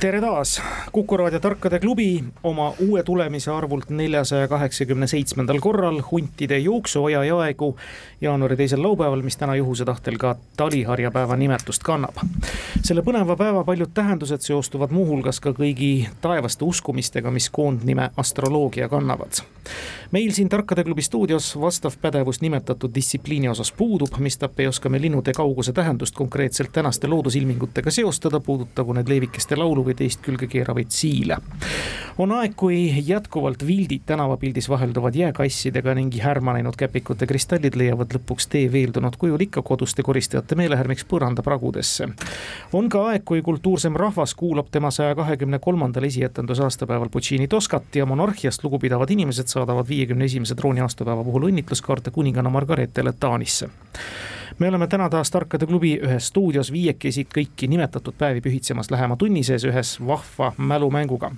tere 0.00 0.20
taas, 0.20 0.62
Kuku 0.92 1.16
raadio 1.16 1.40
Tarkade 1.40 1.78
klubi 1.80 2.24
oma 2.42 2.72
uue 2.78 3.02
tulemise 3.02 3.50
arvult 3.50 3.90
neljasaja 3.90 4.48
kaheksakümne 4.48 5.06
seitsmendal 5.06 5.58
korral 5.60 6.02
huntide 6.10 6.58
jooksuaja 6.58 7.24
jaegu 7.24 7.76
jaanuari 8.20 8.56
teisel 8.56 8.82
laupäeval, 8.82 9.22
mis 9.22 9.36
täna 9.36 9.56
juhuse 9.56 9.84
tahtel 9.84 10.18
ka 10.18 10.36
taliharjapäeva 10.56 11.36
nimetust 11.36 11.82
kannab. 11.82 12.16
selle 12.82 13.02
põneva 13.02 13.36
päeva 13.36 13.64
paljud 13.64 13.90
tähendused 13.94 14.40
seostuvad 14.40 14.92
muuhulgas 14.92 15.40
ka 15.40 15.50
kõigi 15.50 16.08
taevaste 16.20 16.64
uskumistega, 16.64 17.30
mis 17.30 17.48
koondnime 17.50 18.10
astroloogia 18.16 18.88
kannavad. 18.88 19.40
meil 20.12 20.32
siin 20.32 20.48
Tarkade 20.48 20.84
klubi 20.84 21.02
stuudios 21.02 21.60
vastav 21.60 21.96
pädevus 22.00 22.40
nimetatud 22.40 22.94
distsipliini 22.94 23.48
osas 23.48 23.72
puudub, 23.72 24.18
mistap 24.18 24.60
ei 24.60 24.66
oska 24.66 24.88
me 24.88 25.00
linnude 25.00 25.32
kauguse 25.32 25.72
tähendust 25.72 26.14
konkreetselt 26.14 26.72
tänaste 26.72 27.06
loodusilmingutega 27.06 27.90
seostada, 27.90 28.40
puudutagu 28.40 28.92
need 28.92 29.08
leevikeste 29.08 29.56
laulu 29.56 29.85
või 29.86 29.96
teist 29.96 30.22
külge 30.24 30.48
keeravaid 30.50 30.90
siile. 30.90 31.38
on 32.18 32.32
aeg, 32.32 32.54
kui 32.56 32.78
jätkuvalt 33.06 33.66
vildid 33.66 34.06
tänavapildis 34.06 34.68
vahelduvad 34.68 35.14
jääkassidega 35.14 35.94
ning 35.94 36.14
härma 36.22 36.54
läinud 36.56 36.76
käpikute 36.76 37.26
kristallid 37.26 37.76
leiavad 37.76 38.14
lõpuks 38.16 38.48
tee 38.48 38.70
veeldunud 38.72 39.16
kujul 39.20 39.40
ikka 39.40 39.62
koduste 39.62 40.02
koristajate 40.02 40.56
meelehärmiks 40.56 41.04
põrandapragudesse. 41.04 42.08
on 42.72 42.88
ka 42.88 43.06
aeg, 43.10 43.24
kui 43.24 43.42
kultuursem 43.42 43.96
rahvas 43.96 44.34
kuulab 44.34 44.70
tema 44.70 44.90
saja 44.90 45.14
kahekümne 45.14 45.58
kolmandal 45.58 46.04
esietenduse 46.04 46.62
aastapäeval 46.62 47.08
Puccini 47.08 47.48
Toscat 47.48 47.96
ja 47.96 48.06
monarhiast 48.06 48.64
lugupidavad 48.64 49.10
inimesed 49.10 49.46
saadavad 49.46 49.88
viiekümne 49.88 50.24
esimese 50.24 50.54
trooni 50.54 50.80
aastapäeva 50.80 51.24
puhul 51.24 51.50
õnnitluskaarte 51.50 52.10
kuninganna 52.10 52.50
Margaretele 52.50 53.12
Taanisse 53.12 53.68
me 54.58 54.68
oleme 54.68 54.86
täna 54.86 55.08
taas 55.10 55.30
Tarkade 55.30 55.66
klubi 55.66 55.96
ühes 56.02 56.30
stuudios 56.30 56.72
viiekesi 56.72 57.26
kõiki 57.34 57.68
nimetatud 57.68 58.14
päevi 58.18 58.40
pühitsemas 58.40 58.90
lähema 58.90 59.16
tunni 59.16 59.44
sees 59.44 59.64
ühes 59.64 59.96
vahva 60.06 60.52
mälumänguga 60.58 61.32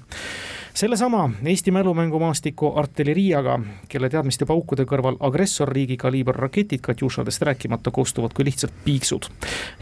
sellesama 0.78 1.30
Eesti 1.44 1.70
mälumängumastiku 1.70 2.72
artilleriiaga, 2.76 3.60
kelle 3.88 4.08
teadmiste 4.10 4.46
paukude 4.46 4.84
kõrval 4.86 5.16
agressorriigi 5.26 5.96
kaliiber 5.98 6.36
raketid 6.38 6.84
Katjušadest 6.86 7.42
rääkimata 7.42 7.90
kostuvad 7.90 8.30
kui 8.34 8.44
lihtsalt 8.46 8.72
piiksud. 8.84 9.26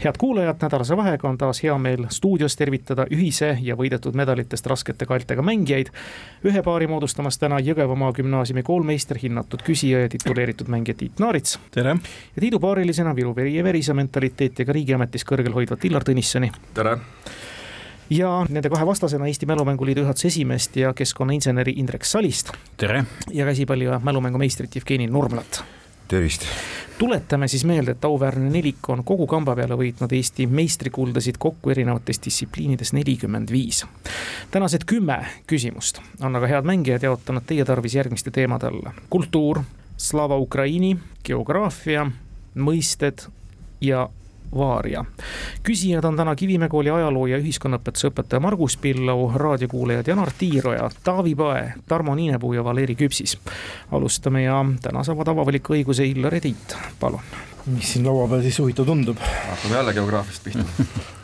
head 0.03 0.17
kuulajad, 0.17 0.57
nädalase 0.61 0.97
vahega 0.97 1.29
on 1.29 1.37
taas 1.37 1.61
hea 1.63 1.77
meel 1.77 2.07
stuudios 2.09 2.55
tervitada 2.55 3.05
ühise 3.13 3.57
ja 3.61 3.75
võidetud 3.75 4.17
medalitest 4.17 4.65
raskete 4.65 5.05
kaeltega 5.05 5.41
mängijaid. 5.41 5.91
ühe 6.43 6.63
paari 6.63 6.87
moodustamas 6.87 7.37
täna 7.37 7.59
Jõgevamaa 7.59 8.13
gümnaasiumi 8.13 8.63
koolmeister, 8.63 9.17
hinnatud 9.21 9.61
küsija 9.61 10.01
ja 10.01 10.09
tituleeritud 10.09 10.67
mängija 10.67 10.95
Tiit 10.97 11.19
Naarits. 11.19 11.59
tere! 11.71 11.89
ja 12.35 12.41
Tiidu 12.41 12.59
paarilisena 12.59 13.15
Viru 13.15 13.35
veri 13.35 13.55
ja 13.55 13.63
verisa 13.63 13.93
mentaliteetiga 13.93 14.73
riigiametis 14.73 15.25
kõrgel 15.25 15.53
hoidvat 15.53 15.85
Illar 15.85 16.03
Tõnissoni. 16.03 16.51
tere! 16.73 16.97
Ja 18.09 18.45
nende 18.49 18.69
kahe 18.69 18.85
vastasena 18.85 19.27
Eesti 19.27 19.45
Mälumänguliidu 19.45 19.99
juhatuse 19.99 20.27
esimeest 20.27 20.75
ja 20.75 20.93
keskkonnainseneri 20.93 21.73
Indrek 21.77 22.05
Salist. 22.05 22.51
tere! 22.77 23.05
ja 23.33 23.45
käsipalli- 23.45 23.83
ja 23.83 23.99
mälumängumeistrit 24.03 24.75
Jevgeni 24.75 25.07
Nurmlat. 25.07 25.63
tervist! 26.07 26.41
tuletame 26.97 27.47
siis 27.47 27.65
meelde, 27.65 27.91
et 27.91 28.05
auväärne 28.05 28.49
nelik 28.49 28.89
on 28.89 29.03
kogu 29.03 29.27
kamba 29.27 29.55
peale 29.55 29.75
võitnud 29.75 30.13
Eesti 30.13 30.47
meistrikuldasid 30.47 31.35
kokku 31.39 31.69
erinevates 31.69 32.21
distsipliinides 32.25 32.93
nelikümmend 32.93 33.51
viis. 33.51 33.85
tänased 34.51 34.85
kümme 34.85 35.25
küsimust 35.47 36.01
on 36.21 36.35
aga 36.35 36.47
head 36.47 36.65
mängijad 36.65 37.03
jaotanud 37.03 37.43
teie 37.45 37.65
tarvis 37.65 37.95
järgmiste 37.95 38.31
teemade 38.31 38.67
alla. 38.67 38.93
kultuur, 39.09 39.61
Slava 39.97 40.37
Ukraini, 40.37 40.97
geograafia, 41.23 42.11
mõisted 42.55 43.27
ja 43.81 44.09
Vaaria. 44.55 45.05
küsijad 45.63 46.05
on 46.05 46.15
täna 46.15 46.35
Kivimäe 46.35 46.69
kooli 46.69 46.89
ajaloo 46.89 47.27
ja 47.27 47.37
ühiskonnaõpetuse 47.37 48.11
õpetaja 48.11 48.39
Margus 48.39 48.77
Pillau, 48.77 49.31
raadiokuulajad 49.35 50.07
Janar 50.07 50.31
Tiiroja, 50.37 50.89
Taavi 51.03 51.35
Pae, 51.35 51.73
Tarmo 51.87 52.15
Niinepuu 52.15 52.53
ja 52.53 52.63
Valeri 52.63 52.95
Küpsis. 52.95 53.37
alustame 53.91 54.43
ja 54.43 54.65
täna 54.81 55.03
saavad 55.03 55.27
avavaliku 55.27 55.73
õiguse 55.73 56.07
Illar 56.07 56.33
ja 56.35 56.41
Tiit, 56.41 56.75
palun. 56.99 57.21
mis 57.65 57.93
siin 57.93 58.05
laua 58.05 58.27
peal 58.27 58.41
siis 58.41 58.59
huvitav 58.59 58.85
tundub? 58.85 59.17
hakkame 59.49 59.75
jälle 59.75 59.93
geograafiast 59.93 60.43
pihta 60.43 60.63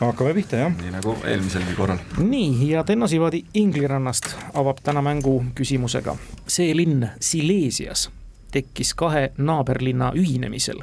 hakkame 0.00 0.34
pihta, 0.34 0.56
jah. 0.56 0.76
nii 0.82 0.90
nagu 0.90 1.16
eelmiselgi 1.24 1.74
korral. 1.76 1.98
nii, 2.18 2.70
ja 2.70 2.84
Tennosivaadi 2.84 3.44
Inglirannast 3.54 4.36
avab 4.54 4.82
täna 4.82 5.02
mängu 5.02 5.44
küsimusega. 5.54 6.16
see 6.46 6.76
linn 6.76 7.08
Silesias 7.20 8.10
tekkis 8.54 8.94
kahe 8.94 9.30
naaberlinna 9.38 10.12
ühinemisel. 10.18 10.82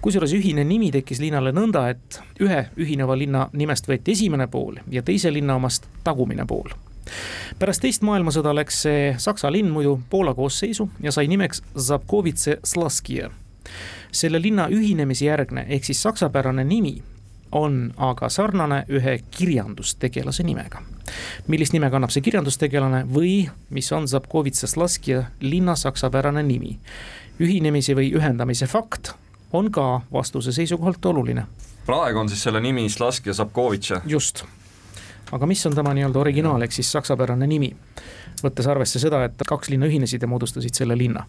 kusjuures 0.00 0.32
ühine 0.32 0.64
nimi 0.64 0.90
tekkis 0.94 1.20
linnale 1.20 1.52
nõnda, 1.52 1.88
et 1.90 2.20
ühe 2.40 2.62
ühineva 2.78 3.18
linna 3.18 3.48
nimest 3.52 3.88
võeti 3.88 4.14
esimene 4.16 4.46
pool 4.46 4.78
ja 4.90 5.02
teise 5.02 5.32
linna 5.32 5.58
omast 5.60 5.88
tagumine 6.04 6.46
pool 6.46 6.70
pärast 7.58 7.82
teist 7.82 8.04
maailmasõda 8.06 8.52
läks 8.54 8.82
see 8.84 9.14
saksa 9.18 9.50
linn 9.52 9.70
muidu 9.72 9.98
Poola 10.10 10.34
koosseisu 10.34 10.88
ja 11.02 11.12
sai 11.12 11.28
nimeks 11.28 11.62
Zabkovitse 11.78 12.58
Slaskia. 12.64 13.30
selle 14.12 14.42
linna 14.42 14.68
ühinemise 14.68 15.24
järgne 15.24 15.66
ehk 15.68 15.84
siis 15.84 16.02
saksapärane 16.02 16.64
nimi 16.64 17.02
on 17.52 17.92
aga 17.96 18.28
sarnane 18.28 18.84
ühe 18.88 19.18
kirjandustegelase 19.30 20.42
nimega. 20.42 20.82
millist 21.48 21.72
nime 21.72 21.90
kannab 21.90 22.10
see 22.10 22.22
kirjandustegelane 22.22 23.04
või 23.14 23.50
mis 23.70 23.92
on 23.92 24.08
Zabkovitsas 24.08 24.76
laskja 24.76 25.24
linna 25.40 25.76
saksapärane 25.76 26.42
nimi? 26.42 26.78
ühinemise 27.40 27.94
või 27.96 28.12
ühendamise 28.14 28.66
fakt 28.66 29.14
on 29.52 29.70
ka 29.70 30.00
vastuse 30.12 30.52
seisukohalt 30.52 31.06
oluline. 31.06 31.46
praegu 31.86 32.18
on 32.18 32.28
siis 32.28 32.42
selle 32.42 32.60
nimi 32.60 32.88
Slaskja 32.88 33.32
Zabkovitša. 33.32 34.00
just, 34.06 34.44
aga 35.32 35.46
mis 35.46 35.66
on 35.66 35.74
tema 35.74 35.94
nii-öelda 35.94 36.18
originaal 36.18 36.62
ehk 36.62 36.72
siis 36.72 36.92
saksapärane 36.92 37.46
nimi? 37.46 37.76
võttes 38.44 38.66
arvesse 38.66 38.98
seda, 38.98 39.24
et 39.24 39.42
kaks 39.46 39.68
linna 39.68 39.86
ühinesid 39.86 40.22
ja 40.22 40.28
moodustasid 40.28 40.74
selle 40.74 40.98
linna 40.98 41.26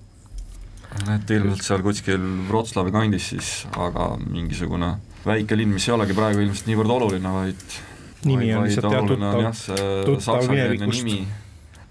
et 0.91 1.29
ilmselt 1.31 1.63
seal 1.63 1.81
kuskil 1.81 2.21
Wroclawi 2.49 2.91
kandis 2.91 3.29
siis, 3.33 3.51
aga 3.79 4.17
mingisugune 4.19 4.95
väike 5.25 5.57
linn, 5.57 5.73
mis 5.75 5.87
ei 5.89 5.95
olegi 5.95 6.17
praegu 6.17 6.41
ilmselt 6.43 6.69
niivõrd 6.69 6.95
oluline, 6.97 7.31
vaid 7.35 7.77
nimi 8.25 8.51
on 8.55 8.67
lihtsalt 8.67 8.93
jah 8.93 9.07
tuttav, 9.07 9.71
tuttav 10.07 10.49
minevikust. 10.49 11.39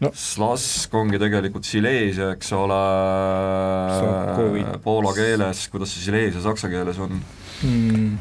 No. 0.00 0.08
Slask 0.16 0.94
ongi 0.96 1.18
tegelikult 1.20 1.66
Silesia, 1.68 2.30
eks 2.32 2.54
ole, 2.56 2.76
poola 4.80 5.10
keeles, 5.12 5.66
kuidas 5.68 5.92
see 5.92 6.06
Silesia 6.06 6.40
saksa 6.40 6.70
keeles 6.72 6.96
on 7.04 7.18
hmm.? 7.60 8.14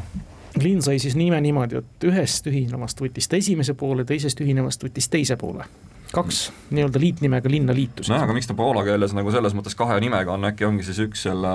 linn 0.59 0.83
sai 0.83 0.99
siis 0.99 1.15
nime 1.15 1.39
niimoodi, 1.39 1.79
et 1.79 2.07
ühest 2.09 2.49
ühinevast 2.51 2.99
võttis 2.99 3.31
ta 3.31 3.39
esimese 3.39 3.77
poole, 3.79 4.03
teisest 4.03 4.43
ühinevast 4.43 4.83
võttis 4.83 5.07
teise 5.07 5.39
poole 5.39 5.69
kaks 6.11 6.49
nii-öelda 6.73 6.99
liitnimega 6.99 7.51
linna 7.53 7.75
liitusid. 7.77 8.11
nojah, 8.11 8.27
aga 8.27 8.35
miks 8.35 8.49
ta 8.49 8.57
poola 8.59 8.83
keeles 8.83 9.15
nagu 9.15 9.31
selles 9.31 9.55
mõttes 9.55 9.77
kahe 9.79 10.01
nimega 10.03 10.35
on, 10.35 10.49
äkki 10.51 10.67
ongi 10.67 10.83
siis 10.83 10.99
üks 11.05 11.23
selle 11.29 11.53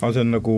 aga 0.00 0.10
see 0.12 0.24
on 0.24 0.34
nagu 0.34 0.56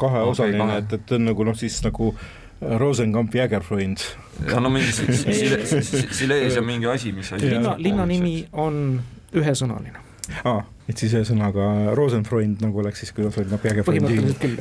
kaheosaline 0.00 0.64
okay,, 0.64 0.84
et, 0.84 0.94
et 0.98 1.08
ta 1.08 1.18
on 1.18 1.28
nagu 1.30 1.46
noh, 1.48 1.56
siis 1.58 1.80
nagu 1.86 2.12
Rosenkamp 2.60 3.34
Jägerfreund. 3.34 4.04
ja 4.50 4.60
no 4.60 4.70
mingi 4.72 4.92
Silesia 4.92 6.62
mingi 6.72 6.86
asi, 6.86 7.12
mis 7.16 7.32
asi. 7.32 7.50
linna, 7.50 7.74
linna 7.78 8.06
nimi 8.06 8.34
on 8.52 9.00
ühesõnaline 9.32 10.08
aa, 10.44 10.62
et 10.88 11.00
siis 11.00 11.14
ühesõnaga 11.16 11.94
Rosenfreund 11.96 12.62
nagu 12.64 12.82
oleks 12.82 13.04
siis, 13.04 13.12
kuidas 13.16 13.38
oli, 13.40 13.50
noh, 13.52 13.62
Jägerfreund 13.64 14.10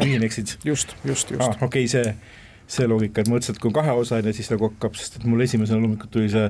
ühineksid. 0.05 0.57
just, 0.65 0.95
just, 1.03 1.31
just. 1.35 1.61
okei 1.61 1.85
okay,, 1.85 1.87
see, 1.91 2.15
see 2.69 2.89
loogika, 2.89 3.23
et 3.23 3.31
mõtlesin, 3.31 3.57
et 3.57 3.63
kui 3.63 3.73
kaheosaline, 3.75 4.33
siis 4.35 4.51
nagu 4.53 4.71
hakkab, 4.71 4.97
sest 4.99 5.19
et 5.19 5.27
mul 5.29 5.43
esimesena 5.45 5.81
loomulikult 5.81 6.13
tuli 6.15 6.31
see 6.31 6.49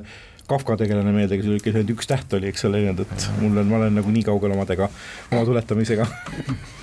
Kafka 0.50 0.74
tegelane 0.74 1.12
meelde, 1.14 1.36
kes 1.38 1.46
oli 1.46 1.60
ikka 1.60 1.70
ainult 1.70 1.92
üks 1.94 2.08
täht 2.10 2.32
oli, 2.34 2.48
eks 2.50 2.64
ole, 2.66 2.80
nii 2.82 3.04
et 3.04 3.26
mul 3.38 3.60
on, 3.60 3.68
ma 3.70 3.76
olen 3.78 4.00
nagu 4.00 4.10
nii 4.10 4.24
kaugel 4.26 4.50
omadega, 4.56 4.88
oma 5.30 5.44
tuletamisega 5.46 6.08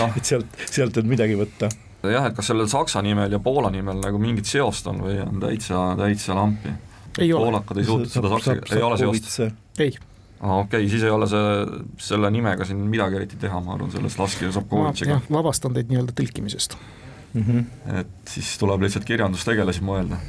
no. 0.00 0.10
et 0.16 0.24
sealt, 0.24 0.58
sealt 0.70 0.98
on 1.00 1.08
midagi 1.10 1.36
võtta. 1.38 1.70
jah, 2.06 2.26
et 2.28 2.36
kas 2.36 2.50
sellel 2.52 2.68
saksa 2.70 3.02
nimel 3.04 3.32
ja 3.32 3.40
Poola 3.42 3.70
nimel 3.74 4.00
nagu 4.02 4.20
mingit 4.22 4.48
seost 4.48 4.86
on 4.90 5.00
või 5.06 5.18
on 5.24 5.40
täitsa, 5.42 5.88
täitsa 5.98 6.36
lampi? 6.38 6.74
poolakad 7.16 7.80
ei 7.80 7.88
suutnud 7.88 8.12
seda 8.12 8.30
saksa, 8.36 8.58
ei 8.76 8.84
ole 8.84 9.00
seost? 9.00 9.40
ei 9.82 9.96
aa 10.40 10.60
okei 10.60 10.84
okay,, 10.84 10.90
siis 10.92 11.06
ei 11.06 11.12
ole 11.12 11.28
see, 11.30 11.52
selle 12.10 12.30
nimega 12.30 12.66
siin 12.68 12.80
midagi 12.92 13.20
eriti 13.20 13.38
teha, 13.40 13.60
ma 13.64 13.74
arvan, 13.76 13.90
selles 13.94 14.18
Laski 14.20 14.44
ja 14.44 14.52
Sapkovitšiga. 14.52 15.20
vabastan 15.32 15.76
teid 15.76 15.92
nii-öelda 15.92 16.12
tõlkimisest 16.18 16.76
mm. 16.76 17.44
-hmm. 17.46 18.00
et 18.02 18.34
siis 18.34 18.56
tuleb 18.60 18.84
lihtsalt 18.84 19.08
kirjandustegelasi 19.08 19.84
mõelda, 19.86 20.20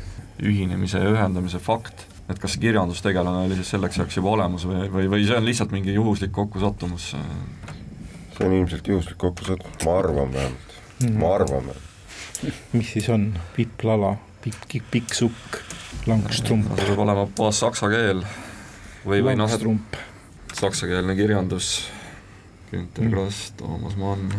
ühinemise 0.43 1.03
ja 1.03 1.11
ühendamise 1.11 1.59
fakt 1.59 2.07
et 2.27 2.39
kas 2.39 2.55
see 2.55 2.63
kirjandustegelane 2.67 3.45
oli 3.47 3.57
siis 3.59 3.71
selleks 3.75 3.99
ajaks 3.99 4.19
juba 4.19 4.33
olemas 4.35 4.65
või, 4.67 4.87
või, 4.91 5.09
või 5.11 5.27
see 5.27 5.37
on 5.37 5.47
lihtsalt 5.47 5.71
mingi 5.75 5.95
juhuslik 5.95 6.33
kokkusattumus? 6.35 7.13
See 8.37 8.47
on 8.47 8.53
ilmselt 8.59 8.87
juhuslik 8.87 9.17
kokkusattumus, 9.17 9.83
ma 9.85 9.97
arvan 9.99 10.33
vähemalt 10.33 10.75
mm, 10.99 11.07
-hmm. 11.07 11.19
ma 11.21 11.33
arvan 11.35 11.67
vähemalt. 11.67 12.63
mis 12.73 12.93
siis 12.93 13.09
on, 13.09 13.33
pipp-lala, 13.55 14.15
pikk, 14.43 14.83
pikk 14.91 15.13
sukk, 15.13 15.59
langstrump? 16.05 16.69
see 16.75 16.85
peab 16.91 17.03
olema 17.05 17.27
puhas 17.35 17.59
saksa 17.65 17.89
keel 17.89 18.23
või, 19.05 19.23
või 19.25 19.35
noh, 19.39 19.51
et 19.51 19.99
saksakeelne 20.53 21.15
kirjandus, 21.15 21.89
Günter 22.71 23.03
mm. 23.03 23.11
Grass, 23.11 23.51
Toomas 23.57 23.95
Mann. 23.95 24.33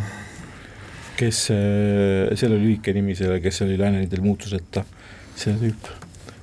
kes, 1.16 1.44
selle 2.38 2.58
lühike 2.60 2.92
nimi, 2.94 3.14
selle, 3.18 3.40
kes 3.40 3.62
oli 3.66 3.78
Lääneridel 3.78 4.22
muutuseta, 4.22 4.84
see 5.36 5.54
tüüp, 5.58 5.94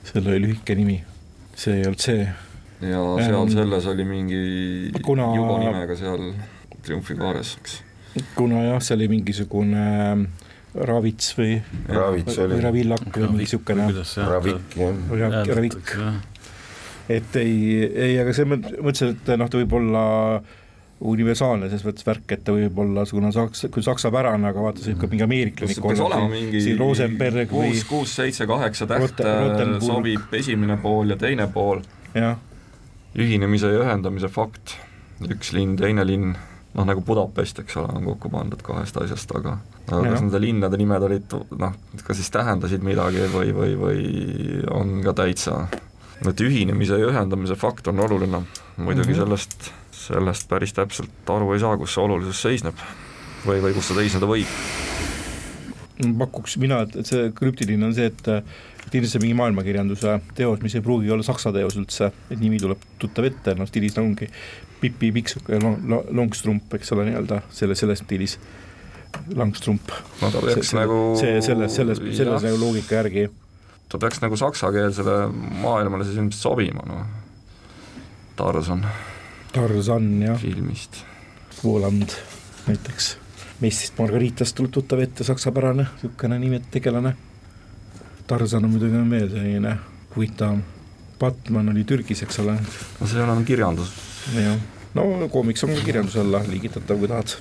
seal 0.04 0.26
oli 0.28 0.42
lühike 0.48 0.76
nimi 0.76 1.04
see 1.56 1.80
ei 1.80 1.86
olnud 1.88 2.04
see. 2.04 2.26
ja 2.84 3.02
seal 3.24 3.40
ähm, 3.40 3.54
selles 3.54 3.88
oli 3.88 4.06
mingi 4.08 4.42
kuna, 5.06 5.30
Jugo 5.36 5.58
nimega 5.62 5.96
seal 6.00 6.34
triumfikaares, 6.86 7.56
eks. 7.62 7.78
kuna 8.38 8.64
jah, 8.68 8.82
see 8.84 8.98
oli 8.98 9.10
mingisugune 9.12 9.86
ähm, 10.12 10.28
Ravits 10.76 11.32
või 11.38 11.56
Ravits 11.88 12.38
oli. 12.44 12.58
või 12.58 12.66
Ravillak 12.66 13.08
või 13.08 13.30
mingi 13.30 13.46
niisugune 13.46 13.88
Ravik, 14.28 14.78
jah. 14.80 15.40
Ravik. 15.56 15.96
et 17.16 17.40
ei, 17.40 17.56
ei, 17.88 18.20
aga 18.20 18.36
see 18.36 18.48
mõtlesin, 18.50 19.16
et 19.16 19.36
noh, 19.40 19.50
ta 19.50 19.62
võib 19.62 19.76
olla 19.80 20.06
universaalne 21.06 21.68
selles 21.68 21.84
mõttes 21.86 22.06
värk, 22.08 22.26
et 22.32 22.44
ta 22.48 22.54
võib 22.56 22.80
olla 22.80 23.04
kuna 23.10 23.32
saks-, 23.36 23.66
küll 23.74 23.84
saksapärane, 23.86 24.48
aga 24.48 24.64
vaata, 24.64 24.84
see 24.84 24.94
võib 24.94 25.04
ka 25.04 25.10
mingi 25.12 25.26
ameeriklane 25.26 26.00
olla. 26.06 26.22
mingi 26.32 26.76
Rosenberg 26.80 27.52
või 27.52 27.72
kuus, 27.74 27.86
kuus, 27.90 28.16
seitse, 28.22 28.48
kaheksa 28.48 28.88
tähte 28.90 29.36
sobib 29.84 30.36
esimene 30.40 30.80
pool 30.82 31.12
ja 31.12 31.20
teine 31.20 31.50
pool. 31.52 31.84
ühinemise 33.16 33.72
ja 33.72 33.84
ühendamise 33.84 34.32
fakt, 34.32 34.78
üks 35.28 35.52
linn, 35.56 35.76
teine 35.80 36.04
linn, 36.08 36.36
noh 36.76 36.88
nagu 36.88 37.02
Budapest, 37.08 37.60
eks 37.64 37.78
ole, 37.80 37.94
on 37.96 38.04
kokku 38.12 38.30
pandud 38.30 38.62
kahest 38.66 38.98
asjast, 39.00 39.32
aga 39.38 39.58
aga 39.88 40.02
ja. 40.02 40.12
kas 40.12 40.22
nende 40.26 40.42
linnade 40.42 40.78
nimed 40.82 41.08
olid 41.08 41.36
noh, 41.60 41.74
kas 42.04 42.20
siis 42.20 42.32
tähendasid 42.34 42.84
midagi 42.84 43.26
või, 43.34 43.54
või, 43.56 43.74
või 43.80 44.06
on 44.76 45.00
ka 45.06 45.16
täitsa, 45.22 45.66
et 46.26 46.42
ühinemise 46.44 47.00
ja 47.00 47.10
ühendamise 47.12 47.56
fakt 47.60 47.88
on 47.92 48.00
oluline, 48.04 48.44
muidugi 48.78 49.14
mm 49.14 49.14
-hmm. 49.14 49.24
sellest 49.24 49.72
sellest 50.06 50.50
päris 50.50 50.74
täpselt 50.76 51.32
aru 51.32 51.54
ei 51.54 51.62
saa, 51.64 51.78
kus 51.80 51.96
see 51.96 52.04
olulisus 52.04 52.42
seisneb 52.46 52.80
või, 53.46 53.62
või 53.64 53.74
kus 53.76 53.90
see 53.90 54.00
seisneda 54.02 54.30
võib. 54.30 54.48
pakuks 56.20 56.58
mina, 56.62 56.82
et, 56.86 56.96
et 57.02 57.08
see 57.08 57.30
krüptiline 57.36 57.88
on 57.88 57.96
see, 57.96 58.12
et 58.12 58.28
see 58.94 59.22
mingi 59.24 59.36
maailmakirjanduse 59.38 60.20
teos, 60.38 60.62
mis 60.64 60.76
ei 60.78 60.84
pruugi 60.86 61.12
olla 61.12 61.26
saksa 61.26 61.52
teos 61.56 61.78
üldse, 61.80 62.12
et 62.30 62.40
nimi 62.40 62.60
tuleb 62.62 62.82
tuttav 63.02 63.28
ette, 63.28 63.56
noh 63.58 63.68
stiilis 63.70 63.98
ongi 64.02 64.30
Pipi 64.82 65.12
Pikksuk 65.16 65.50
ja 65.50 65.60
Longstrump, 66.14 66.74
eks 66.78 66.94
ole, 66.94 67.08
nii-öelda 67.10 67.42
selle, 67.50 67.76
selles 67.80 68.04
stiilis 68.04 68.38
Langstrump. 69.36 69.92
no 70.22 70.30
ta 70.32 70.44
peaks 70.44 70.70
see, 70.70 70.78
nagu 70.80 71.00
see, 71.20 71.42
selles, 71.42 71.76
selles, 71.76 72.02
selles 72.18 72.46
nagu 72.46 72.60
loogika 72.62 73.00
järgi. 73.00 73.28
ta 73.90 74.00
peaks 74.02 74.22
nagu 74.24 74.38
saksakeelsele 74.38 75.20
maailmale 75.64 76.08
siis 76.08 76.20
ilmselt 76.20 76.42
sobima, 76.42 76.88
noh. 76.90 77.06
Tarzan 78.36 78.84
Tarzan 79.56 80.22
ja 80.22 80.36
filmist. 80.36 80.98
Voland 81.64 82.12
näiteks, 82.68 83.18
Messist 83.64 83.96
Margaritast 84.00 84.56
tuleb 84.58 84.74
tuttav 84.76 85.00
ette, 85.00 85.24
saksapärane 85.24 85.86
niisugune 85.86 86.40
nimi, 86.42 86.60
tegelane. 86.72 87.14
Tarzan 88.28 88.66
on 88.66 88.74
muidugi 88.74 88.98
on 88.98 89.12
veel 89.12 89.30
selline 89.30 89.76
huvitavam, 90.16 90.64
Batman 91.20 91.70
oli 91.72 91.84
Türgis, 91.88 92.24
eks 92.26 92.40
ole. 92.44 92.58
no 93.00 93.08
see 93.08 93.22
ole 93.22 93.32
enam 93.32 93.46
kirjandus. 93.46 93.94
jah, 94.36 94.60
no 94.96 95.30
koomiks 95.32 95.64
on 95.68 95.76
ka 95.76 95.86
kirjanduse 95.86 96.24
alla 96.24 96.44
liigitatav, 96.50 97.00
kui 97.00 97.12
tahad 97.12 97.38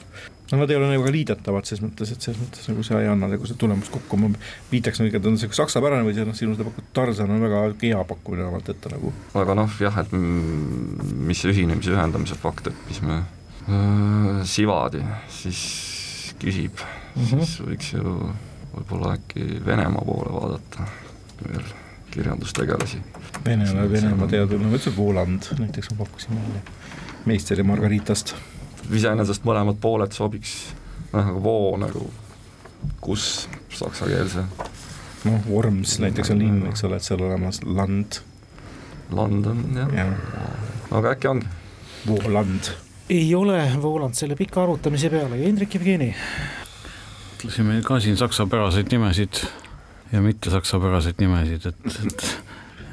no 0.50 0.60
nad 0.60 0.70
ei 0.70 0.76
ole 0.76 0.90
nagu 0.90 1.04
ka 1.06 1.12
liidetavad 1.14 1.66
ses 1.68 1.80
mõttes, 1.82 2.10
et 2.12 2.24
selles 2.24 2.40
mõttes 2.40 2.68
nagu 2.68 2.84
see 2.86 2.98
ei 3.00 3.08
anna 3.08 3.28
nagu 3.32 3.48
see 3.48 3.58
tulemus 3.60 3.88
kokku, 3.92 4.18
ma 4.20 4.30
viitaks 4.70 5.00
nagu, 5.00 5.16
et 5.16 5.28
on 5.30 5.38
see 5.40 5.56
saksapärane 5.56 6.04
või 6.06 6.16
see 6.16 6.26
noh, 6.28 6.36
sinu 6.36 6.56
seda 6.56 6.68
pakud 6.68 6.90
Tarzan 6.96 7.32
on 7.32 7.44
väga 7.44 7.62
hea 7.80 8.02
pakkumine 8.10 8.44
vähemalt 8.44 8.68
ette 8.74 8.92
nagu. 8.92 9.12
aga 9.40 9.56
noh, 9.56 9.78
jah, 9.80 10.00
et 10.04 10.12
mis 10.14 11.40
see 11.40 11.54
ühinemise, 11.54 11.94
ühendamise 11.96 12.36
fakt, 12.40 12.68
et 12.70 12.88
mis 12.90 13.00
me 13.06 13.22
äh, 13.22 14.42
Sivadi 14.48 15.02
siis 15.32 15.62
küsib 16.42 16.82
mm, 16.82 17.24
-hmm. 17.24 17.46
siis 17.46 17.60
võiks 17.64 17.94
ju 17.96 18.18
võib-olla 18.74 19.14
äkki 19.18 19.60
Venemaa 19.66 20.04
poole 20.04 20.32
vaadata 20.34 20.86
veel 21.42 21.66
kirjandustegelasi. 22.10 22.98
Venemaa, 23.44 23.90
Venemaa 23.90 24.28
teadus, 24.30 24.60
no 24.60 24.70
ma 24.70 24.78
ütlesin 24.78 24.96
Voland 24.96 25.50
näiteks 25.58 25.90
ma 25.90 26.04
pakkusin 26.04 26.36
välja, 26.38 26.62
meister 27.26 27.58
ja 27.58 27.64
Margaritast 27.66 28.34
iseenesest 28.92 29.46
mõlemad 29.48 29.80
pooled 29.80 30.12
sobiks 30.14 30.54
noh, 31.12 31.24
nagu 31.24 31.42
voo 31.42 31.74
nagu 31.80 32.04
kus 33.00 33.48
saksakeelse. 33.72 34.44
noh, 35.24 35.46
Worms 35.48 35.98
näiteks 36.02 36.30
on 36.34 36.42
linn, 36.42 36.62
eks 36.68 36.84
ole, 36.84 37.00
et 37.00 37.06
seal 37.06 37.22
olemas 37.24 37.62
land. 37.64 38.20
land 39.10 39.46
on 39.46 39.64
jah 39.76 39.94
ja., 39.94 40.08
aga 40.90 41.14
äkki 41.14 41.28
ongi. 41.28 41.46
Vooland. 42.04 42.74
ei 43.08 43.34
ole 43.34 43.58
Vooland 43.82 44.14
selle 44.14 44.36
pika 44.36 44.62
arutamise 44.62 45.10
peale 45.10 45.38
ja 45.40 45.46
Hendrik 45.46 45.74
Jevgeni. 45.74 46.14
Ütlesime 47.44 47.82
ka 47.84 48.00
siin 48.00 48.16
saksapäraseid 48.20 48.88
nimesid 48.92 49.44
ja 50.12 50.24
mitte 50.24 50.50
saksapäraseid 50.54 51.20
nimesid, 51.22 51.70
et, 51.70 52.00
et 52.08 52.26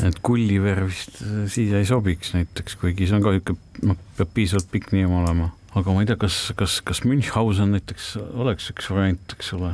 et 0.01 0.15
Gulliver 0.25 0.79
vist 0.87 1.19
siia 1.53 1.77
ei 1.77 1.85
sobiks 1.85 2.31
näiteks, 2.33 2.75
kuigi 2.81 3.05
see 3.05 3.19
on 3.19 3.25
ka 3.25 3.35
niisugune, 3.35 3.89
noh, 3.91 3.99
peab 4.17 4.31
piisavalt 4.33 4.71
pikk 4.73 4.95
nimi 4.95 5.13
olema 5.13 5.51
aga 5.77 5.93
ma 5.93 6.03
ei 6.03 6.09
tea, 6.09 6.17
kas, 6.19 6.37
kas, 6.59 6.79
kas 6.83 7.03
Münchhausen 7.07 7.71
näiteks 7.75 8.13
oleks 8.19 8.71
üks 8.73 8.89
variant, 8.91 9.35
eks 9.37 9.53
ole. 9.55 9.71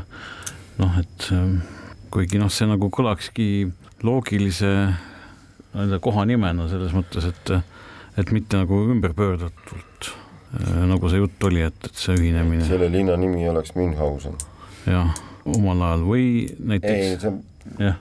noh, 0.78 1.00
et 1.02 1.30
ähm, 1.34 1.58
kuigi 2.14 2.38
noh, 2.42 2.52
see 2.54 2.68
nagu 2.70 2.92
kõlakski 2.94 3.48
loogilise 4.06 4.74
nii-öelda 5.74 6.00
kohanimena 6.02 6.68
selles 6.70 6.94
mõttes, 6.94 7.26
et, 7.26 7.52
et 8.22 8.34
mitte 8.34 8.62
nagu 8.62 8.84
ümberpöördatult, 8.94 10.12
äh, 10.60 10.84
nagu 10.90 11.10
see 11.10 11.24
jutt 11.24 11.50
oli, 11.50 11.66
et, 11.66 11.90
et 11.90 11.98
see 11.98 12.18
ühinemine. 12.18 12.68
selle 12.70 12.92
linna 12.94 13.18
nimi 13.18 13.48
oleks 13.50 13.74
Münchhausen. 13.78 14.38
Jah, 14.88 15.14
omal 15.48 15.84
ajal 15.90 16.08
või 16.08 16.26
näiteks. 16.60 16.94
ei, 16.94 17.20
see 17.22 17.32
on 17.34 17.44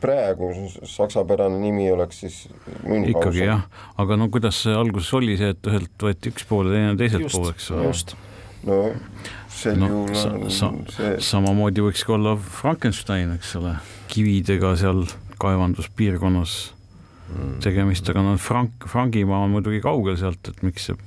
praegu 0.01 0.51
saksapärane 0.85 1.59
nimi 1.61 1.91
oleks 1.91 2.21
siis 2.21 2.37
Münchhausen. 2.85 3.09
ikkagi 3.11 3.43
jah, 3.45 3.67
aga 3.99 4.19
no 4.19 4.29
kuidas 4.33 4.63
see 4.63 4.75
alguses 4.77 5.13
oli 5.19 5.37
see, 5.41 5.51
et 5.55 5.71
ühelt 5.71 6.07
võeti 6.09 6.33
üks 6.33 6.47
pool 6.49 6.71
ja 6.71 6.77
teine 6.77 6.95
teiselt 7.01 7.29
pool, 7.33 7.51
eks 7.53 7.71
ole. 7.75 7.91
just. 7.91 8.15
no 8.67 8.81
sel 9.57 9.79
no, 9.81 9.91
juhul 9.91 10.15
sa, 10.15 10.31
on 10.31 10.51
sa, 10.53 10.71
see. 10.97 11.13
samamoodi 11.31 11.85
võiks 11.87 12.05
ka 12.07 12.17
olla 12.17 12.37
Frankenstein, 12.37 13.33
eks 13.39 13.55
ole, 13.61 13.77
kividega 14.13 14.75
seal 14.81 15.07
kaevanduspiirkonnas 15.41 16.57
mm. 17.33 17.57
tegemist, 17.65 18.09
aga 18.13 18.25
noh, 18.25 18.39
Frank, 18.41 18.87
Frangimaa 18.91 19.45
on 19.47 19.57
muidugi 19.57 19.81
kaugel 19.85 20.19
sealt, 20.21 20.53
et 20.53 20.63
miks 20.67 20.91
see 20.91 21.01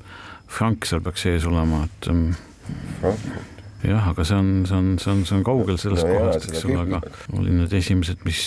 Frank 0.50 0.89
seal 0.89 1.03
peaks 1.05 1.27
ees 1.29 1.45
olema, 1.50 1.86
et 1.86 2.12
um, 2.12 2.27
Frankfurt 3.00 3.59
jah, 3.83 4.09
aga 4.12 4.25
see 4.27 4.36
on, 4.36 4.51
see 4.67 4.75
on, 4.75 4.93
see 5.00 5.12
on, 5.12 5.25
see 5.25 5.38
on 5.38 5.43
kaugel 5.48 5.79
sellest 5.81 6.07
no, 6.07 6.15
kohast, 6.17 6.50
eks 6.51 6.65
ole, 6.67 6.79
aga 6.83 7.01
olid 7.38 7.59
need 7.62 7.75
esimesed, 7.79 8.24
mis, 8.27 8.43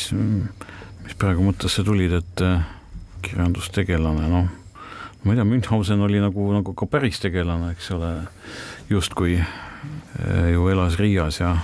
mis 1.05 1.19
praegu 1.21 1.47
mõttesse 1.47 1.85
tulid, 1.87 2.17
et 2.21 2.45
äh, 2.45 2.65
kirjandustegelane, 3.25 4.29
noh, 4.33 4.49
ma 5.23 5.35
ei 5.35 5.39
tea, 5.39 5.47
Münchhausen 5.49 6.03
oli 6.05 6.21
nagu, 6.23 6.49
nagu 6.55 6.75
ka 6.77 6.89
päris 6.91 7.23
tegelane, 7.23 7.73
eks 7.77 7.93
ole, 7.97 8.15
justkui 8.93 9.39
äh, 9.41 10.51
ju 10.53 10.69
elas 10.73 10.99
Riias 11.01 11.41
ja 11.41 11.57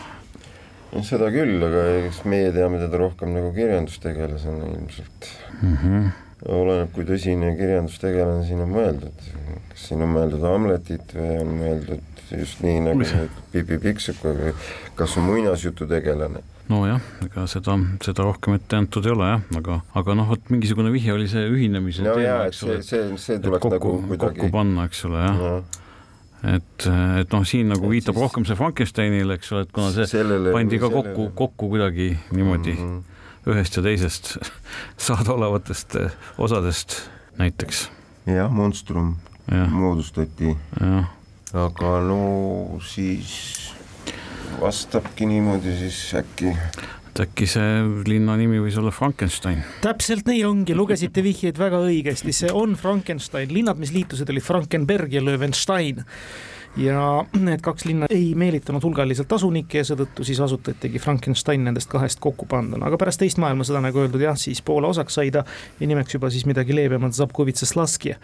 no 0.95 1.03
seda 1.05 1.29
küll, 1.33 1.59
aga 1.65 1.85
eks 2.07 2.23
meie 2.29 2.53
teame 2.55 2.81
teda 2.81 3.01
rohkem 3.01 3.35
nagu 3.37 3.51
kirjandustegelasena 3.57 4.71
ilmselt 4.73 5.29
mm. 5.61 5.75
-hmm. 5.83 6.07
oleneb, 6.55 6.93
kui 6.95 7.05
tõsine 7.09 7.53
kirjandustegelane 7.59 8.47
siin 8.49 8.65
on 8.65 8.73
mõeldud, 8.73 9.27
kas 9.73 9.89
siin 9.91 10.05
on 10.07 10.15
mõeldud 10.17 10.47
Hamletit 10.49 11.13
või 11.17 11.35
on 11.43 11.53
mõeldud 11.61 12.18
just 12.33 12.63
nii 12.65 12.85
nagu 12.85 13.09
Pipi 13.53 13.79
Pikksuk 13.83 14.23
või 14.25 14.53
kas 14.99 15.17
on 15.19 15.29
muinasjututegelane. 15.29 16.43
nojah, 16.69 17.01
ega 17.25 17.47
seda, 17.49 17.79
seda 18.05 18.27
rohkem 18.27 18.59
ette 18.59 18.77
antud 18.77 19.07
ei 19.09 19.15
ole 19.15 19.33
jah, 19.33 19.45
aga, 19.61 19.81
aga 19.97 20.17
noh, 20.19 20.29
vot 20.35 20.53
mingisugune 20.53 20.93
vihje 20.93 21.15
oli 21.17 21.29
see 21.31 21.45
ühinemise 21.49 22.05
no 22.05 22.17
teema, 22.19 22.47
eks 22.51 22.63
ole. 22.67 22.81
see, 22.83 23.11
see, 23.11 23.21
see 23.25 23.43
tuleks 23.45 23.65
kokku, 23.65 23.77
nagu 23.79 24.09
kuidagi 24.13 24.41
kokku 24.41 24.55
panna, 24.55 24.89
eks 24.91 25.05
ole, 25.09 25.23
jah 25.25 25.45
ja 25.45 25.53
et, 26.47 26.87
et 27.19 27.33
noh, 27.35 27.45
siin 27.49 27.73
nagu 27.73 27.89
viitab 27.91 28.15
siis... 28.15 28.23
rohkem 28.23 28.45
see 28.47 28.59
Frankensteinile, 28.59 29.39
eks 29.41 29.53
ole, 29.55 29.65
et 29.67 29.73
kuna 29.75 29.91
see 29.95 30.07
sellele, 30.07 30.53
pandi 30.55 30.79
ka 30.79 30.87
sellele. 30.87 31.15
kokku, 31.15 31.31
kokku 31.39 31.71
kuidagi 31.75 32.13
niimoodi 32.31 32.77
mm 32.77 32.91
-hmm. 32.93 33.53
ühest 33.55 33.77
ja 33.77 33.83
teisest 33.83 34.37
saadaolevatest 35.09 35.97
eh, 35.97 36.11
osadest 36.39 37.01
näiteks. 37.39 37.89
jah, 38.27 38.53
Monstrum 38.53 39.17
ja. 39.51 39.67
moodustati. 39.67 40.57
jah 40.81 41.18
aga 41.57 41.99
no 42.05 42.79
siis 42.85 43.73
vastabki 44.61 45.29
niimoodi 45.29 45.73
siis 45.79 45.99
äkki. 46.19 46.53
et 47.09 47.21
äkki 47.25 47.47
see 47.49 47.79
linna 48.09 48.37
nimi 48.37 48.61
võis 48.61 48.77
olla 48.81 48.93
Frankenstein. 48.93 49.63
täpselt 49.85 50.29
nii 50.29 50.45
ongi, 50.45 50.77
lugesite 50.77 51.25
vihjeid 51.25 51.59
väga 51.59 51.81
õigesti, 51.87 52.35
see 52.37 52.53
on 52.53 52.77
Frankenstein, 52.77 53.53
linnad, 53.55 53.81
mis 53.81 53.95
liitusid, 53.97 54.29
olid 54.29 54.45
Frankenberg 54.45 55.13
ja 55.13 55.25
Löwenstein 55.25 56.05
ja 56.79 57.25
need 57.39 57.61
kaks 57.65 57.85
linna 57.85 58.07
ei 58.11 58.31
meelitanud 58.39 58.83
hulgaliselt 58.85 59.33
asunikke 59.33 59.81
ja 59.81 59.87
seetõttu 59.89 60.25
siis 60.27 60.41
asutatigi 60.41 61.03
Frankenstein 61.03 61.65
nendest 61.67 61.91
kahest 61.91 62.23
kokku 62.23 62.47
panduna, 62.47 62.87
aga 62.87 62.99
pärast 63.01 63.23
teist 63.23 63.41
maailmasõda, 63.43 63.83
nagu 63.89 64.03
öeldud, 64.03 64.23
jah, 64.23 64.39
siis 64.39 64.63
Poola 64.63 64.93
osaks 64.95 65.19
sai 65.19 65.33
ta 65.35 65.45
ja 65.81 65.91
nimeks 65.91 66.15
juba 66.15 66.31
siis 66.31 66.47
midagi 66.47 66.77
leebemat, 66.77 67.17
Zabkovitsa 67.19 67.67
Slaskje. 67.67 68.17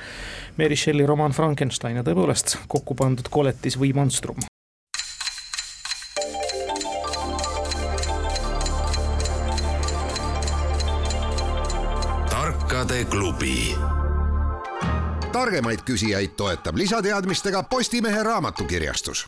Mary 0.59 0.77
Shelley 0.77 1.07
romaan 1.07 1.35
Frankenstein 1.35 1.99
ja 1.99 2.07
tõepoolest 2.07 2.59
kokku 2.69 2.95
pandud 2.99 3.31
koletis 3.31 3.79
või 3.81 3.95
monstrum. 3.95 4.47
tarkade 12.35 13.05
klubi 13.05 13.75
targemaid 15.35 15.83
küsijaid 15.83 16.37
toetab 16.39 16.77
lisateadmistega 16.79 17.63
Postimehe 17.63 18.23
raamatukirjastus. 18.23 19.27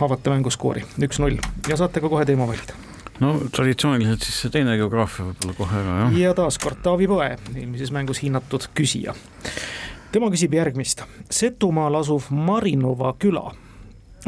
avate 0.00 0.30
mänguskoori 0.30 0.82
üks-null 1.06 1.38
ja 1.68 1.76
saate 1.76 2.00
ka 2.00 2.08
kohe 2.08 2.24
teema 2.28 2.46
valida 2.48 2.76
no 3.20 3.32
traditsiooniliselt 3.56 4.24
siis 4.24 4.42
see 4.44 4.52
teine 4.52 4.76
geograafia 4.80 5.24
võib-olla 5.28 5.56
kohe 5.56 5.78
ära, 5.80 5.96
jah. 6.02 6.18
ja 6.20 6.34
taaskord 6.36 6.82
Taavi 6.84 7.08
Põe, 7.08 7.30
eelmises 7.54 7.92
mängus 7.96 8.20
hinnatud 8.24 8.66
küsija. 8.76 9.14
tema 10.12 10.28
küsib 10.32 10.56
järgmist. 10.56 11.04
Setumaal 11.30 11.96
asuv 12.00 12.28
Marinova 12.30 13.14
küla 13.18 13.54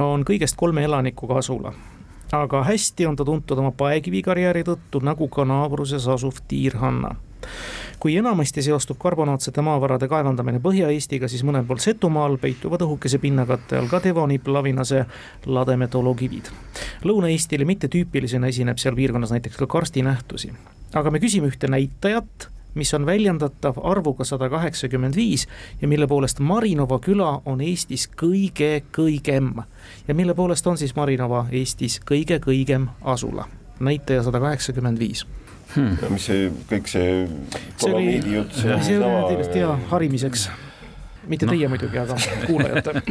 on 0.01 0.25
kõigest 0.29 0.57
kolme 0.57 0.85
elanikuga 0.89 1.41
asula, 1.43 1.75
aga 2.33 2.65
hästi 2.65 3.11
on 3.11 3.21
ta 3.21 3.29
tuntud 3.29 3.61
oma 3.61 3.77
paekivikarjääri 3.77 4.65
tõttu, 4.69 5.05
nagu 5.05 5.29
ka 5.29 5.45
naabruses 5.49 6.09
asuv 6.09 6.41
Tiirhanna 6.49 7.17
kui 8.03 8.17
enamasti 8.17 8.63
seostub 8.63 8.99
karbonaatsete 8.99 9.63
maavarade 9.63 10.09
kaevandamine 10.11 10.59
Põhja-Eestiga, 10.63 11.29
siis 11.31 11.45
mõnel 11.47 11.63
pool 11.69 11.79
Setumaal 11.79 12.35
peituvad 12.43 12.83
õhukese 12.83 13.21
pinnakatte 13.23 13.77
all 13.79 13.87
ka 13.91 14.01
Devonipp, 14.03 14.49
Lavinase, 14.51 15.05
Lademe 15.47 15.87
tolokivid. 15.87 16.51
Lõuna-Eestile 17.07 17.69
mittetüüpilisena 17.69 18.51
esineb 18.51 18.83
seal 18.83 18.99
piirkonnas 18.99 19.31
näiteks 19.31 19.61
ka 19.61 19.69
karstinähtusi. 19.71 20.51
aga 20.95 21.11
me 21.11 21.21
küsime 21.23 21.47
ühte 21.47 21.71
näitajat, 21.71 22.49
mis 22.75 22.95
on 22.95 23.07
väljendatav 23.07 23.79
arvuga 23.85 24.25
sada 24.25 24.49
kaheksakümmend 24.51 25.15
viis 25.17 25.47
ja 25.83 25.89
mille 25.89 26.07
poolest 26.07 26.41
Marinova 26.41 26.99
küla 26.99 27.43
on 27.47 27.61
Eestis 27.61 28.09
kõige 28.23 28.83
kõigem. 28.99 29.63
ja 30.09 30.15
mille 30.15 30.35
poolest 30.35 30.67
on 30.67 30.79
siis 30.79 30.97
Marinova 30.97 31.47
Eestis 31.53 32.01
kõige 32.01 32.41
kõigem 32.41 32.89
asula? 33.03 33.47
näitaja 33.81 34.23
sada 34.23 34.41
kaheksakümmend 34.41 34.99
viis 34.99 35.27
hmm.. 35.77 36.13
mis 36.15 36.27
see 36.29 36.51
kõik 36.71 36.91
see 36.91 37.09
dolomiidi 37.83 38.37
jutt. 38.39 38.59
see 38.59 38.75
oli, 38.75 38.89
see 38.89 39.01
oli 39.01 39.39
tõesti 39.41 39.63
hea 39.63 39.73
harimiseks. 39.93 40.47
mitte 41.31 41.49
no. 41.49 41.55
teie 41.55 41.71
muidugi, 41.73 42.03
aga 42.03 42.19
kuulajate 42.47 43.03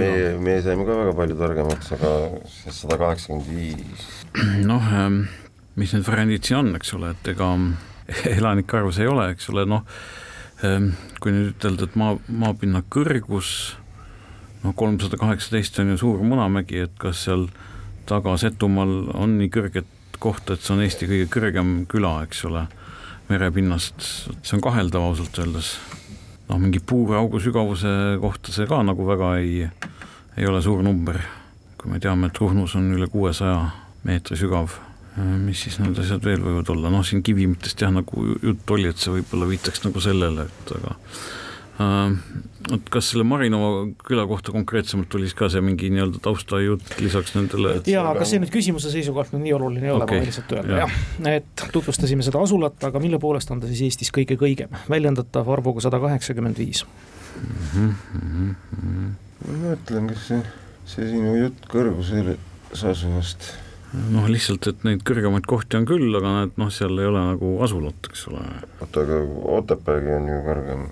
meie, 0.00 0.32
meie 0.42 0.62
saime 0.64 0.86
ka 0.88 0.96
väga 1.02 1.12
palju 1.16 1.38
targemaks, 1.38 1.92
aga 1.96 2.14
see 2.50 2.74
sada 2.76 2.98
kaheksakümmend 3.00 3.52
viis. 3.52 4.08
noh, 4.66 4.90
ähm, 4.94 5.22
mis 5.80 5.94
need 5.96 6.06
variandid 6.06 6.46
siin 6.46 6.64
on, 6.64 6.74
eks 6.80 6.94
ole, 6.98 7.14
et 7.14 7.34
ega 7.34 7.52
elanike 8.36 8.80
arvus 8.80 9.00
ei 9.00 9.10
ole, 9.10 9.30
eks 9.34 9.50
ole, 9.52 9.66
noh 9.70 9.84
ähm, 10.66 10.92
kui 11.20 11.34
nüüd 11.34 11.54
ütelda, 11.54 11.88
et 11.88 11.98
maa, 11.98 12.16
maapinna 12.28 12.82
kõrgus 12.92 13.54
noh, 14.64 14.74
kolmsada 14.76 15.18
kaheksateist 15.20 15.80
on 15.82 15.94
ju 15.94 16.00
suur 16.04 16.24
Munamägi, 16.26 16.84
et 16.86 16.96
kas 17.00 17.24
seal 17.26 17.48
taga 18.08 18.36
Setumaal 18.40 19.12
on 19.14 19.38
nii 19.40 19.50
kõrget 19.52 19.88
kohta, 20.20 20.54
et 20.54 20.64
see 20.64 20.74
on 20.76 20.84
Eesti 20.84 21.08
kõige 21.10 21.30
kõrgem 21.32 21.72
küla, 21.90 22.18
eks 22.26 22.44
ole, 22.48 22.66
merepinnast, 23.30 24.04
see 24.42 24.56
on 24.58 24.64
kaheldav 24.64 25.08
ausalt 25.10 25.38
öeldes. 25.42 25.74
noh, 26.50 26.58
mingi 26.58 26.80
puuraugu 26.82 27.40
sügavuse 27.40 28.18
kohta 28.20 28.52
see 28.52 28.66
ka 28.66 28.82
nagu 28.82 29.06
väga 29.06 29.34
ei, 29.38 29.68
ei 30.36 30.46
ole 30.46 30.62
suur 30.62 30.82
number, 30.82 31.20
kui 31.78 31.92
me 31.92 32.00
teame, 32.02 32.26
et 32.26 32.38
Ruhnus 32.42 32.74
on 32.76 32.92
üle 32.94 33.06
kuuesaja 33.10 33.68
meetri 34.04 34.36
sügav 34.36 34.72
mis 35.20 35.62
siis 35.64 35.78
need 35.82 35.98
asjad 35.98 36.24
veel 36.24 36.42
võivad 36.42 36.70
olla, 36.72 36.90
noh 36.92 37.04
siin 37.06 37.22
kivimitest 37.26 37.82
jah, 37.82 37.92
nagu 37.92 38.24
jutt 38.42 38.70
oli, 38.70 38.88
et 38.90 39.00
see 39.00 39.12
võib-olla 39.14 39.48
viitaks 39.50 39.82
nagu 39.84 40.02
sellele, 40.02 40.46
et 40.46 40.74
aga 40.78 40.94
vot 41.80 42.74
äh, 42.74 42.90
kas 42.92 43.10
selle 43.12 43.24
Marinova 43.24 43.86
küla 44.04 44.26
kohta 44.28 44.52
konkreetsemalt 44.54 45.14
oli 45.18 45.28
siis 45.28 45.36
ka 45.38 45.48
see 45.52 45.62
mingi 45.64 45.90
nii-öelda 45.92 46.20
taustajutt 46.24 46.98
lisaks 47.00 47.34
nendele? 47.36 47.78
jaa, 47.90 48.04
aga 48.12 48.26
see 48.28 48.42
nüüd 48.42 48.52
küsimuse 48.54 48.92
seisukohalt 48.92 49.32
nüüd 49.34 49.46
nii 49.48 49.54
oluline 49.56 49.88
ei 49.88 49.94
ole 49.94 50.04
okay., 50.04 50.20
ma 50.20 50.24
võin 50.24 50.30
lihtsalt 50.30 50.54
öelda 50.56 50.82
jah 50.82 50.98
ja., 51.24 51.38
et 51.40 51.64
tutvustasime 51.72 52.26
seda 52.26 52.42
asulat, 52.44 52.76
aga 52.90 53.02
mille 53.02 53.20
poolest 53.22 53.50
on 53.54 53.62
ta 53.62 53.70
siis 53.70 53.86
Eestis 53.88 54.12
kõige 54.14 54.36
kõigem, 54.40 54.76
väljendatav 54.90 55.48
arvuga 55.56 55.84
sada 55.86 56.00
kaheksakümmend 56.02 56.60
viis. 56.60 56.84
Ma 59.40 59.56
mõtlen, 59.64 60.10
kas 60.12 60.28
see, 60.28 60.44
see 60.92 61.10
sinu 61.14 61.34
jutt 61.38 61.66
kõrgusel 61.72 62.34
asuvast 62.76 63.52
noh, 64.14 64.26
lihtsalt, 64.30 64.68
et 64.70 64.84
neid 64.86 65.02
kõrgemaid 65.06 65.46
kohti 65.50 65.78
on 65.78 65.86
küll, 65.88 66.10
aga 66.18 66.34
need 66.36 66.58
noh, 66.60 66.70
seal 66.74 66.98
ei 67.00 67.08
ole 67.10 67.22
nagu 67.32 67.52
asulat, 67.64 68.10
eks 68.10 68.26
ole. 68.30 68.42
oota, 68.78 69.04
aga 69.06 69.20
Otepäägi 69.58 70.12
on 70.16 70.28
ju 70.30 70.42
kõrgem 70.46 70.84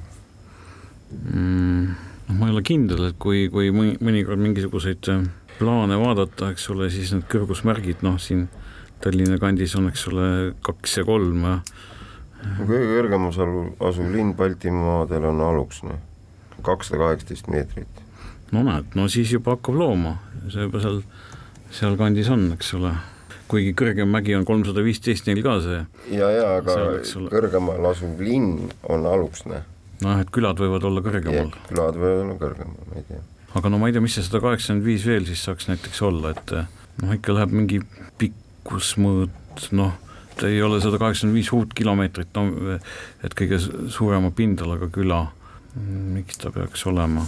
mm,? 1.10 1.84
noh, 2.28 2.38
ma 2.38 2.48
ei 2.48 2.54
ole 2.54 2.62
kindel, 2.66 3.10
et 3.10 3.18
kui, 3.20 3.46
kui 3.52 3.70
mõnikord 3.72 4.40
mingisuguseid 4.40 5.10
äh, 5.12 5.26
plaane 5.58 5.98
vaadata, 6.00 6.52
eks 6.54 6.68
ole, 6.74 6.90
siis 6.92 7.12
need 7.14 7.26
kõrgusmärgid, 7.32 8.04
noh, 8.06 8.18
siin 8.22 8.48
Tallinna 9.02 9.38
kandis 9.38 9.76
on, 9.78 9.86
eks 9.92 10.08
ole, 10.10 10.28
kaks 10.66 10.98
ja 10.98 11.06
kolm 11.06 11.44
ja 11.46 11.58
kõige 12.68 12.86
kõrgem 12.92 13.26
asuv 13.28 14.10
linn 14.12 14.34
Baltimaadel 14.38 15.26
on 15.30 15.42
Aluksne, 15.42 15.98
kakssada 16.66 17.02
kaheksateist 17.02 17.50
meetrit. 17.50 18.02
no 18.54 18.62
näed, 18.66 18.94
no 18.98 19.08
siis 19.10 19.32
juba 19.34 19.56
hakkab 19.56 19.78
looma, 19.78 20.16
see 20.48 20.66
juba 20.66 20.82
seal, 20.82 21.00
sealkandis 21.74 22.30
on, 22.34 22.50
eks 22.54 22.74
ole 22.78 22.94
kuigi 23.48 23.72
kõrgem 23.76 24.10
mägi 24.12 24.34
on 24.36 24.44
kolmsada 24.44 24.82
viisteist 24.84 25.26
neil 25.28 25.40
ka 25.44 25.58
see. 25.64 25.80
ja, 26.12 26.30
ja 26.30 26.46
aga 26.60 26.78
seal, 27.08 27.30
kõrgemal 27.32 27.90
asuv 27.90 28.20
linn 28.22 28.70
on 28.88 29.06
Aluksne 29.08 29.64
noh, 30.04 30.20
et 30.22 30.32
külad 30.34 30.60
võivad 30.62 30.86
olla 30.88 31.04
kõrgemal. 31.04 31.54
külad 31.68 32.00
võivad 32.00 32.24
olla 32.24 32.36
kõrgemal, 32.42 32.90
ma 32.90 33.00
ei 33.00 33.06
tea. 33.08 33.22
aga 33.60 33.72
no 33.72 33.80
ma 33.80 33.88
ei 33.88 33.96
tea, 33.96 34.04
mis 34.04 34.18
see 34.18 34.26
sada 34.26 34.42
kaheksakümmend 34.44 34.86
viis 34.86 35.06
veel 35.08 35.26
siis 35.28 35.46
saaks 35.46 35.70
näiteks 35.70 36.02
olla, 36.08 36.34
et 36.36 36.54
noh, 36.58 37.16
ikka 37.16 37.36
läheb 37.36 37.54
mingi 37.54 37.80
pikkusmõõt, 38.20 39.70
noh, 39.78 39.96
ei 40.46 40.60
ole 40.62 40.78
sada 40.84 41.00
kaheksakümmend 41.02 41.40
viis 41.40 41.50
ruutkilomeetrit, 41.54 42.38
no 42.38 42.78
et 43.26 43.34
kõige 43.38 43.60
suurema 43.94 44.30
pindalaga 44.34 44.90
küla 44.94 45.26
miks 46.14 46.38
ta 46.38 46.50
peaks 46.50 46.86
olema? 46.86 47.22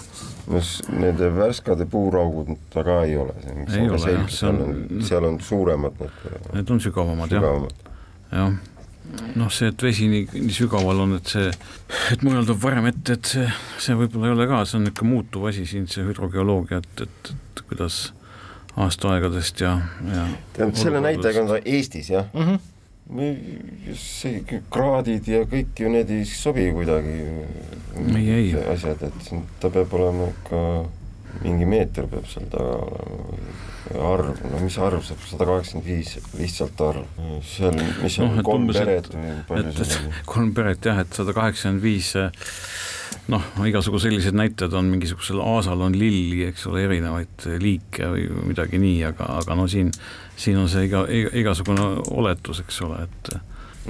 no 0.48 0.60
nende 0.96 1.28
värskade 1.34 1.86
puuraugud 1.90 2.56
ta 2.72 2.84
ka 2.86 3.02
ei 3.04 3.16
ole, 3.20 3.34
see 3.44 3.84
on 3.84 3.98
selge, 4.00 4.24
seal 4.34 4.60
on, 4.64 4.74
seal 5.06 5.28
on 5.28 5.38
suuremad 5.44 6.00
need. 6.00 6.50
Need 6.54 6.74
on 6.74 6.82
sügavamad, 6.82 7.30
sügavamad. 7.30 7.88
jah, 8.32 8.38
jah 8.40 8.79
noh, 9.38 9.50
see, 9.52 9.70
et 9.72 9.82
vesi 9.82 10.08
nii, 10.10 10.26
nii 10.36 10.54
sügaval 10.54 11.04
on, 11.04 11.16
et 11.18 11.34
see, 11.34 11.50
et 12.14 12.24
mujal 12.26 12.46
tuleb 12.48 12.62
varem 12.62 12.88
ette, 12.92 13.18
et 13.18 13.34
see, 13.34 13.46
see 13.82 13.98
võib-olla 13.98 14.30
ei 14.30 14.36
ole 14.36 14.48
ka, 14.50 14.64
see 14.68 14.80
on 14.80 14.86
niisugune 14.88 15.14
muutuv 15.14 15.46
asi 15.50 15.66
siin, 15.68 15.86
see 15.90 16.06
hüdrogeoloogia, 16.06 16.82
et, 16.82 17.06
et, 17.06 17.32
et 17.34 17.64
kuidas 17.70 18.02
aastaaegadest 18.80 19.64
ja, 19.64 19.76
ja 20.06 20.26
tähendab, 20.54 20.76
selle 20.78 21.02
näitajaga 21.02 21.42
on 21.42 21.54
ta 21.54 21.62
Eestis, 21.64 22.12
jah 22.14 22.28
mm? 22.34 22.46
-hmm 22.46 22.68
see 23.98 24.60
kraadid 24.70 25.26
ja 25.26 25.40
kõik 25.50 25.80
ju 25.82 25.88
need 25.90 26.10
ei 26.14 26.24
sobi 26.28 26.68
kuidagi. 26.70 27.16
ei, 28.14 28.28
ei. 28.30 28.52
asjad, 28.70 29.02
et 29.02 29.24
siin 29.26 29.42
ta 29.58 29.70
peab 29.74 29.90
olema 29.98 30.28
ikka 30.30 30.60
mingi 31.40 31.68
meeter 31.68 32.08
peab 32.10 32.26
seal 32.30 32.48
taga 32.52 32.78
olema 32.80 33.68
arv, 33.98 34.38
no 34.46 34.60
mis 34.62 34.76
arv 34.78 35.02
saab, 35.04 35.22
sada 35.26 35.46
kaheksakümmend 35.48 35.88
viis, 35.88 36.12
lihtsalt 36.38 36.82
arv, 36.84 37.08
seal, 37.46 37.74
mis 38.04 38.18
on 38.22 38.36
no, 38.36 38.44
kolm 38.46 38.68
peret 38.70 39.10
või 39.10 39.34
palju 39.48 39.74
seal 39.80 39.96
on? 39.98 40.14
kolm 40.30 40.52
peret 40.56 40.90
jah, 40.90 41.02
et 41.02 41.16
sada 41.16 41.34
kaheksakümmend 41.36 41.82
viis 41.82 42.12
noh, 43.30 43.44
igasugu 43.66 44.00
sellised 44.02 44.36
näitajad 44.38 44.74
on, 44.78 44.90
mingisugusel 44.92 45.42
aasal 45.42 45.82
on 45.86 45.96
lilli, 45.98 46.44
eks 46.48 46.66
ole, 46.70 46.84
erinevaid 46.86 47.46
liike 47.62 48.10
või 48.14 48.26
midagi 48.52 48.80
nii, 48.82 49.02
aga, 49.10 49.28
aga 49.40 49.58
no 49.58 49.66
siin, 49.70 49.90
siin 50.38 50.58
on 50.60 50.70
see 50.70 50.86
iga, 50.88 51.04
iga, 51.10 51.34
igasugune 51.42 51.86
oletus, 52.14 52.62
eks 52.64 52.82
ole, 52.86 53.04
et 53.08 53.34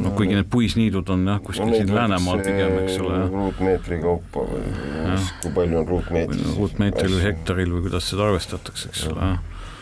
noh, 0.04 0.14
kuigi 0.16 0.36
need 0.36 0.48
puisniidud 0.52 1.12
on 1.14 1.26
jah, 1.28 1.40
kuskil 1.44 1.70
no, 1.70 1.76
siin 1.76 1.92
Läänemaal 1.94 2.42
pigem, 2.44 2.78
eks 2.84 2.96
ole. 3.02 3.18
ruutmeetri 3.32 4.00
kaupa 4.02 4.46
või 4.50 5.18
kui 5.42 5.52
palju 5.58 5.82
on 5.82 5.88
ruutmeetris. 5.88 6.46
ruutmeetril 6.56 7.14
või 7.16 7.26
hektaril 7.26 7.74
või 7.76 7.84
kuidas 7.88 8.08
seda 8.12 8.28
arvestatakse, 8.30 8.92
eks 8.92 9.04
ole, 9.12 9.34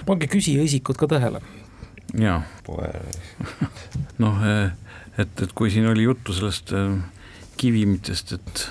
pange 0.08 0.30
küsija 0.30 0.64
isikud 0.64 0.98
ka 1.00 1.10
tähele. 1.10 1.42
jaa. 2.18 2.42
noh, 4.24 4.44
et, 5.18 5.46
et 5.46 5.54
kui 5.54 5.72
siin 5.74 5.88
oli 5.90 6.06
juttu 6.08 6.36
sellest 6.36 6.74
äh, 6.76 6.92
kivimitest, 7.58 8.36
et 8.38 8.68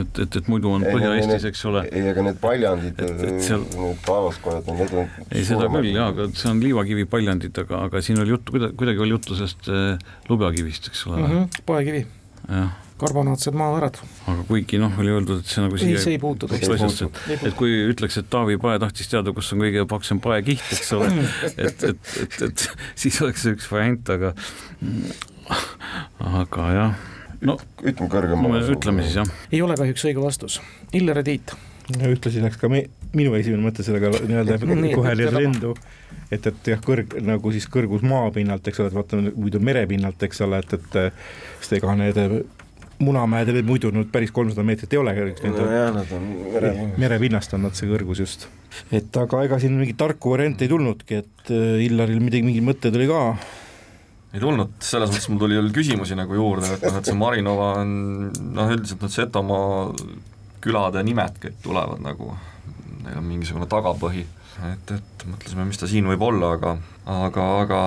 et, 0.00 0.18
et, 0.24 0.36
et 0.40 0.48
muidu 0.50 0.70
on 0.72 0.84
Põhja-Eestis, 0.84 1.46
eks 1.50 1.62
ole. 1.70 1.84
ei, 1.92 2.08
aga 2.10 2.24
need 2.26 2.40
paljandid, 2.42 3.02
seal... 3.44 3.64
need 3.76 4.02
taevaskojad, 4.06 4.68
need 4.78 4.94
on 4.96 5.06
ei, 5.28 5.44
seda 5.46 5.68
küll 5.72 5.90
jaa, 5.92 6.10
aga 6.14 6.28
see 6.32 6.50
on 6.50 6.62
liivakivi 6.64 7.06
paljandid, 7.10 7.62
aga, 7.64 7.84
aga 7.88 8.02
siin 8.04 8.20
oli 8.22 8.34
juttu, 8.34 8.56
kuidagi, 8.56 8.76
kuidagi 8.80 9.04
oli 9.04 9.16
juttu 9.16 9.38
sellest 9.38 9.70
äh, 9.72 10.12
lubjakivist, 10.30 10.90
eks 10.90 11.06
ole 11.10 11.20
mm. 11.20 11.32
-hmm, 11.32 11.64
poekivi. 11.68 12.06
karbonaatsed 12.98 13.54
maavarad. 13.54 14.00
aga 14.26 14.46
kuigi 14.48 14.80
noh, 14.82 14.96
oli 14.98 15.12
öeldud, 15.14 15.44
et 15.44 15.52
see 15.52 15.62
nagu 15.62 15.78
siia 15.78 15.98
ei, 15.98 16.04
see 16.04 16.16
ei 16.16 16.22
puutu 16.22 16.48
asjasse, 16.50 17.10
et, 17.28 17.44
et 17.50 17.58
kui 17.58 17.76
ütleks, 17.92 18.18
et 18.18 18.30
Taavi 18.30 18.56
Pae 18.62 18.80
tahtis 18.82 19.12
teada, 19.12 19.34
kus 19.36 19.52
on 19.54 19.62
kõige 19.62 19.84
paksem 19.90 20.22
paekiht, 20.24 20.64
eks 20.74 20.96
ole, 20.96 21.12
et, 21.68 21.84
et, 21.92 22.16
et, 22.24 22.40
et 22.48 22.66
siis 22.96 23.20
oleks 23.22 23.46
see 23.46 23.54
üks 23.58 23.70
variant, 23.70 24.16
aga 24.16 24.34
aga 26.18 26.72
jah 26.74 27.06
no 27.46 27.56
ütleme 27.82 28.10
kõrgemale 28.12 28.60
no,. 28.62 28.68
ütleme 28.74 29.06
siis 29.06 29.18
jah. 29.20 29.32
ei 29.52 29.62
ole 29.64 29.78
kahjuks 29.78 30.06
õige 30.10 30.22
vastus. 30.22 30.60
Illar 30.96 31.22
ja 31.22 31.26
Tiit. 31.28 31.54
ühtlasi 31.94 32.42
läks 32.44 32.60
ka 32.60 32.70
me, 32.72 32.84
minu 33.16 33.34
esimene 33.38 33.64
mõte 33.64 33.86
sellega 33.86 34.12
nii-öelda 34.18 34.58
kohe 34.98 35.16
lendu, 35.16 35.74
et, 36.30 36.46
et 36.50 36.72
jah, 36.74 36.82
kõrg, 36.84 37.18
nagu 37.24 37.54
siis 37.54 37.68
kõrgus 37.72 38.04
maapinnalt, 38.06 38.68
eks 38.68 38.82
ole, 38.82 38.92
et 38.92 38.98
vaatame 38.98 39.34
muidu 39.36 39.62
merepinnalt, 39.64 40.22
eks 40.28 40.46
ole, 40.46 40.62
et, 40.64 40.78
et 40.78 41.02
sest 41.60 41.78
ega 41.80 41.96
need 41.98 42.24
Munamäed 42.98 43.52
muidu 43.62 43.92
nüüd 43.94 44.08
päris 44.10 44.32
kolmsada 44.34 44.64
meetrit 44.66 44.90
ei 44.90 44.98
ole 44.98 45.12
jah, 45.70 45.92
nad 45.94 46.08
on 46.16 46.24
mere... 46.50 46.72
merepinnast 46.98 47.52
on 47.54 47.62
nad 47.68 47.76
see 47.78 47.86
kõrgus 47.86 48.18
just. 48.24 48.48
et 48.90 49.14
aga 49.22 49.44
ega 49.46 49.60
siin 49.62 49.76
mingit 49.78 49.94
tarku 50.00 50.32
varianti 50.32 50.66
ei 50.66 50.72
tulnudki, 50.72 51.20
et 51.22 51.52
äh, 51.54 51.78
Illaril 51.84 52.18
midagi, 52.18 52.42
mingeid 52.42 52.66
mõtteid 52.66 52.98
oli 52.98 53.06
ka 53.06 53.20
ei 54.34 54.42
tulnud, 54.42 54.76
selles 54.84 55.10
mõttes 55.12 55.28
mul 55.32 55.40
tuli 55.40 55.56
veel 55.56 55.70
küsimusi 55.72 56.16
nagu 56.18 56.36
juurde, 56.36 56.74
et 56.76 56.84
noh, 56.84 56.98
et 57.00 57.08
see 57.08 57.16
Marinova 57.16 57.70
on 57.80 57.94
noh, 58.28 58.72
üldiselt 58.74 59.04
need 59.04 59.14
Setomaa 59.14 59.88
külade 60.64 61.02
nimed 61.06 61.38
kõik 61.40 61.60
tulevad 61.64 62.02
nagu, 62.04 62.34
neil 63.04 63.20
on 63.20 63.24
mingisugune 63.24 63.68
tagapõhi, 63.70 64.26
et, 64.68 64.94
et 64.98 65.26
mõtlesime, 65.30 65.64
mis 65.68 65.80
ta 65.80 65.88
siin 65.88 66.08
võib 66.10 66.24
olla, 66.28 66.52
aga 66.58 66.76
aga, 67.08 67.46
aga 67.62 67.80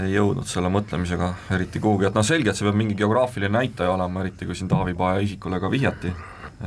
ei 0.00 0.14
jõudnud 0.14 0.48
selle 0.48 0.70
mõtlemisega 0.72 1.32
eriti 1.56 1.82
kuhugi, 1.82 2.06
et 2.08 2.16
noh, 2.16 2.24
selge, 2.24 2.52
et 2.52 2.58
see 2.58 2.68
peab 2.68 2.78
mingi 2.78 2.96
geograafiline 2.96 3.52
näitaja 3.58 3.92
olema, 3.92 4.22
eriti 4.22 4.48
kui 4.48 4.56
siin 4.56 4.70
Taavi 4.70 4.94
Paja 4.96 5.20
isikule 5.24 5.60
ka 5.60 5.70
vihjati, 5.72 6.14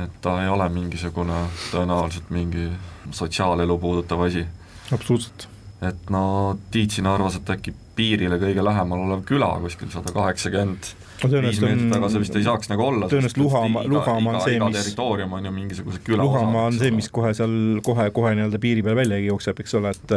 et 0.04 0.20
ta 0.22 0.36
ei 0.44 0.52
ole 0.52 0.68
mingisugune 0.74 1.40
tõenäoliselt 1.72 2.30
mingi 2.34 2.68
sotsiaalelu 3.16 3.78
puudutav 3.80 4.26
asi. 4.28 4.44
absoluutselt. 4.92 5.48
Et 5.84 6.10
no 6.10 6.56
Tiit 6.72 6.96
siin 6.96 7.08
arvas, 7.10 7.36
et 7.36 7.50
äkki 7.52 7.74
piirile 7.96 8.38
kõige 8.40 8.64
lähemal 8.64 9.02
olev 9.06 9.24
küla, 9.28 9.48
kuskil 9.62 9.90
sada 9.92 10.12
kaheksakümmend 10.12 10.88
viis 11.24 11.60
meetrit 11.62 11.92
taga 11.92 12.10
see 12.12 12.20
vist 12.20 12.36
ei 12.36 12.44
saaks 12.44 12.68
nagu 12.68 12.84
olla. 12.84 13.08
tõenäoliselt 13.08 13.40
Luhamaa, 13.40 13.84
Luhamaa 13.88 14.34
on 14.36 14.42
see, 14.44 14.58
mis 14.60 14.76
territoorium 14.76 15.36
on 15.38 15.48
ju 15.48 15.52
mingisuguse 15.52 16.02
küla 16.04 16.24
Luhamaa 16.24 16.66
on 16.70 16.76
see, 16.80 16.90
mis 16.96 17.08
kohe 17.12 17.32
seal 17.36 17.54
kohe, 17.86 18.08
kohe 18.16 18.34
nii-öelda 18.36 18.60
piiri 18.62 18.84
peale 18.84 19.00
välja 19.00 19.20
jookseb, 19.24 19.62
eks 19.64 19.76
ole, 19.80 19.94
et 19.96 20.16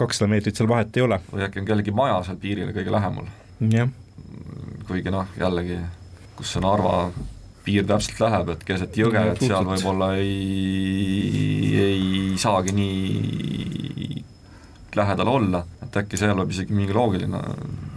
kakssada 0.00 0.30
meetrit 0.32 0.56
seal 0.56 0.70
vahet 0.70 0.96
ei 0.96 1.04
ole. 1.04 1.20
või 1.32 1.44
äkki 1.48 1.60
on 1.60 1.68
kellegi 1.72 1.96
maja 1.96 2.22
seal 2.28 2.40
piirile 2.40 2.72
kõige 2.76 2.94
lähemal. 2.96 3.28
jah. 3.76 3.92
kuigi 4.88 5.12
noh, 5.12 5.28
jällegi, 5.40 5.76
kus 6.40 6.56
see 6.56 6.64
Narva 6.64 6.94
piir 7.64 7.84
täpselt 7.84 8.20
läheb, 8.24 8.54
et 8.54 8.64
keset 8.64 8.96
jõge, 8.96 9.26
et 9.34 9.44
seal 9.44 9.68
võib-olla 9.68 10.14
ei, 10.16 11.76
ei 11.84 12.40
saagi 12.40 12.72
nii 12.72 14.24
lähedal 14.96 15.28
olla, 15.28 15.64
et 15.82 15.96
äkki 16.02 16.18
seal 16.20 16.36
võib 16.38 16.50
isegi 16.54 16.74
mingi 16.74 16.96
loogiline 16.96 17.40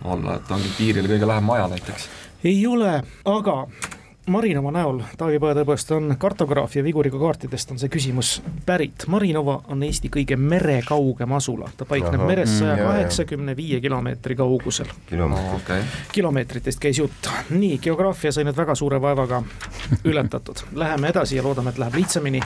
olla, 0.03 0.37
et 0.37 0.51
ongi 0.51 0.69
piirile 0.77 1.09
kõige 1.09 1.27
lähem 1.27 1.49
maja 1.49 1.67
näiteks. 1.71 2.07
ei 2.43 2.67
ole, 2.67 3.01
aga 3.25 3.57
Marinova 4.27 4.71
näol, 4.71 5.01
Taavi 5.19 5.35
Põe 5.43 5.51
tõepoolest 5.51 5.89
on 5.97 6.13
kartograaf 6.19 6.77
ja 6.77 6.83
viguriga 6.83 7.19
kaartidest 7.19 7.73
on 7.73 7.79
see 7.81 7.89
küsimus 7.91 8.37
pärit. 8.63 9.03
Marinova 9.11 9.57
on 9.73 9.81
Eesti 9.83 10.07
kõige 10.13 10.37
merekaugem 10.39 11.33
asula, 11.35 11.67
ta 11.75 11.83
paikneb 11.89 12.21
Aha, 12.21 12.27
meres 12.29 12.53
saja 12.55 12.77
kaheksakümne 12.79 13.55
viie 13.57 13.81
kilomeetri 13.83 14.37
kaugusel. 14.39 14.87
okay., 15.57 15.83
kilomeetritest 16.15 16.79
käis 16.79 17.01
jutt. 17.03 17.27
nii, 17.49 17.81
geograafia 17.83 18.31
sai 18.31 18.47
nüüd 18.47 18.55
väga 18.55 18.75
suure 18.79 19.01
vaevaga 19.01 19.41
ületatud, 20.07 20.63
läheme 20.71 21.11
edasi 21.11 21.35
ja 21.35 21.43
loodame, 21.43 21.75
et 21.75 21.83
läheb 21.83 21.99
lihtsamini 21.99 22.39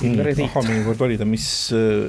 ahah, 0.00 0.64
mõnikord 0.64 1.00
valida, 1.04 1.28
mis, 1.28 1.46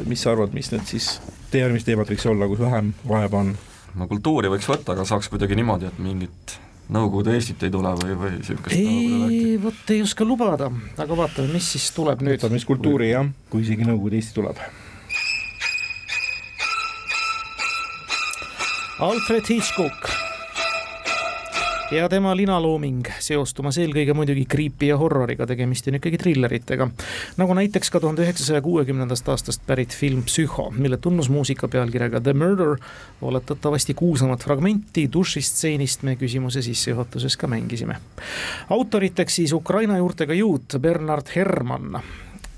mis 0.07 0.23
sa 0.23 0.33
arvad, 0.33 0.55
mis 0.55 0.71
need 0.71 0.87
siis 0.89 1.13
teie 1.51 1.65
arvates 1.67 1.87
teemad 1.87 2.09
võiks 2.11 2.27
olla, 2.31 2.47
kus 2.51 2.61
vähem 2.63 2.93
vaeva 3.07 3.43
on? 3.43 3.55
no 3.99 4.07
kultuuri 4.07 4.51
võiks 4.51 4.69
võtta, 4.69 4.95
aga 4.95 5.05
saaks 5.07 5.31
kuidagi 5.31 5.57
niimoodi, 5.59 5.91
et 5.91 6.03
mingit 6.03 6.59
Nõukogude 6.91 7.31
Eestit 7.37 7.61
ei 7.63 7.71
tule 7.71 7.93
või, 7.95 8.15
või 8.19 8.29
niisugust 8.35 8.75
ei, 8.75 9.53
vot 9.63 9.91
ei 9.93 10.01
oska 10.03 10.25
lubada, 10.27 10.67
aga 10.99 11.15
vaatame, 11.15 11.53
mis 11.53 11.69
siis 11.71 11.85
tuleb 11.95 12.19
nüüd. 12.25 12.35
võtame 12.41 12.59
siis 12.59 12.67
kultuuri 12.67 13.13
jah, 13.13 13.29
kui 13.51 13.63
isegi 13.63 13.87
Nõukogude 13.87 14.19
Eesti 14.19 14.35
tuleb. 14.35 14.59
Alfred 19.01 19.47
Hitchcock 19.47 20.30
ja 21.91 22.09
tema 22.09 22.31
linalooming 22.37 23.03
seostumas 23.19 23.75
eelkõige 23.81 24.13
muidugi 24.15 24.45
creepy 24.49 24.87
ja 24.87 24.97
horroriga, 24.99 25.43
tegemist 25.47 25.89
on 25.91 25.97
ikkagi 25.99 26.17
trilleritega. 26.21 26.87
nagu 27.37 27.57
näiteks 27.57 27.91
ka 27.91 27.99
tuhande 27.99 28.23
üheksasaja 28.23 28.61
kuuekümnendast 28.63 29.27
aastast 29.29 29.65
pärit 29.67 29.95
film 29.95 30.23
Psühho, 30.23 30.69
mille 30.71 30.97
tunnusmuusika 30.97 31.67
pealkirjaga 31.67 32.21
The 32.21 32.33
Murder 32.33 32.77
oletatavasti 33.21 33.93
kuulsamat 33.93 34.43
fragmenti 34.43 35.09
dušistseenist 35.13 36.03
me 36.07 36.15
küsimuse 36.15 36.61
sissejuhatuses 36.61 37.37
ka 37.37 37.47
mängisime. 37.47 37.99
autoriteks 38.69 39.35
siis 39.35 39.53
Ukraina 39.53 39.97
juurtega 39.97 40.33
juut 40.33 40.79
Bernard 40.79 41.35
Herrmann 41.35 41.99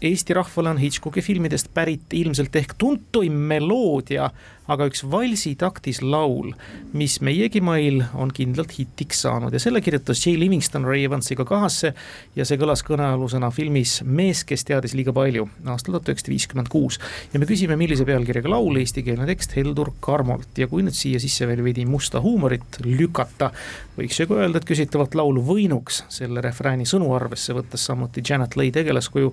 Eesti 0.03 0.33
rahvale 0.35 0.69
on 0.69 0.77
Hitchcocki 0.77 1.21
filmidest 1.21 1.69
pärit 1.73 2.11
ilmselt 2.11 2.55
ehk 2.59 2.73
tuntuim 2.77 3.35
meloodia, 3.47 4.25
aga 4.67 4.87
üks 4.87 5.05
valsitaktis 5.07 6.01
laul, 6.03 6.53
mis 6.95 7.17
meiegi 7.23 7.61
mail 7.63 8.01
on 8.19 8.31
kindlalt 8.35 8.75
hitiks 8.77 9.23
saanud 9.23 9.55
ja 9.55 9.61
selle 9.63 9.79
kirjutas 9.83 10.19
Jay 10.25 10.35
Livingston 10.39 10.83
Ray 10.87 11.05
Evansiga 11.07 11.45
kahasse 11.47 11.93
ja 12.35 12.47
see 12.47 12.59
kõlas 12.59 12.83
kõnealusena 12.87 13.47
filmis 13.55 13.97
Mees, 14.03 14.43
kes 14.47 14.67
teadis 14.67 14.95
liiga 14.95 15.15
palju 15.15 15.47
aastal 15.71 15.95
tuhat 15.95 16.11
üheksasada 16.11 16.35
viiskümmend 16.35 16.71
kuus. 16.71 16.99
ja 17.33 17.39
me 17.39 17.47
küsime, 17.47 17.79
millise 17.79 18.03
pealkirjaga 18.07 18.51
laul, 18.51 18.79
eestikeelne 18.83 19.27
tekst 19.31 19.55
Heldur 19.55 19.93
Karmolt 20.03 20.59
ja 20.59 20.67
kui 20.67 20.83
nüüd 20.83 20.99
siia 20.99 21.19
sisse 21.23 21.47
veel 21.47 21.63
veidi 21.63 21.87
musta 21.87 22.19
huumorit 22.23 22.81
lükata, 22.83 23.53
võiks 23.95 24.19
ju 24.19 24.27
ka 24.27 24.43
öelda, 24.43 24.59
et 24.59 24.67
küsitavalt 24.67 25.15
laulu 25.15 25.43
võinuks 25.47 26.03
selle 26.11 26.43
refrääni 26.43 26.87
sõnu 26.87 27.11
arvesse 27.15 27.55
võttes 27.55 27.87
samuti 27.87 28.23
Janet 28.23 28.59
Leigh 28.59 28.75
tegelaskuju 28.79 29.31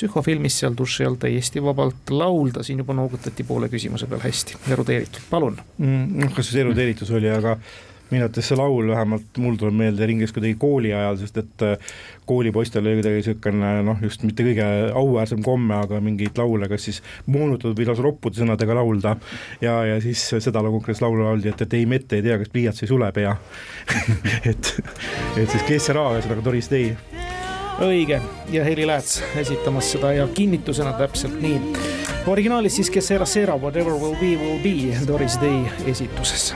psühhofilmis 0.00 0.56
seal 0.62 0.76
duši 0.78 1.04
all 1.08 1.20
täiesti 1.20 1.62
vabalt 1.64 2.10
laulda, 2.14 2.64
siin 2.64 2.80
juba 2.80 2.96
noogutati 2.96 3.44
poole 3.44 3.68
küsimuse 3.72 4.08
peal 4.08 4.24
hästi, 4.24 4.58
erudeeritud, 4.72 5.28
palun 5.30 5.60
mm,. 5.60 6.10
noh, 6.24 6.34
kas 6.36 6.52
see 6.52 6.64
erudeeritus 6.64 7.12
oli, 7.16 7.28
aga 7.32 7.58
minu 8.10 8.24
arvates 8.26 8.48
see 8.50 8.58
laul 8.58 8.88
vähemalt 8.90 9.38
mul 9.38 9.58
tuleb 9.58 9.76
meelde 9.78 10.06
ringis 10.10 10.32
kuidagi 10.34 10.56
kooli 10.58 10.90
ajal, 10.94 11.18
sest 11.20 11.36
et 11.42 11.64
äh, 11.66 11.92
koolipoistel 12.26 12.82
oli 12.82 12.96
kuidagi 12.98 13.20
niisugune 13.20 13.70
noh, 13.86 14.02
just 14.02 14.24
mitte 14.26 14.46
kõige 14.46 14.66
auväärsem 14.98 15.44
komme, 15.46 15.78
aga 15.84 16.00
mingeid 16.02 16.38
laule 16.40 16.68
kas 16.70 16.88
siis 16.88 17.00
moonutatud 17.30 17.78
või 17.78 17.88
lausa 17.90 18.06
roppude 18.06 18.40
sõnadega 18.40 18.78
laulda. 18.80 19.16
ja, 19.62 19.76
ja 19.92 20.00
siis 20.02 20.24
seda 20.32 20.64
konkreetset 20.66 21.06
laulu 21.06 21.26
lauldi, 21.28 21.52
et, 21.54 21.66
et 21.66 21.78
ei 21.78 21.86
mette 21.90 22.18
ei 22.18 22.26
tea, 22.26 22.38
kas 22.40 22.50
pliiats 22.52 22.82
ei 22.82 22.90
sule 22.90 23.12
pea 23.14 23.36
et, 24.50 24.74
et 25.36 25.46
siis 25.46 25.66
kes 25.68 25.90
see 25.90 25.98
raha 26.00 26.18
ühesõnaga 26.18 26.48
Doris 26.50 26.72
Day 26.72 26.96
õige 27.80 28.20
ja 28.52 28.64
Heli 28.64 28.86
Lääts 28.86 29.22
esitamas 29.36 29.92
seda 29.92 30.12
ja 30.12 30.28
kinnitusena 30.28 30.92
täpselt 30.98 31.40
nii. 31.40 31.60
originaalis 32.26 32.76
siis 32.76 32.90
Kes 32.90 33.08
Sera 33.08 33.26
Sera 33.26 33.56
Whatever 33.56 33.92
will 33.92 34.16
be 34.20 34.36
will 34.36 34.58
be 34.62 35.06
Doris 35.06 35.38
Day 35.40 35.64
esituses. 35.86 36.54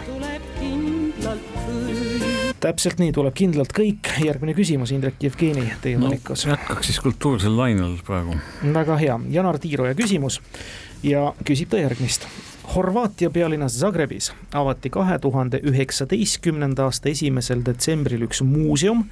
täpselt 2.61 2.99
nii, 2.99 3.13
tuleb 3.13 3.35
kindlalt 3.37 3.73
kõik, 3.77 4.09
järgmine 4.25 4.55
küsimus, 4.57 4.93
Indrek 4.97 5.21
Jevgeni, 5.23 5.67
teie 5.83 5.99
no, 5.99 6.07
valikus. 6.07 6.47
jätkaks 6.47 6.93
siis 6.93 7.01
kultuursel 7.01 7.57
lainel 7.57 7.99
praegu. 8.07 8.37
väga 8.73 8.97
hea, 8.97 9.21
Janar 9.31 9.59
Tiiroja 9.59 9.95
küsimus 9.95 10.41
ja 11.03 11.33
küsib 11.45 11.73
ta 11.73 11.81
järgmist 11.81 12.29
Horvaatia 12.75 13.29
pealinnas 13.31 13.77
Zagrebis 13.77 14.31
avati 14.57 14.91
kahe 14.91 15.19
tuhande 15.19 15.61
üheksateistkümnenda 15.69 16.89
aasta 16.89 17.11
esimesel 17.13 17.61
detsembril 17.67 18.25
üks 18.25 18.41
muuseum, 18.43 19.05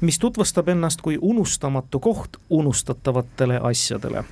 mis 0.00 0.18
tutvustab 0.18 0.68
ennast 0.68 1.00
kui 1.00 1.18
unustamatu 1.20 2.00
koht 2.00 2.36
unustatavatele 2.50 3.60
asjadele. 3.62 4.24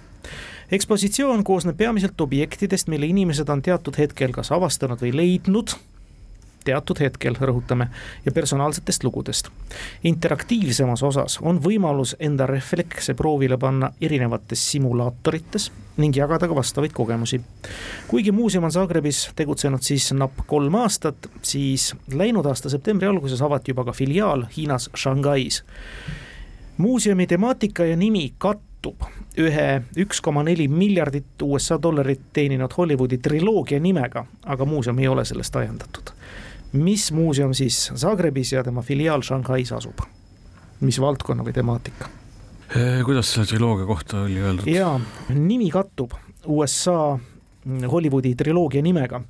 Ekspositsioon 0.70 1.44
koosneb 1.44 1.77
peamiselt 1.77 2.20
objektidest, 2.20 2.88
mille 2.88 3.07
inimesed 3.07 3.48
on 3.48 3.62
teatud 3.62 3.98
hetkel 3.98 4.33
kas 4.33 4.53
avastanud 4.53 5.00
või 5.00 5.12
leidnud 5.16 5.77
teatud 6.64 7.00
hetkel, 7.00 7.37
rõhutame, 7.40 7.88
ja 8.24 8.33
personaalsetest 8.33 9.05
lugudest. 9.05 9.48
interaktiivsemas 10.05 11.03
osas 11.03 11.38
on 11.42 11.61
võimalus 11.62 12.16
enda 12.18 12.46
reflekse 12.46 13.14
proovile 13.14 13.59
panna 13.59 13.90
erinevates 14.00 14.70
simulaatorites 14.70 15.70
ning 15.96 16.16
jagada 16.16 16.48
ka 16.48 16.55
vastavaid 16.55 16.92
kogemusi. 16.92 17.40
kuigi 18.09 18.33
muuseum 18.33 18.64
on 18.64 18.72
Zagrebis 18.72 19.31
tegutsenud 19.37 19.83
siis 19.83 20.12
napp 20.12 20.46
kolm 20.46 20.74
aastat, 20.74 21.31
siis 21.42 21.94
läinud 22.12 22.46
aasta 22.46 22.68
septembri 22.68 23.09
alguses 23.09 23.42
avati 23.42 23.70
juba 23.70 23.85
ka 23.85 23.92
filiaal 23.92 24.46
Hiinas 24.57 24.90
Shanghais 24.96 25.62
muuseumi 26.77 27.27
temaatika 27.27 27.85
ja 27.85 27.96
nimi 27.96 28.33
kattub 28.38 29.05
ühe 29.38 29.83
üks 29.98 30.20
koma 30.22 30.42
neli 30.46 30.66
miljardit 30.68 31.42
USA 31.42 31.79
dollarit 31.83 32.20
teeninud 32.33 32.74
Hollywoodi 32.77 33.18
triloogia 33.18 33.81
nimega, 33.81 34.27
aga 34.44 34.64
muuseum 34.64 34.98
ei 34.98 35.09
ole 35.09 35.24
sellest 35.24 35.57
ajendatud. 35.57 36.14
Mis 36.74 37.08
muuseum 37.14 37.54
siis 37.54 37.90
Zagrebis 37.96 38.52
ja 38.52 38.64
tema 38.64 38.82
filiaal 38.82 39.22
Shanghais 39.22 39.72
asub? 39.72 40.04
mis 40.80 41.00
valdkonna 41.00 41.46
või 41.46 41.54
temaatika? 41.54 42.10
kuidas 43.04 43.30
selle 43.32 43.46
triloogia 43.46 43.87
kohta 43.87 44.24
oli 44.24 44.40
öeldud? 44.42 44.66
jaa, 44.68 44.98
nimi 45.34 45.70
kattub 45.70 46.16
USA 46.46 47.18
Hollywoodi 47.64 48.34
triloogia 48.37 48.82
nimega, 48.84 49.22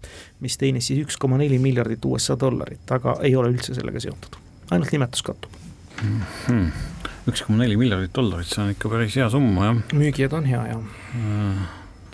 mis 0.42 0.56
teenis 0.58 0.88
siis 0.90 1.04
üks 1.04 1.18
koma 1.20 1.38
neli 1.38 1.60
miljardit 1.62 2.04
USA 2.08 2.34
dollarit, 2.40 2.82
aga 2.90 3.18
ei 3.22 3.36
ole 3.38 3.52
üldse 3.54 3.76
sellega 3.76 4.02
seotud, 4.02 4.40
ainult 4.74 4.90
nimetus 4.92 5.22
kattub 5.22 5.62
mm. 6.02 6.20
-hmm 6.48 6.90
üks 7.30 7.40
koma 7.46 7.62
neli 7.62 7.76
miljardit 7.80 8.12
dollarit, 8.16 8.48
see 8.50 8.60
on 8.64 8.74
ikka 8.74 8.90
päris 8.92 9.16
hea 9.16 9.28
summa, 9.32 9.70
jah. 9.70 9.82
müügijad 9.96 10.36
on 10.36 10.48
hea, 10.48 10.62
jah 10.74 10.80
äh.. 11.16 11.62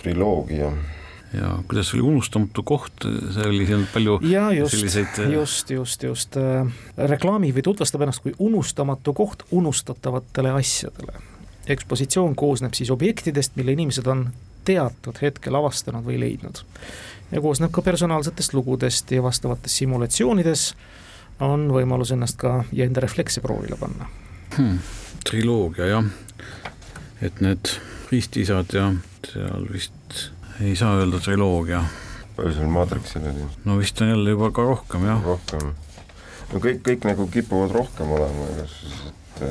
triloogia. 0.02 0.70
Ja 1.34 1.50
kuidas 1.68 1.94
oli 1.94 2.02
unustamatu 2.02 2.62
koht, 2.66 3.06
see 3.34 3.46
oli 3.46 3.66
seal 3.68 3.84
palju 3.92 4.18
ja 4.26 4.48
just, 4.52 4.76
selliseid. 4.76 5.18
Äh, 5.24 5.32
just, 5.36 5.70
just, 5.70 6.02
just 6.02 6.38
äh, 6.40 6.66
reklaami 6.98 7.52
või 7.54 7.64
tutvustab 7.66 8.04
ennast 8.06 8.24
kui 8.24 8.34
unustamatu 8.38 9.14
koht 9.14 9.44
unustatavatele 9.50 10.54
asjadele. 10.58 11.18
ekspositsioon 11.70 12.34
koosneb 12.34 12.74
siis 12.74 12.90
objektidest, 12.90 13.56
mille 13.56 13.76
inimesed 13.78 14.06
on 14.06 14.30
teatud 14.64 15.18
hetkel 15.22 15.54
avastanud 15.54 16.04
või 16.04 16.18
leidnud. 16.20 16.64
ja 17.30 17.40
koosneb 17.40 17.70
ka 17.72 17.82
personaalsetest 17.82 18.54
lugudest 18.54 19.10
ja 19.10 19.22
vastavates 19.22 19.76
simulatsioonides 19.76 20.74
on 21.40 21.70
võimalus 21.70 22.10
ennast 22.12 22.36
ka 22.36 22.64
ja 22.72 22.84
enda 22.84 23.00
reflekse 23.00 23.40
proovile 23.40 23.78
panna 23.80 24.10
hmm 24.56 24.98
triloogia 25.24 25.86
jah, 25.90 26.04
et 27.22 27.40
need 27.44 27.72
ristisad 28.10 28.72
ja 28.74 28.90
seal 29.28 29.66
vist 29.70 30.30
ei 30.61 30.77
saa 30.77 30.96
öelda 31.01 31.20
triloogia. 31.20 31.85
palju 32.37 32.53
seal 32.55 32.73
Matrixil 32.73 33.25
oli? 33.33 33.46
no 33.64 33.79
vist 33.79 34.01
on 34.01 34.09
jälle 34.09 34.31
juba 34.31 34.51
ka 34.51 34.62
rohkem 34.62 35.07
jah. 35.07 35.23
rohkem, 35.25 35.73
no 36.53 36.61
kõik, 36.61 36.83
kõik 36.87 37.07
nagu 37.09 37.27
kipuvad 37.33 37.73
rohkem 37.75 38.12
olema, 38.16 38.49
siis, 38.68 39.01
et 39.40 39.42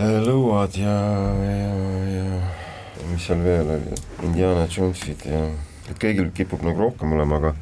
äh, 0.00 0.18
lõuad 0.26 0.78
ja, 0.80 0.96
ja, 1.46 1.72
ja 2.16 3.08
mis 3.12 3.26
seal 3.26 3.42
veel 3.44 3.74
oli, 3.76 3.96
Indiana 4.26 4.66
Jonesid 4.66 5.26
ja, 5.28 5.46
et 5.90 5.98
kõigil 6.02 6.30
kipub 6.34 6.64
nagu 6.66 6.88
rohkem 6.88 7.14
olema, 7.14 7.38
aga 7.38 7.54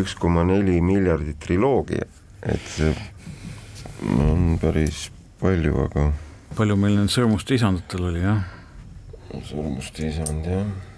üks 0.00 0.16
koma 0.20 0.44
neli 0.48 0.80
miljardit 0.84 1.40
triloogia, 1.40 2.08
et 2.42 2.68
see 2.72 2.92
on 4.16 4.56
päris 4.60 5.08
palju, 5.40 5.76
aga. 5.88 6.10
palju 6.56 6.76
meil 6.80 6.96
nüüd 7.00 7.12
Sõrmuste 7.12 7.56
isandatel 7.56 8.06
oli, 8.12 8.22
jah? 8.24 8.46
Sõrmuste 9.48 10.08
isand, 10.08 10.48
jah. 10.48 10.89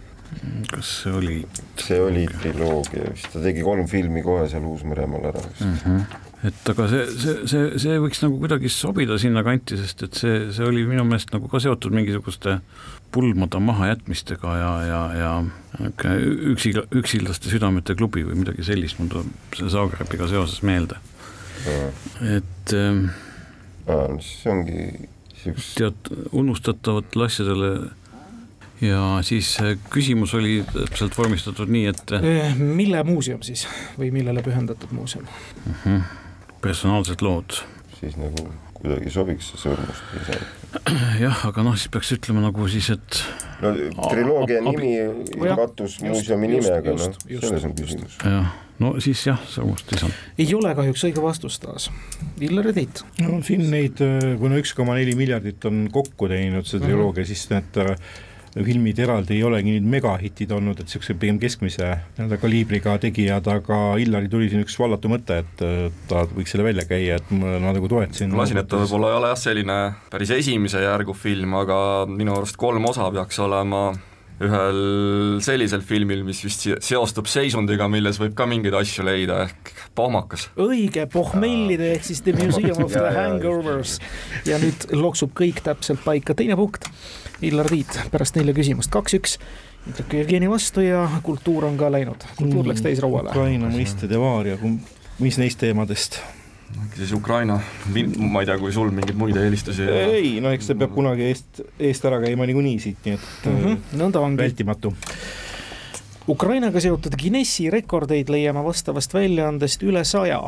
Kas 0.72 0.96
see 1.02 1.14
oli? 1.18 1.38
see 1.80 2.00
oli 2.00 2.26
triloogia 2.40 3.12
vist, 3.12 3.30
ta 3.32 3.42
tegi 3.44 3.64
kolm 3.66 3.88
filmi 3.90 4.24
kohe 4.24 4.48
seal 4.50 4.66
Uus-Meremaal 4.68 5.32
ära 5.32 5.48
vist 5.48 5.64
mm. 5.66 5.80
-hmm 5.84 6.28
et 6.42 6.70
aga 6.72 6.88
see, 6.90 7.02
see, 7.22 7.34
see, 7.46 7.66
see 7.84 7.98
võiks 8.02 8.18
nagu 8.24 8.38
kuidagi 8.40 8.70
sobida 8.72 9.14
sinnakanti, 9.20 9.76
sest 9.78 10.02
et 10.08 10.18
see, 10.18 10.38
see 10.54 10.66
oli 10.66 10.82
minu 10.88 11.04
meelest 11.06 11.30
nagu 11.34 11.46
ka 11.50 11.60
seotud 11.62 11.94
mingisuguste 11.94 12.56
pulmade 13.14 13.60
mahajätmistega 13.62 14.56
ja, 14.58 14.72
ja, 14.88 15.02
ja 15.20 15.32
niisugune 15.78 16.16
üksi, 16.52 16.74
üksildaste 16.98 17.52
südamete 17.52 17.94
klubi 17.98 18.24
või 18.26 18.40
midagi 18.42 18.66
sellist, 18.66 18.98
mul 18.98 19.12
tuleb 19.12 19.56
see 19.58 19.70
Zagrebiga 19.72 20.28
seoses 20.30 20.64
meelde. 20.66 20.98
et 22.26 22.74
ähm, 22.74 23.04
aa, 23.86 24.08
siis 24.18 24.46
ongi 24.50 24.88
siukest. 25.44 25.76
tead, 25.78 26.12
unustatavatele 26.32 27.28
asjadele 27.30 27.72
ja 28.82 29.02
siis 29.22 29.54
äh, 29.62 29.76
küsimus 29.90 30.34
oli 30.34 30.60
täpselt 30.72 31.16
vormistatud 31.18 31.70
nii, 31.72 31.86
et. 31.92 32.16
Äh, 32.18 32.56
mille 32.58 33.02
muuseum 33.06 33.42
siis 33.46 33.66
või 33.98 34.10
millele 34.14 34.42
pühendatud 34.42 34.92
muuseum 34.96 35.24
uh? 35.24 35.38
Mhm. 35.66 35.96
-huh. 35.96 36.58
personaalsed 36.60 37.22
lood. 37.22 37.62
siis 38.00 38.16
nagu 38.16 38.48
kuidagi 38.82 39.10
sobiks 39.14 39.52
see 39.52 39.62
sõrmust 39.62 40.16
ise. 40.18 40.40
jah, 41.22 41.46
aga 41.46 41.62
noh, 41.62 41.76
siis 41.78 41.92
peaks 41.94 42.10
ütlema 42.16 42.42
nagu 42.42 42.66
siis, 42.68 42.90
et. 42.90 43.22
no 43.62 43.74
triloogia 44.10 44.62
nimi 44.66 44.96
kattus 45.54 46.00
muuseumi 46.02 46.50
nimega, 46.56 46.96
noh, 46.98 47.16
selles 47.28 47.68
on 47.68 47.78
küsimus. 47.78 48.18
jah 48.24 48.50
no 48.82 48.96
siis 49.04 49.20
jah, 49.26 49.38
samust 49.46 49.92
ei 49.92 50.00
saanud. 50.00 50.18
ei 50.42 50.54
ole 50.58 50.74
kahjuks 50.74 51.04
õige 51.06 51.22
vastus 51.22 51.60
taas. 51.62 51.88
Illar 52.42 52.72
ja 52.72 52.74
Tiit. 52.80 53.04
no 53.22 53.38
siin 53.46 53.68
neid, 53.70 54.02
äh, 54.02 54.32
kuna 54.40 54.58
üks 54.58 54.74
koma 54.74 54.96
neli 54.98 55.14
miljardit 55.18 55.64
on 55.70 55.86
kokku 55.92 56.26
teeninud 56.32 56.66
see 56.66 56.82
triloogia 56.82 57.22
mm, 57.22 57.24
-hmm. 57.24 57.30
siis 57.30 57.50
need 57.52 57.80
äh, 57.84 57.94
filmid 58.52 58.98
eraldi 59.00 59.38
ei 59.38 59.44
olegi 59.48 59.76
nüüd 59.76 59.88
megahitid 59.94 60.52
olnud, 60.52 60.82
et 60.82 60.92
siukse 60.92 61.16
pigem 61.18 61.38
keskmise 61.42 61.88
nii-öelda 62.18 62.38
kaliibriga 62.42 62.98
tegijad, 63.00 63.48
aga 63.48 63.80
Illari 64.02 64.28
tuli 64.32 64.50
siin 64.52 64.64
üks 64.66 64.76
vallatu 64.80 65.10
mõte, 65.12 65.40
et 65.42 65.64
ta 66.10 66.26
võiks 66.28 66.52
selle 66.52 66.66
välja 66.66 66.84
käia, 66.88 67.16
et 67.20 67.32
ma 67.32 67.72
nagu 67.72 67.88
toetasin. 67.88 68.36
lasin, 68.36 68.60
et 68.60 68.68
ta 68.68 68.82
võib-olla 68.82 69.12
ei 69.12 69.20
ole 69.22 69.32
jah, 69.32 69.42
selline 69.46 69.78
päris 70.12 70.34
esimese 70.36 70.84
järgu 70.84 71.16
film, 71.16 71.56
aga 71.62 71.78
minu 72.10 72.36
arust 72.36 72.60
kolm 72.60 72.92
osa 72.92 73.08
peaks 73.14 73.40
olema 73.42 73.86
ühel 74.46 74.78
sellisel 75.44 75.82
filmil, 75.86 76.22
mis 76.26 76.42
vist 76.44 76.66
seostub 76.84 77.28
seisundiga, 77.30 77.88
milles 77.92 78.20
võib 78.20 78.36
ka 78.38 78.46
mingeid 78.50 78.76
asju 78.78 79.06
leida, 79.06 79.42
ehk 79.46 79.72
pohmakas. 79.98 80.48
õige, 80.60 81.06
pohmellide 81.12 81.92
ehk 81.96 82.06
siis 82.08 82.22
The 82.26 82.36
Museum 82.38 82.84
of 82.84 82.94
the 82.96 83.12
Hangovers. 83.16 83.98
ja 84.48 84.60
nüüd 84.62 84.88
loksub 84.96 85.34
kõik 85.38 85.62
täpselt 85.66 86.02
paika, 86.04 86.36
teine 86.38 86.58
punkt. 86.58 86.88
Illar 87.42 87.66
Tiit 87.72 87.96
pärast 88.12 88.36
nelja 88.38 88.54
küsimust, 88.54 88.92
kaks-üks 88.94 89.38
ütleb 89.90 90.12
Jevgeni 90.14 90.50
vastu 90.50 90.84
ja 90.84 91.08
kultuur 91.26 91.66
on 91.66 91.78
ka 91.80 91.88
läinud, 91.90 92.22
kultuur 92.38 92.68
läks 92.70 92.84
täisrauale. 92.84 93.32
Ukraina 93.34 93.70
mõistede 93.72 94.20
vaaria, 94.20 94.58
mis 95.18 95.40
neist 95.42 95.58
teemadest? 95.62 96.20
Siis 96.96 97.12
Ukraina, 97.12 97.58
ma 98.18 98.42
ei 98.42 98.48
tea, 98.48 98.58
kui 98.60 98.72
sul 98.72 98.90
mingeid 98.94 99.18
muid 99.18 99.36
eelistusi 99.40 99.86
ei, 99.86 100.34
no 100.44 100.52
eks 100.54 100.70
see 100.70 100.78
peab 100.78 100.92
kunagi 100.94 101.28
eest, 101.30 101.62
eest 101.80 102.04
ära 102.08 102.20
käima 102.22 102.46
niikuinii 102.48 102.78
siit, 102.82 103.00
nii 103.04 103.14
et 103.16 103.46
mm 103.46 103.62
-hmm. 103.62 103.96
nõnda 104.00 104.20
ongi. 104.20 104.42
vältimatu. 104.42 104.94
Ukrainaga 106.28 106.80
seotud 106.80 107.16
Guinessi 107.18 107.70
rekordeid 107.70 108.28
leiame 108.30 108.62
vastavast 108.64 109.14
väljaandest 109.14 109.82
üle 109.82 110.04
saja 110.04 110.42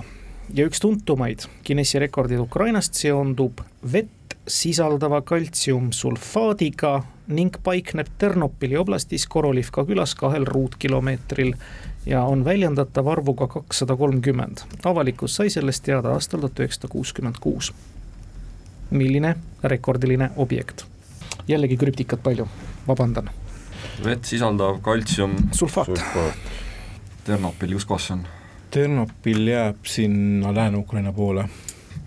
ja 0.54 0.66
üks 0.66 0.80
tuntumaid 0.80 1.46
Guinessi 1.66 1.98
rekordeid 1.98 2.40
Ukrainast 2.40 2.94
seondub 2.94 3.60
vett 3.92 4.36
sisaldava 4.46 5.22
kaltsiumsulfaadiga 5.22 7.02
ning 7.26 7.56
paikneb 7.62 8.06
Ternopili 8.18 8.76
oblastis 8.76 9.26
Korolivka 9.26 9.84
külas 9.84 10.14
kahel 10.14 10.44
ruutkilomeetril 10.46 11.54
ja 12.06 12.22
on 12.22 12.44
väljendatav 12.44 13.08
arvuga 13.08 13.46
kakssada 13.48 13.96
kolmkümmend. 13.96 14.58
avalikkus 14.84 15.36
sai 15.36 15.50
sellest 15.50 15.84
teada 15.84 16.12
aastal 16.12 16.40
tuhat 16.40 16.60
üheksasada 16.60 16.88
kuuskümmend 16.88 17.36
kuus. 17.40 17.72
milline 18.90 19.36
rekordiline 19.62 20.30
objekt? 20.36 20.84
jällegi 21.48 21.76
krüptikat 21.76 22.22
palju, 22.22 22.48
vabandan. 22.88 23.30
vett 24.04 24.24
sisaldav 24.24 24.80
kaltsium. 24.80 25.36
sulfaat, 25.52 25.86
sulfaat.. 25.86 26.34
Ternopil, 27.24 27.72
kus 27.72 27.84
kohas 27.84 28.06
see 28.06 28.14
on? 28.14 28.26
Ternopil 28.70 29.46
jääb 29.48 29.86
sinna 29.86 30.54
Lääne-Ukraina 30.54 31.12
poole 31.12 31.48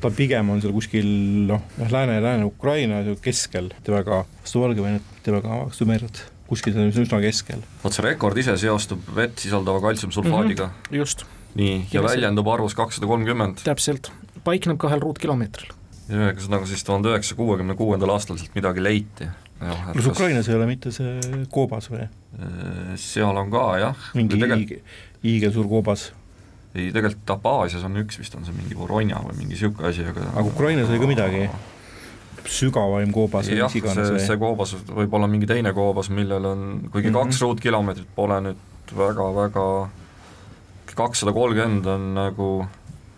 ta 0.01 0.11
pigem 0.13 0.49
on 0.53 0.61
seal 0.61 0.73
kuskil 0.75 1.07
noh, 1.49 1.61
Lääne, 1.89 2.19
Lääne-Ukraina 2.21 3.03
keskel, 3.21 3.71
mitte 3.73 3.93
väga 3.93 4.23
vastu 4.25 4.61
Valgevenet, 4.61 5.13
mitte 5.17 5.33
väga 5.39 5.61
vastu 5.65 5.87
merd 5.89 6.25
kuskil 6.47 6.75
seal 6.75 6.91
üsna 6.91 7.19
keskel. 7.23 7.63
vot 7.83 7.95
see 7.95 8.05
rekord 8.05 8.37
ise 8.39 8.55
seostub 8.61 9.09
vett 9.15 9.41
sisaldava 9.43 9.81
kaltsiumsulfaadiga 9.83 10.69
mm. 10.69 10.85
-hmm, 10.85 10.99
just. 11.01 11.25
nii, 11.59 11.81
ja 11.91 12.03
väljendub 12.05 12.47
arvus 12.51 12.75
kakssada 12.77 13.09
kolmkümmend. 13.09 13.63
täpselt, 13.67 14.11
paikneb 14.47 14.79
kahel 14.81 15.03
ruutkilomeetril. 15.03 15.73
ja 16.07 16.29
ühesõnaga 16.29 16.69
siis 16.69 16.85
tuhande 16.87 17.11
üheksasaja 17.11 17.41
kuuekümne 17.41 17.75
kuuendal 17.75 18.15
aastal 18.15 18.39
sealt 18.39 18.55
midagi 18.55 18.83
leiti. 18.83 19.27
kas 19.59 20.05
Ukrainas 20.13 20.49
ei 20.49 20.55
ole 20.55 20.69
mitte 20.69 20.93
see 20.95 21.19
koobas 21.51 21.91
või? 21.91 22.07
Äh, 22.07 22.95
seal 22.95 23.43
on 23.43 23.51
ka 23.51 23.67
jah. 23.81 24.07
mingi 24.13 24.39
tegel... 24.39 24.65
hiigelsuur 25.23 25.67
koobas 25.67 26.11
ei, 26.75 26.91
tegelikult 26.91 27.35
Abaasias 27.37 27.83
on 27.87 27.97
üks 28.03 28.19
vist 28.19 28.35
on 28.35 28.45
see 28.45 28.55
mingi 28.55 28.77
Voronja 28.77 29.21
või 29.23 29.41
mingi 29.43 29.59
sihuke 29.59 29.87
asi, 29.89 30.05
aga 30.07 30.27
aga 30.33 30.45
Ukrainas 30.47 30.91
oli 30.91 31.01
ka 31.01 31.09
midagi? 31.09 31.49
sügavaim 32.47 33.11
koobas 33.11 33.49
või 33.49 33.59
mis 33.63 33.77
iganes 33.79 34.11
või? 34.13 34.23
see 34.23 34.39
koobas 34.39 34.73
võib 34.87 35.13
olla 35.17 35.27
mingi 35.27 35.49
teine 35.49 35.73
koobas, 35.75 36.09
millel 36.13 36.45
on, 36.47 36.65
kuigi 36.91 37.09
mm 37.09 37.15
-hmm. 37.15 37.31
kaks 37.31 37.41
ruutkilomeetrit 37.43 38.11
pole 38.15 38.39
nüüd 38.45 38.93
väga-väga, 38.97 39.65
kakssada 40.95 41.33
kolmkümmend 41.35 41.85
on 41.91 42.13
nagu 42.15 42.49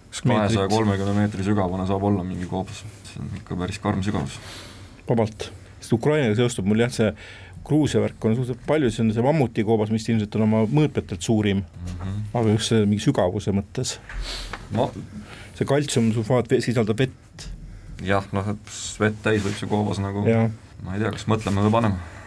kas 0.09 0.21
kahesaja 0.21 0.67
kolmekümne 0.67 1.13
meetri 1.13 1.45
sügavune 1.45 1.85
saab 1.87 2.03
olla 2.09 2.23
mingi 2.25 2.47
koobas, 2.49 2.83
see 3.11 3.21
on 3.21 3.29
ikka 3.37 3.55
päris 3.55 3.79
karm 3.79 4.01
sügavus. 4.03 4.39
vabalt, 5.09 5.51
sest 5.79 5.93
Ukrainaga 5.93 6.35
seostub 6.35 6.65
mul 6.65 6.81
jah, 6.85 6.91
see 6.91 7.13
Gruusia 7.69 8.01
värk 8.03 8.25
on 8.25 8.35
suhteliselt 8.35 8.65
palju, 8.67 8.91
see 8.93 9.03
on 9.05 9.13
see 9.13 9.25
mammutikoobas, 9.25 9.93
mis 9.93 10.07
ilmselt 10.09 10.35
on 10.39 10.45
oma 10.47 10.63
mõõtmetelt 10.65 11.25
suurim. 11.25 11.63
Mm, 11.63 11.95
-hmm. 11.95 12.21
aga 12.41 12.55
just 12.55 12.73
see 12.73 12.85
mingi 12.85 13.05
sügavuse 13.05 13.53
mõttes. 13.55 13.97
Ma.... 14.75 14.89
see 15.57 15.67
kaltsiumsulfaat 15.69 16.53
sisaldab 16.65 17.01
vett. 17.05 17.49
Jah, 18.05 18.25
noh, 18.31 18.53
et 18.55 18.77
vett 18.99 19.19
täis 19.23 19.43
võib 19.43 19.57
see 19.59 19.67
koobas 19.69 19.99
nagu, 19.99 20.23
ma 20.23 20.95
ei 20.95 21.03
tea, 21.03 21.11
kas 21.11 21.27
mõtlema 21.27 21.65
või 21.67 21.77
panema 21.79 22.18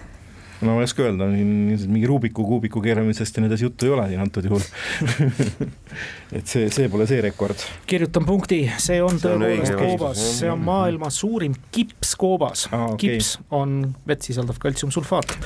no 0.62 0.76
ma 0.76 0.82
ei 0.82 0.88
oska 0.88 1.06
öelda, 1.06 1.28
mingi 1.28 2.06
Rubiku 2.06 2.46
kuubiku 2.46 2.82
keeramisest 2.84 3.36
ja 3.36 3.44
nii 3.44 3.50
edasi 3.52 3.68
juttu 3.68 3.88
ei 3.88 3.94
ole 3.96 4.08
siin 4.10 4.22
antud 4.22 4.46
juhul 4.46 4.62
et 6.38 6.48
see, 6.48 6.68
see 6.72 6.88
pole 6.92 7.06
see 7.08 7.20
rekord. 7.24 7.64
kirjutan 7.88 8.24
punkti, 8.26 8.60
see 8.80 9.00
on 9.04 9.18
tõepoolest 9.20 9.74
koobas, 9.76 10.22
see 10.38 10.50
on 10.50 10.62
maailma 10.64 11.10
suurim 11.12 11.56
kipskoobas 11.74 12.66
ah,. 12.70 12.92
Okay. 12.92 13.16
kips 13.16 13.34
on 13.54 13.80
vett 14.08 14.24
sisaldav 14.26 14.58
kaltsiumsulfaat. 14.60 15.36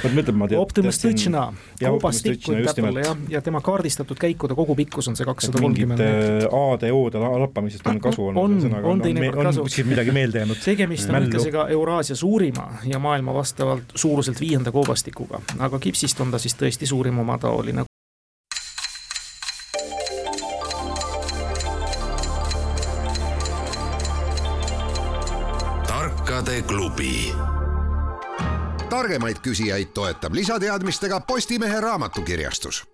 Optimus 0.58 0.98
Tõtšina, 1.02 1.42
koobastikk 1.80 2.48
võib 2.50 2.68
täpule 2.70 3.04
jah, 3.04 3.18
ja 3.30 3.42
tema 3.44 3.60
kaardistatud 3.64 4.18
käikude 4.20 4.56
kogupikkus 4.58 5.10
on 5.10 5.18
see 5.18 5.26
kakssada 5.28 5.60
kolmkümmend 5.62 6.02
meetrit. 6.02 6.48
A-de, 6.50 6.92
O-de 6.96 7.22
lappamisest 7.22 7.86
on 7.90 8.00
kasu 8.02 8.28
olnud. 8.30 8.66
on, 8.70 8.86
on 8.92 9.04
teinekord 9.04 9.50
kasu. 9.50 9.66
kuskil 9.66 9.90
midagi 9.90 10.14
meelde 10.16 10.42
jäänud. 10.42 10.62
tegemist 10.64 11.10
on 11.10 11.20
ühtlasi 11.22 11.54
ka 11.54 11.68
Euraasia 11.76 12.16
suurima 12.18 12.68
ja 12.86 12.98
maailma 13.02 13.34
vastavalt 13.36 13.94
suuruselt 13.94 14.40
viienda 14.40 14.72
koobastikuga 14.74 15.05
plastikuga, 15.06 15.40
aga 15.58 15.78
kipsist 15.78 16.20
on 16.20 16.30
ta 16.30 16.38
siis 16.38 16.54
tõesti 16.54 16.86
suurim 16.86 17.18
omataoline. 17.18 17.84
tarkade 25.86 26.62
klubi 26.66 27.32
targemaid 28.90 29.38
küsijaid 29.42 29.94
toetab 29.94 30.34
lisateadmistega 30.34 31.20
Postimehe 31.20 31.80
raamatukirjastus. 31.80 32.84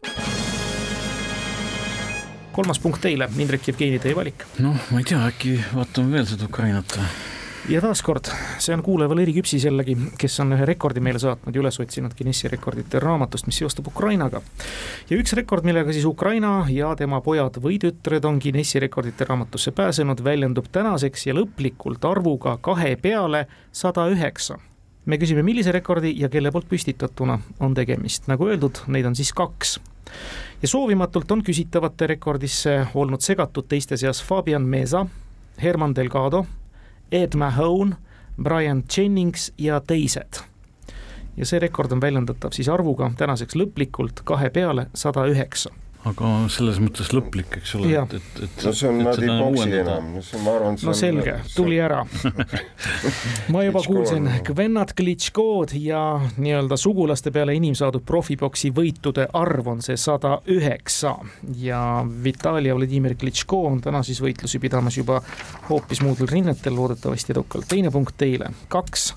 kolmas 2.53 2.79
punkt 2.79 3.01
teile, 3.01 3.29
Indrek 3.39 3.69
Jevgeni, 3.69 3.99
teie 3.99 4.17
valik. 4.17 4.45
noh, 4.59 4.77
ma 4.91 4.99
ei 4.99 5.05
tea, 5.05 5.27
äkki 5.27 5.61
vaatame 5.75 6.13
veel 6.13 6.27
seda 6.27 6.45
Ukrainat 6.45 6.97
või? 6.97 7.42
Ja 7.69 7.81
taaskord, 7.81 8.27
see 8.59 8.75
on 8.75 8.83
kuulaja 8.83 9.11
Valeri 9.11 9.33
Küpsis 9.37 9.65
jällegi, 9.67 9.95
kes 10.19 10.41
on 10.43 10.55
ühe 10.57 10.67
rekordi 10.67 11.01
meile 11.05 11.21
saatnud 11.23 11.55
ja 11.55 11.63
üles 11.63 11.79
otsinud 11.81 12.15
Guinessi 12.19 12.51
rekordite 12.51 13.01
raamatust, 13.03 13.47
mis 13.47 13.61
seostub 13.63 13.87
Ukrainaga. 13.93 14.41
ja 15.11 15.19
üks 15.19 15.35
rekord, 15.39 15.65
millega 15.65 15.93
siis 15.93 16.05
Ukraina 16.09 16.67
ja 16.71 16.95
tema 16.99 17.21
pojad 17.21 17.61
või 17.63 17.79
tütred 17.83 18.25
on 18.27 18.41
Guinessi 18.43 18.81
rekordite 18.83 19.25
raamatusse 19.29 19.71
pääsenud, 19.73 20.25
väljendub 20.25 20.67
tänaseks 20.73 21.27
ja 21.27 21.35
lõplikult 21.39 22.05
arvuga 22.09 22.57
kahe 22.61 22.97
peale 22.97 23.47
sada 23.73 24.09
üheksa. 24.11 24.59
Me 25.07 25.19
küsime, 25.19 25.43
millise 25.43 25.73
rekordi 25.73 26.15
ja 26.19 26.29
kelle 26.29 26.51
poolt 26.51 26.69
püstitatuna 26.71 27.39
on 27.61 27.75
tegemist, 27.75 28.27
nagu 28.31 28.47
öeldud, 28.47 28.85
neid 28.87 29.07
on 29.07 29.19
siis 29.19 29.33
kaks. 29.33 29.79
Ja 30.63 30.69
soovimatult 30.69 31.31
on 31.31 31.43
küsitavate 31.43 32.07
rekordisse 32.07 32.87
olnud 32.95 33.23
segatud 33.23 33.67
teiste 33.69 33.97
seas 33.97 34.23
Fabian 34.23 34.63
Meza, 34.63 35.07
Herman 35.63 35.95
Delgado 35.95 36.45
Ed 37.13 37.37
Mahone, 37.37 37.97
Brian 38.43 38.83
Jennings 38.97 39.53
ja 39.59 39.81
teised. 39.81 40.41
ja 41.37 41.47
see 41.47 41.61
rekord 41.61 41.93
on 41.93 42.01
väljendatav 42.01 42.53
siis 42.53 42.69
arvuga 42.69 43.11
tänaseks 43.17 43.57
lõplikult 43.57 44.21
kahe 44.25 44.51
peale 44.51 44.87
sada 44.95 45.25
üheksa 45.29 45.71
aga 46.09 46.29
selles 46.51 46.81
mõttes 46.83 47.13
lõplik, 47.15 47.59
eks 47.61 47.77
ole, 47.79 47.93
et, 47.95 48.15
et, 48.19 48.39
et 48.47 48.65
no 48.67 48.73
see 48.75 48.89
on, 48.91 48.99
nad 49.07 49.21
ei 49.23 49.31
boksi 49.31 49.77
enam, 49.79 50.09
ma 50.43 50.55
arvan, 50.57 50.79
see 50.81 50.89
no 50.89 50.95
selge, 50.99 51.35
tuli 51.55 51.79
ära. 51.83 52.01
Ma 53.53 53.63
juba 53.63 53.83
kuulsin, 53.87 54.27
vennad 54.59 54.95
Klitškod 54.99 55.77
ja 55.79 56.03
nii-öelda 56.43 56.79
sugulaste 56.81 57.31
peale 57.35 57.55
inimsaadud 57.59 58.03
profiboksi 58.07 58.73
võitude 58.75 59.29
arv 59.39 59.71
on 59.71 59.83
see 59.85 59.99
sada 60.01 60.39
üheksa. 60.51 61.15
Ja 61.63 61.81
Vitali 62.25 62.73
ja 62.73 62.77
Vladimir 62.79 63.15
Klitško 63.19 63.63
on 63.71 63.81
täna 63.85 64.03
siis 64.07 64.23
võitlusi 64.25 64.59
pidamas 64.63 64.99
juba 64.99 65.21
hoopis 65.69 66.03
muudel 66.03 66.31
rinnetel, 66.31 66.75
loodetavasti 66.79 67.37
edukalt. 67.37 67.69
teine 67.71 67.95
punkt 67.95 68.19
teile, 68.19 68.51
kaks 68.73 69.13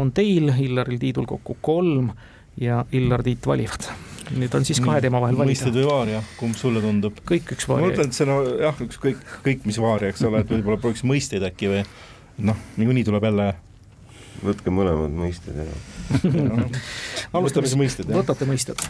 on 0.00 0.12
teil, 0.16 0.52
Illaril 0.56 1.00
Tiidul 1.02 1.28
kokku 1.28 1.58
kolm 1.60 2.12
ja 2.60 2.84
Illar 2.92 3.22
Tiit 3.26 3.46
valivad. 3.46 3.90
Nüüd 4.36 4.54
on 4.54 4.66
siis 4.66 4.80
kahe 4.82 5.00
teema 5.02 5.20
vahel 5.22 5.38
valida. 5.38 5.52
mõisted 5.52 5.76
või 5.76 5.86
vaaria, 5.88 6.22
kumb 6.38 6.58
sulle 6.58 6.82
tundub? 6.84 7.18
kõik 7.28 7.54
üks 7.56 7.68
vaaria. 7.68 7.86
ma 7.86 7.92
mõtlen, 7.92 8.10
et 8.10 8.18
see 8.18 8.28
no 8.28 8.38
jah, 8.60 8.82
ükskõik, 8.86 9.22
kõik 9.46 9.66
mis 9.68 9.80
vaaria, 9.82 10.12
eks 10.12 10.24
ole, 10.28 10.42
et 10.44 10.52
võib-olla 10.52 10.80
prooviks 10.82 11.04
mõisteid 11.06 11.46
äkki 11.46 11.70
või 11.72 11.84
noh, 12.50 12.58
niikuinii 12.80 13.06
tuleb 13.08 13.26
jälle 13.30 13.48
võtke 14.40 14.72
mõlemad 14.72 15.16
mõisted 15.20 15.56
ära 15.60 15.78
alustame 17.38 17.70
siis 17.70 17.78
mõisted, 17.80 18.12
võtate 18.14 18.48
mõisted. 18.48 18.84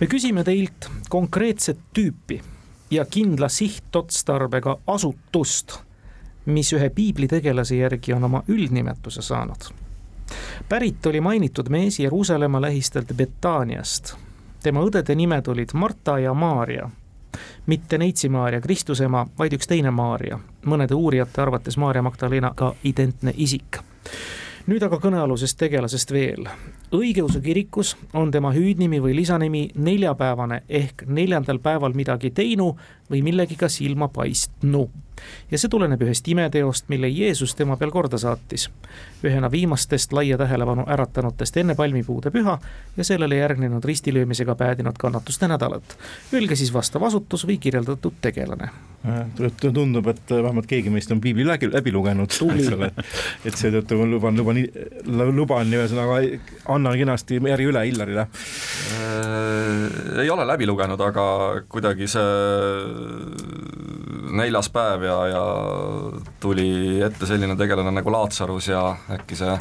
me 0.00 0.10
küsime 0.10 0.44
teilt 0.46 0.90
konkreetset 1.12 1.80
tüüpi 1.96 2.40
ja 2.90 3.04
kindla 3.10 3.50
sihtotstarbega 3.50 4.78
asutust, 4.86 5.80
mis 6.46 6.70
ühe 6.76 6.92
piiblitegelase 6.94 7.82
järgi 7.82 8.14
on 8.14 8.30
oma 8.30 8.44
üldnimetuse 8.48 9.24
saanud 9.26 9.70
pärit 10.68 11.06
oli 11.06 11.20
mainitud 11.20 11.68
mees 11.68 11.98
Jeruusalemma 11.98 12.60
lähistelt 12.60 13.12
Betaniast. 13.16 14.14
Tema 14.66 14.82
õdede 14.82 15.14
nimed 15.14 15.46
olid 15.46 15.70
Marta 15.78 16.18
ja 16.18 16.34
Maarja. 16.34 16.90
mitte 17.66 17.98
Neitsi 17.98 18.28
Maarja, 18.28 18.60
Kristuse 18.60 19.04
ema, 19.04 19.26
vaid 19.38 19.52
üks 19.52 19.68
teine 19.68 19.90
Maarja, 19.90 20.38
mõnede 20.66 20.94
uurijate 20.94 21.42
arvates 21.42 21.76
Maarja 21.76 22.02
Magdalenaga 22.02 22.72
identne 22.84 23.34
isik. 23.36 23.78
nüüd 24.66 24.82
aga 24.82 24.98
kõnealusest 24.98 25.58
tegelasest 25.58 26.10
veel. 26.12 26.48
õigeusu 26.92 27.40
kirikus 27.40 27.96
on 28.14 28.30
tema 28.30 28.50
hüüdnimi 28.52 28.98
või 29.02 29.14
lisanimi 29.16 29.68
neljapäevane 29.74 30.62
ehk 30.68 31.06
neljandal 31.06 31.58
päeval 31.58 31.92
midagi 31.94 32.30
teinu 32.30 32.76
või 33.10 33.22
millegiga 33.22 33.68
silma 33.68 34.08
paistnu. 34.08 34.90
ja 35.50 35.58
see 35.58 35.70
tuleneb 35.72 36.02
ühest 36.04 36.26
imeteost, 36.28 36.90
mille 36.92 37.08
Jeesus 37.08 37.54
tema 37.56 37.76
peal 37.76 37.90
korda 37.90 38.18
saatis. 38.18 38.70
ühena 39.24 39.50
viimastest 39.50 40.12
laia 40.12 40.38
tähelepanu 40.38 40.84
äratanutest 40.86 41.56
enne 41.56 41.74
palmipuude 41.74 42.30
püha 42.30 42.58
ja 42.96 43.04
sellele 43.04 43.36
järgnenud 43.36 43.84
ristilöömisega 43.84 44.54
päädinud 44.54 44.94
kannatuste 44.98 45.48
nädalat. 45.48 45.96
Öelge 46.34 46.56
siis 46.56 46.72
vastav 46.74 47.02
asutus 47.02 47.46
või 47.46 47.58
kirjeldatud 47.58 48.12
tegelane. 48.20 48.68
tundub, 49.72 50.06
et 50.06 50.30
vähemalt 50.30 50.66
keegi 50.66 50.90
meist 50.90 51.10
on 51.12 51.20
piibli 51.20 51.46
läbi, 51.46 51.72
läbi 51.72 51.92
lugenud, 51.92 52.30
eks 52.30 52.72
ole, 52.72 52.90
et 53.44 53.56
seetõttu 53.56 53.98
ma 53.98 54.06
luban, 54.10 54.36
luban, 54.36 54.62
luban 55.36 55.72
ühesõnaga, 55.72 56.20
annan 56.68 56.98
kenasti 56.98 57.40
järgi 57.40 57.70
üle 57.70 57.86
Illarile 57.88 58.26
äh,. 58.26 60.22
ei 60.22 60.30
ole 60.30 60.46
läbi 60.46 60.66
lugenud, 60.66 61.00
aga 61.00 61.26
kuidagi 61.68 62.08
see 62.10 62.95
neljas 64.36 64.68
päev 64.72 65.06
ja, 65.06 65.16
ja 65.30 65.42
tuli 66.40 67.00
ette 67.02 67.26
selline 67.26 67.56
tegelane 67.56 67.92
nagu 67.94 68.12
Laatsarus 68.12 68.68
ja 68.68 68.88
äkki 69.16 69.38
see 69.38 69.56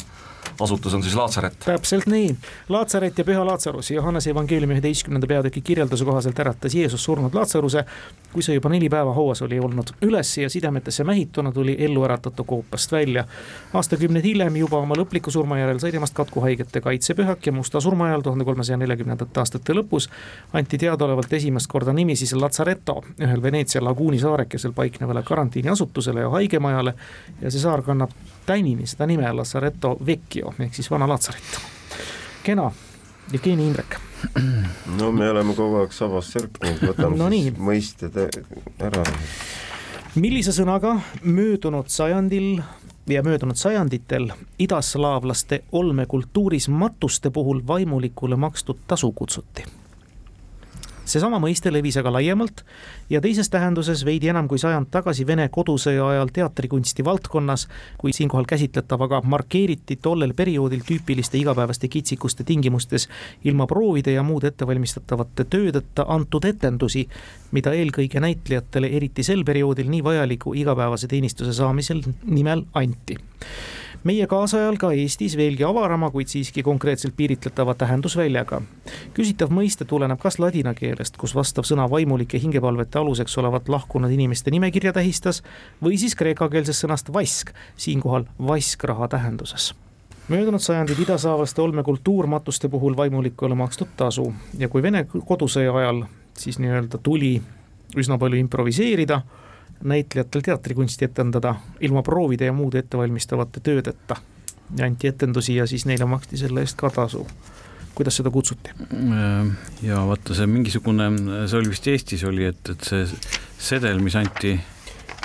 asutus 0.62 0.94
on 0.94 1.04
siis 1.04 1.16
Laatsaret. 1.16 1.58
täpselt 1.66 2.06
nii, 2.08 2.36
Laatsaret 2.70 3.18
ja 3.18 3.24
Püha 3.24 3.46
Laatsarus, 3.46 3.92
Johannese 3.92 4.30
evangeeliumi 4.30 4.74
üheteistkümnenda 4.74 5.28
peatüki 5.28 5.62
kirjelduse 5.62 6.06
kohaselt 6.06 6.40
äratas 6.40 6.76
Jeesus 6.76 7.04
surnud 7.04 7.34
Laatsaruse, 7.34 7.86
kui 8.34 8.44
see 8.44 8.56
juba 8.56 8.70
neli 8.70 8.90
päeva 8.90 9.14
hauas 9.14 9.42
oli 9.42 9.60
olnud 9.60 9.94
üles 10.06 10.38
ja 10.38 10.50
sidemetesse 10.50 11.04
mähituna 11.04 11.52
tuli 11.52 11.76
ellu 11.80 12.04
äratatu 12.04 12.44
koopast 12.44 12.92
välja. 12.92 13.26
aastakümneid 13.74 14.24
hiljem 14.24 14.56
juba 14.56 14.78
oma 14.78 14.96
lõpliku 14.96 15.32
surma 15.32 15.60
järel 15.60 15.80
sai 15.80 15.92
temast 15.92 16.14
katkuhaigete 16.14 16.82
kaitsepühak 16.82 17.46
ja 17.46 17.52
musta 17.52 17.82
surma 17.82 18.06
ajal 18.06 18.22
tuhande 18.22 18.46
kolmesaja 18.46 18.78
neljakümnendate 18.78 19.40
aastate 19.40 19.74
lõpus 19.74 20.10
anti 20.54 20.78
teadaolevalt 20.78 21.34
esimest 21.34 21.68
korda 21.68 21.94
nimi 21.94 22.16
siis 22.16 22.34
Lazaretto, 22.34 23.02
ühel 23.22 23.42
Veneetsia 23.42 23.84
laguuni 23.84 24.20
saarekesel 24.20 24.74
paiknevale 24.74 25.24
karantiiniasutusele 25.24 26.22
ja 26.22 26.30
haigemajale 26.30 26.94
ja 27.42 27.52
see 27.52 27.60
saar 27.60 27.82
kannab 27.82 28.12
tänini 28.46 28.88
seda 28.88 29.08
nime 29.08 29.32
Lazaretto 29.32 29.98
Vecchio 30.06 30.45
ehk 30.60 30.74
siis 30.76 30.92
Vana 30.92 31.08
Laatsaret. 31.10 31.60
kena, 32.44 32.72
Jevgeni 33.32 33.68
Indrek. 33.68 33.98
no 35.00 35.12
me 35.12 35.30
oleme 35.30 35.54
kogu 35.54 35.82
aeg 35.84 35.94
sabas 35.94 36.32
sirkunud, 36.34 36.82
võtame 36.82 37.18
no 37.20 37.30
siis 37.30 37.54
nii. 37.54 37.68
mõisted 37.70 38.20
ära. 38.80 39.04
millise 40.16 40.56
sõnaga 40.56 40.98
möödunud 41.24 41.90
sajandil 41.92 42.62
ja 43.08 43.24
möödunud 43.24 43.58
sajanditel 43.60 44.32
idaslaavlaste 44.60 45.64
olmekultuuris 45.72 46.70
matuste 46.70 47.30
puhul 47.30 47.62
vaimulikule 47.68 48.36
makstud 48.36 48.86
tasu 48.88 49.12
kutsuti 49.12 49.66
seesama 51.06 51.40
mõiste 51.42 51.72
levis 51.74 51.98
aga 52.02 52.12
laiemalt 52.14 52.64
ja 53.10 53.22
teises 53.22 53.50
tähenduses 53.54 54.04
veidi 54.06 54.30
enam 54.32 54.48
kui 54.50 54.60
sajand 54.62 54.90
tagasi 54.92 55.26
Vene 55.28 55.48
kodusõja 55.54 56.08
ajal 56.10 56.32
teatrikunsti 56.34 57.06
valdkonnas, 57.06 57.68
kui 57.98 58.14
siinkohal 58.14 58.48
käsitletavaga 58.50 59.22
markeeriti 59.22 60.00
tollel 60.02 60.34
perioodil 60.34 60.84
tüüpiliste 60.88 61.38
igapäevaste 61.38 61.88
kitsikuste 61.88 62.44
tingimustes 62.44 63.08
ilma 63.44 63.68
proovide 63.68 64.18
ja 64.18 64.24
muude 64.24 64.52
ettevalmistatavate 64.54 65.46
töödeta 65.50 66.06
antud 66.10 66.46
etendusi, 66.46 67.08
mida 67.52 67.74
eelkõige 67.74 68.20
näitlejatele, 68.20 68.90
eriti 68.98 69.24
sel 69.24 69.46
perioodil 69.46 69.90
nii 69.90 70.04
vajaliku 70.04 70.54
igapäevase 70.54 71.08
teenistuse 71.08 71.54
saamisel 71.54 72.04
nimel 72.26 72.66
anti 72.74 73.18
meie 74.06 74.28
kaasajal 74.30 74.78
ka 74.78 74.92
Eestis 74.94 75.34
veelgi 75.38 75.66
avarama, 75.66 76.12
kuid 76.14 76.30
siiski 76.30 76.64
konkreetselt 76.64 77.16
piiritletava 77.18 77.74
tähendusväljaga. 77.74 78.62
küsitav 79.14 79.50
mõiste 79.50 79.86
tuleneb 79.86 80.20
kas 80.22 80.40
ladina 80.40 80.74
keelest, 80.74 81.18
kus 81.18 81.36
vastav 81.36 81.66
sõna 81.66 81.90
vaimulike 81.90 82.40
hingepalvete 82.40 83.00
aluseks 83.00 83.38
olevat 83.38 83.70
lahkunud 83.70 84.12
inimeste 84.12 84.52
nimekirja 84.52 84.94
tähistas, 84.94 85.44
või 85.84 85.98
siis 85.98 86.16
kreekakeelsest 86.16 86.86
sõnast 86.86 87.14
vask, 87.14 87.52
siinkohal 87.78 88.30
vaskraha 88.40 89.08
tähenduses 89.08 89.74
möödunud 90.30 90.62
sajandil 90.62 90.98
idasaavaste 91.04 91.62
olmekultuur 91.62 92.26
matuste 92.28 92.70
puhul 92.70 92.96
vaimulikule 92.98 93.56
makstud 93.56 93.92
tasu 93.98 94.34
ja 94.58 94.70
kui 94.70 94.82
Vene 94.82 95.04
kodusõja 95.06 95.74
ajal 95.78 96.06
siis 96.38 96.58
nii-öelda 96.60 96.98
tuli 96.98 97.42
üsna 97.98 98.18
palju 98.18 98.40
improviseerida, 98.42 99.22
näitlejatel 99.86 100.42
teatrikunsti 100.42 101.06
etendada 101.06 101.56
ilma 101.80 102.04
proovide 102.04 102.46
ja 102.46 102.54
muude 102.54 102.80
ettevalmistavate 102.80 103.60
töödeta. 103.60 104.16
anti 104.82 105.08
etendusi 105.08 105.56
ja 105.56 105.68
siis 105.68 105.86
neile 105.86 106.06
maksti 106.06 106.38
selle 106.38 106.60
eest 106.66 106.78
ka 106.78 106.90
tasu. 106.90 107.28
kuidas 107.96 108.18
seda 108.18 108.32
kutsuti? 108.32 108.70
ja 109.82 110.08
vaata, 110.08 110.34
see 110.34 110.48
mingisugune, 110.48 111.10
see 111.48 111.60
oli 111.60 111.70
vist 111.70 111.88
Eestis 111.88 112.24
oli, 112.24 112.46
et, 112.46 112.70
et 112.70 112.84
see 112.84 113.06
sedel, 113.58 114.00
mis 114.00 114.16
anti 114.16 114.60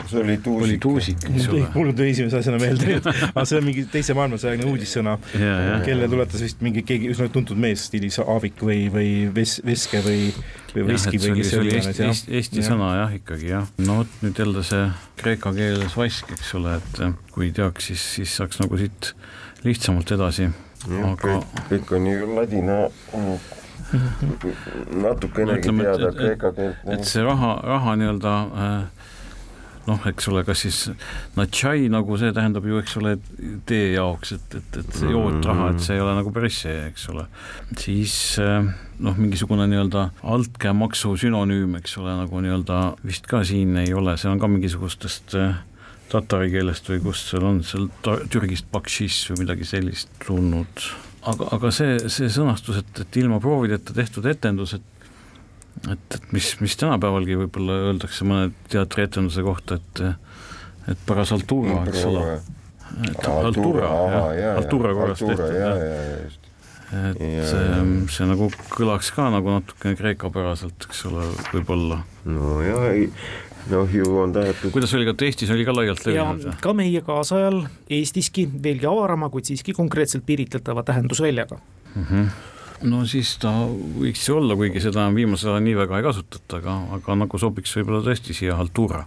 see 0.08 0.20
oli 0.22 0.36
tuusik. 0.42 0.64
oli 0.64 0.78
tuusik, 0.78 1.24
eks 1.28 1.48
ole. 1.48 1.66
mul 1.74 1.92
tuli 1.92 2.12
esimese 2.14 2.40
asjana 2.40 2.60
meelde, 2.62 2.96
aga 3.30 3.44
see 3.48 3.58
on 3.60 3.66
mingi 3.66 3.84
teise 3.92 4.16
maailmasõjaline 4.18 4.68
uudissõna, 4.70 5.16
kelle 5.86 6.08
tuletas 6.12 6.44
vist 6.44 6.64
mingi 6.64 6.84
keegi 6.86 7.12
üsna 7.14 7.28
tuntud 7.32 7.60
mees 7.60 7.86
stiilis 7.90 8.20
Aavik 8.22 8.62
või, 8.64 8.86
või 8.92 9.10
Ves-, 9.34 9.60
Veske 9.66 10.02
või, 10.06 10.30
või 10.74 10.86
Veski 10.92 11.20
või 11.22 11.36
kes 11.40 11.52
see 11.52 11.62
oli. 11.62 11.76
Eesti, 11.78 12.08
Eesti, 12.08 12.34
Eesti 12.40 12.66
sõna 12.66 12.90
jah, 13.02 13.14
ikkagi 13.20 13.52
jah. 13.52 13.70
no 13.84 14.00
vot 14.02 14.18
nüüd 14.24 14.42
jälle 14.44 14.64
see 14.66 14.88
kreeka 15.20 15.54
keeles 15.56 15.96
vask, 15.98 16.34
eks 16.36 16.56
ole, 16.58 16.78
et 16.80 17.30
kui 17.34 17.52
teaks, 17.56 17.92
siis, 17.92 18.08
siis 18.18 18.36
saaks 18.40 18.62
nagu 18.62 18.80
siit 18.80 19.14
lihtsamalt 19.66 20.16
edasi. 20.16 20.50
aga 20.88 21.16
kõik, 21.24 21.64
kõik 21.70 21.96
on 21.98 22.06
ju 22.08 22.34
ladina 22.36 22.82
natukenegi 25.02 25.72
teada 25.80 26.12
kreeka 26.14 26.52
keelt. 26.54 26.76
et 26.94 27.04
see 27.08 27.22
raha, 27.26 27.54
raha 27.66 27.96
nii-öelda 28.00 28.34
äh, 28.64 28.99
noh, 29.90 30.04
eks 30.10 30.28
ole, 30.30 30.44
kas 30.46 30.64
siis 30.64 30.80
natšai 31.38 31.88
nagu 31.92 32.18
see 32.20 32.32
tähendab 32.36 32.66
ju, 32.68 32.78
eks 32.80 32.96
ole, 33.00 33.16
tee 33.68 33.94
jaoks, 33.96 34.36
et, 34.36 34.58
et, 34.60 34.78
et 34.82 35.00
see 35.00 35.10
jootraha, 35.12 35.72
et 35.74 35.82
see 35.84 35.98
ei 35.98 36.04
ole 36.04 36.14
nagu 36.18 36.32
päris 36.34 36.62
see, 36.64 36.76
eks 36.90 37.08
ole. 37.12 37.26
siis 37.80 38.14
eh, 38.42 38.70
noh, 39.00 39.18
mingisugune 39.18 39.66
nii-öelda 39.70 40.10
altkäemaksu 40.34 41.16
sünonüüm, 41.24 41.74
eks 41.80 41.98
ole, 42.02 42.14
nagu 42.22 42.44
nii-öelda 42.44 42.82
vist 43.06 43.28
ka 43.30 43.42
siin 43.46 43.76
ei 43.82 43.94
ole, 43.96 44.16
see 44.20 44.30
on 44.30 44.40
ka 44.42 44.50
mingisugustest 44.50 45.36
äh, 45.40 45.58
tatari 46.10 46.50
keelest 46.52 46.88
või 46.90 47.02
kust 47.04 47.30
seal 47.30 47.46
on, 47.46 47.62
seal 47.66 47.88
Türgist 48.32 48.68
bakšiš 48.72 49.22
või 49.32 49.44
midagi 49.44 49.68
sellist 49.68 50.10
tulnud. 50.24 50.86
aga, 51.30 51.50
aga 51.56 51.70
see, 51.74 51.98
see 52.12 52.30
sõnastus, 52.32 52.80
et, 52.82 53.04
et 53.04 53.20
ilma 53.22 53.40
proovideta 53.42 53.94
tehtud 53.96 54.26
etendus, 54.30 54.78
et 54.78 54.99
et, 55.88 56.16
et 56.16 56.32
mis, 56.36 56.48
mis 56.60 56.76
tänapäevalgi 56.76 57.38
võib-olla 57.44 57.78
öeldakse 57.90 58.26
mõne 58.28 58.50
teatrietenduse 58.72 59.44
kohta, 59.46 59.80
et 59.80 60.02
et 60.90 61.02
paras 61.06 61.32
altura, 61.36 61.82
eks 61.88 62.04
ole. 62.08 62.24
altura, 63.30 63.90
jah, 64.38 64.56
altura 64.58 64.94
korras 64.96 65.20
tehtud, 65.22 66.38
et 66.90 67.20
see, 67.46 67.66
see 68.10 68.26
nagu 68.26 68.48
kõlaks 68.72 69.12
ka 69.14 69.28
nagu 69.30 69.54
natukene 69.58 69.98
kreekapäraselt, 69.98 70.88
eks 70.88 71.04
ole, 71.10 71.28
võib-olla. 71.52 72.00
no 72.26 72.58
ja, 72.64 72.80
noh 73.70 73.92
ju 73.94 74.08
on 74.24 74.32
tahetud. 74.34 74.72
kuidas 74.74 74.94
oli, 74.96 75.06
kas 75.08 75.26
Eestis 75.28 75.52
oli 75.54 75.66
ka 75.68 75.74
laialt 75.76 76.06
levinud? 76.08 76.48
ka 76.64 76.72
meie 76.76 77.04
kaasajal 77.06 77.62
Eestiski 77.92 78.48
veelgi 78.50 78.88
avarama, 78.90 79.30
kuid 79.30 79.52
siiski 79.52 79.76
konkreetselt 79.76 80.26
piiritletava 80.26 80.82
tähendusväljaga 80.88 81.60
mm. 81.60 82.08
-hmm 82.08 82.56
no 82.88 83.04
siis 83.08 83.34
ta 83.42 83.52
võiks 84.00 84.26
ju 84.28 84.38
olla, 84.40 84.56
kuigi 84.58 84.82
seda 84.82 85.08
viimasel 85.14 85.54
ajal 85.54 85.64
nii 85.66 85.78
väga 85.82 86.00
ei 86.00 86.06
kasutata, 86.06 86.60
aga, 86.60 86.76
aga 86.98 87.18
nagu 87.24 87.40
sobiks 87.40 87.74
võib-olla 87.76 88.04
tõesti 88.06 88.36
siia 88.36 88.58
haltuura 88.58 89.04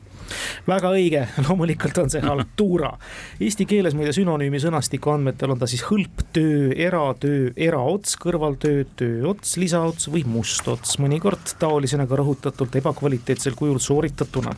väga 0.67 0.91
õige, 0.93 1.23
loomulikult 1.47 1.97
on 2.03 2.11
see 2.11 2.23
haltuura. 2.29 2.93
Eesti 3.43 3.67
keeles 3.69 3.95
muide 3.97 4.13
sünonüümi 4.15 4.61
sõnastiku 4.61 5.13
andmetel 5.13 5.53
on 5.53 5.61
ta 5.61 5.69
siis 5.69 5.83
hõlptöö, 5.87 6.71
eratöö, 6.87 7.51
eraots, 7.67 8.17
kõrvaltöö, 8.21 8.85
tööots, 8.99 9.57
lisaots 9.61 10.09
või 10.13 10.23
mustots, 10.29 10.97
mõnikord 11.03 11.55
taolisena 11.59 12.07
ka 12.09 12.19
rõhutatult 12.19 12.79
ebakvaliteetsel 12.79 13.57
kujul 13.59 13.81
sooritatuna. 13.83 14.55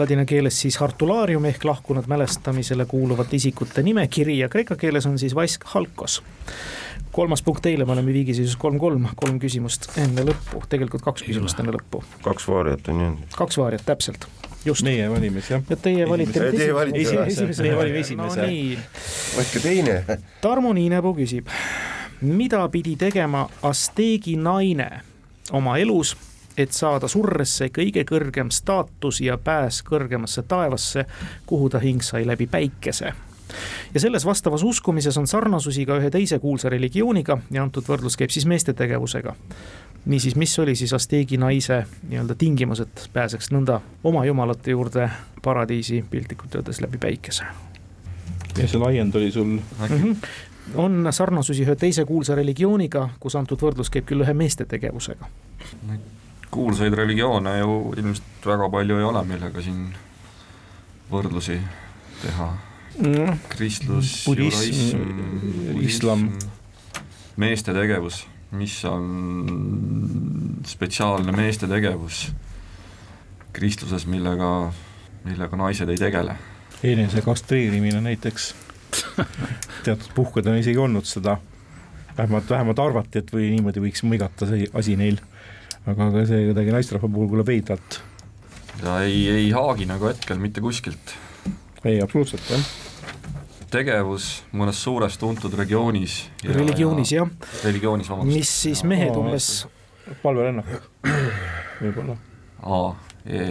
Ladina 0.00 0.26
keeles 0.28 0.58
siis 0.64 0.78
hartulaarium 0.82 1.44
ehk 1.50 1.66
lahkunud 1.68 2.08
mälestamisele 2.10 2.88
kuuluvate 2.90 3.38
isikute 3.40 3.84
nimekiri 3.84 4.40
ja 4.40 4.50
kreeka 4.52 4.78
keeles 4.80 5.06
on 5.10 5.20
siis 5.20 5.36
vask 5.36 5.68
halkos 5.74 6.22
kolmas 7.14 7.42
punkt 7.42 7.62
teile, 7.62 7.84
me 7.84 7.92
oleme 7.92 8.12
viigiseisus 8.12 8.56
kolm-kolm, 8.58 9.06
kolm 9.16 9.38
küsimust 9.42 9.86
enne 10.02 10.24
lõppu, 10.26 10.64
tegelikult 10.70 11.04
kaks 11.04 11.22
küsimust 11.22 11.60
enne 11.62 11.76
lõppu. 11.76 12.02
kaks 12.24 12.48
vaariat 12.50 12.88
on 12.90 13.00
jäänud. 13.04 13.36
kaks 13.36 13.58
vaariat, 13.60 13.84
täpselt 13.86 14.26
just. 14.64 14.82
meie 14.82 15.06
valimis 15.10 15.50
jah. 15.50 15.62
ja 15.70 15.76
teie 15.76 16.08
valite 16.08 16.42
nüüd 16.42 16.58
esimese. 16.58 17.26
esimese, 17.26 17.62
meie 17.62 17.76
valime 17.78 18.00
esimese 18.02 18.46
no,. 18.46 18.86
võtke 19.38 19.62
teine. 19.62 19.98
Tarmo 20.42 20.72
Niinepuu 20.74 21.14
küsib, 21.20 21.52
mida 22.20 22.64
pidi 22.72 22.96
tegema 22.98 23.44
Asteegi 23.62 24.34
naine 24.40 24.88
oma 25.52 25.76
elus, 25.78 26.16
et 26.58 26.74
saada 26.74 27.06
surresse 27.10 27.70
kõige 27.74 28.02
kõrgem 28.10 28.50
staatus 28.54 29.20
ja 29.22 29.38
pääs 29.38 29.84
kõrgemasse 29.86 30.42
taevasse, 30.50 31.06
kuhu 31.46 31.70
ta 31.70 31.82
hing 31.84 32.02
sai 32.02 32.26
läbi 32.26 32.50
päikese 32.50 33.14
ja 33.94 34.00
selles 34.00 34.26
vastavas 34.26 34.62
uskumises 34.62 35.16
on 35.18 35.26
sarnasusi 35.26 35.86
ka 35.86 35.98
ühe 36.00 36.10
teise 36.10 36.38
kuulsa 36.38 36.68
religiooniga 36.68 37.38
ja 37.50 37.62
antud 37.62 37.86
võrdlus 37.88 38.16
käib 38.18 38.30
siis 38.30 38.46
meeste 38.46 38.72
tegevusega. 38.72 39.34
niisiis, 40.04 40.36
mis 40.36 40.58
oli 40.58 40.76
siis 40.76 40.92
Asteegi 40.92 41.36
naise 41.36 41.84
nii-öelda 42.08 42.34
tingimus, 42.34 42.80
et 42.80 43.10
pääseks 43.12 43.50
nõnda 43.52 43.80
oma 44.04 44.24
jumalate 44.24 44.70
juurde 44.70 45.10
paradiisi 45.42 46.04
piltlikult 46.10 46.54
öeldes 46.54 46.80
läbi 46.80 46.98
päikese? 46.98 47.44
ja 48.58 48.68
see 48.68 48.80
laiend 48.80 49.14
oli 49.14 49.30
sul 49.30 49.46
mm? 49.46 49.86
-hmm 49.88 50.16
on 50.74 51.06
sarnasusi 51.10 51.62
ühe 51.62 51.76
teise 51.76 52.04
kuulsa 52.04 52.34
religiooniga, 52.34 53.08
kus 53.20 53.36
antud 53.36 53.60
võrdlus 53.60 53.90
käib 53.92 54.06
küll 54.08 54.24
ühe 54.24 54.34
meeste 54.34 54.64
tegevusega. 54.64 55.26
kuulsaid 56.50 56.94
religioone 56.94 57.58
ju 57.58 57.94
ilmselt 57.96 58.46
väga 58.46 58.68
palju 58.70 58.98
ei 58.98 59.04
ole, 59.04 59.24
millega 59.24 59.62
siin 59.62 59.88
võrdlusi 61.10 61.58
teha 62.22 62.48
kristlus, 63.48 64.24
budism, 64.26 64.98
islam. 65.82 66.28
meeste 67.36 67.74
tegevus, 67.74 68.24
mis 68.54 68.76
on 68.86 70.60
spetsiaalne 70.66 71.34
meeste 71.34 71.66
tegevus 71.66 72.28
kristluses, 73.54 74.06
millega, 74.10 74.50
millega 75.24 75.58
naised 75.58 75.90
ei 75.90 75.98
tegele. 75.98 76.36
enese 76.84 77.22
kastreerimine 77.24 78.00
näiteks 78.04 78.54
teatud 79.84 80.10
puhkudel 80.14 80.54
on 80.54 80.62
isegi 80.62 80.78
olnud 80.78 81.06
seda, 81.08 81.38
vähemalt, 82.18 82.50
vähemalt 82.50 82.78
arvati, 82.78 83.22
et 83.22 83.32
või 83.34 83.50
niimoodi 83.54 83.82
võiks 83.82 84.04
mõigata 84.06 84.46
see 84.50 84.68
asi 84.74 84.96
neil. 85.00 85.18
aga, 85.86 86.10
aga 86.10 86.26
see 86.30 86.46
kuidagi 86.50 86.74
naisterahva 86.74 87.10
puhul 87.10 87.30
kuuleb 87.32 87.50
veidralt. 87.50 88.00
ja 88.82 89.00
ei, 89.02 89.28
ei 89.28 89.50
haagi 89.50 89.90
nagu 89.90 90.10
hetkel 90.12 90.38
mitte 90.38 90.62
kuskilt 90.62 91.18
ei, 91.84 92.00
absoluutselt 92.02 92.50
jah 92.50 92.83
tegevus 93.74 94.28
mõnes 94.54 94.78
suures 94.84 95.16
tuntud 95.20 95.54
regioonis. 95.58 96.18
religioonis 96.46 97.12
jah. 97.16 97.30
religioonis, 97.64 98.10
vabandust. 98.12 98.36
mis 98.38 98.52
siis 98.62 98.84
mehed 98.86 99.10
Aa, 99.10 99.18
umbes. 99.22 99.48
palverännak, 100.22 100.70
võib-olla. 101.82 102.16
aa, 102.62 102.94
e, 103.26 103.42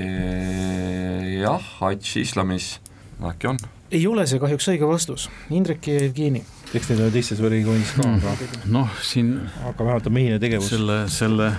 jah, 1.41 1.69
hadž 1.81 2.15
islamis 2.23 2.77
äkki 3.23 3.51
on. 3.53 3.59
Ei 3.93 4.03
ole 4.09 4.27
see 4.27 4.41
kahjuks 4.41 4.73
õige 4.73 4.89
vastus, 4.89 5.29
Indrek 5.53 5.87
ja 5.87 6.01
Jevgeni 6.01 6.43
eks 6.73 6.89
neid 6.89 7.03
ole 7.03 7.13
teistes 7.13 7.41
religioonides 7.43 7.93
ka 7.97 8.05
mm.. 8.07 8.61
noh, 8.73 8.93
siin 9.05 9.33
aga 9.61 9.85
vähemalt 9.85 10.07
on 10.09 10.15
mehiline 10.15 10.39
tegevus. 10.41 10.71
selle, 10.73 10.97
selle 11.13 11.49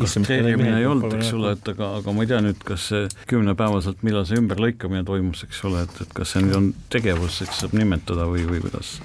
kastreerimine 0.00 0.74
ei 0.82 0.88
olnud, 0.88 1.14
eks 1.16 1.30
ole, 1.36 1.54
et 1.56 1.70
aga, 1.72 1.90
aga 2.00 2.14
ma 2.16 2.24
ei 2.26 2.30
tea 2.32 2.40
nüüd, 2.44 2.60
kas 2.68 2.88
see 2.90 3.06
kümnepäevaselt, 3.30 4.02
millal 4.04 4.26
see 4.28 4.40
ümberlõikamine 4.42 5.06
toimus, 5.08 5.46
eks 5.48 5.62
ole, 5.68 5.86
et, 5.86 6.02
et 6.04 6.12
kas 6.16 6.34
see 6.34 6.44
nüüd 6.44 6.58
on 6.58 6.68
tegevus, 6.92 7.40
eks 7.46 7.64
saab 7.64 7.76
nimetada 7.78 8.28
või, 8.28 8.44
või 8.50 8.60
kuidas, 8.66 8.98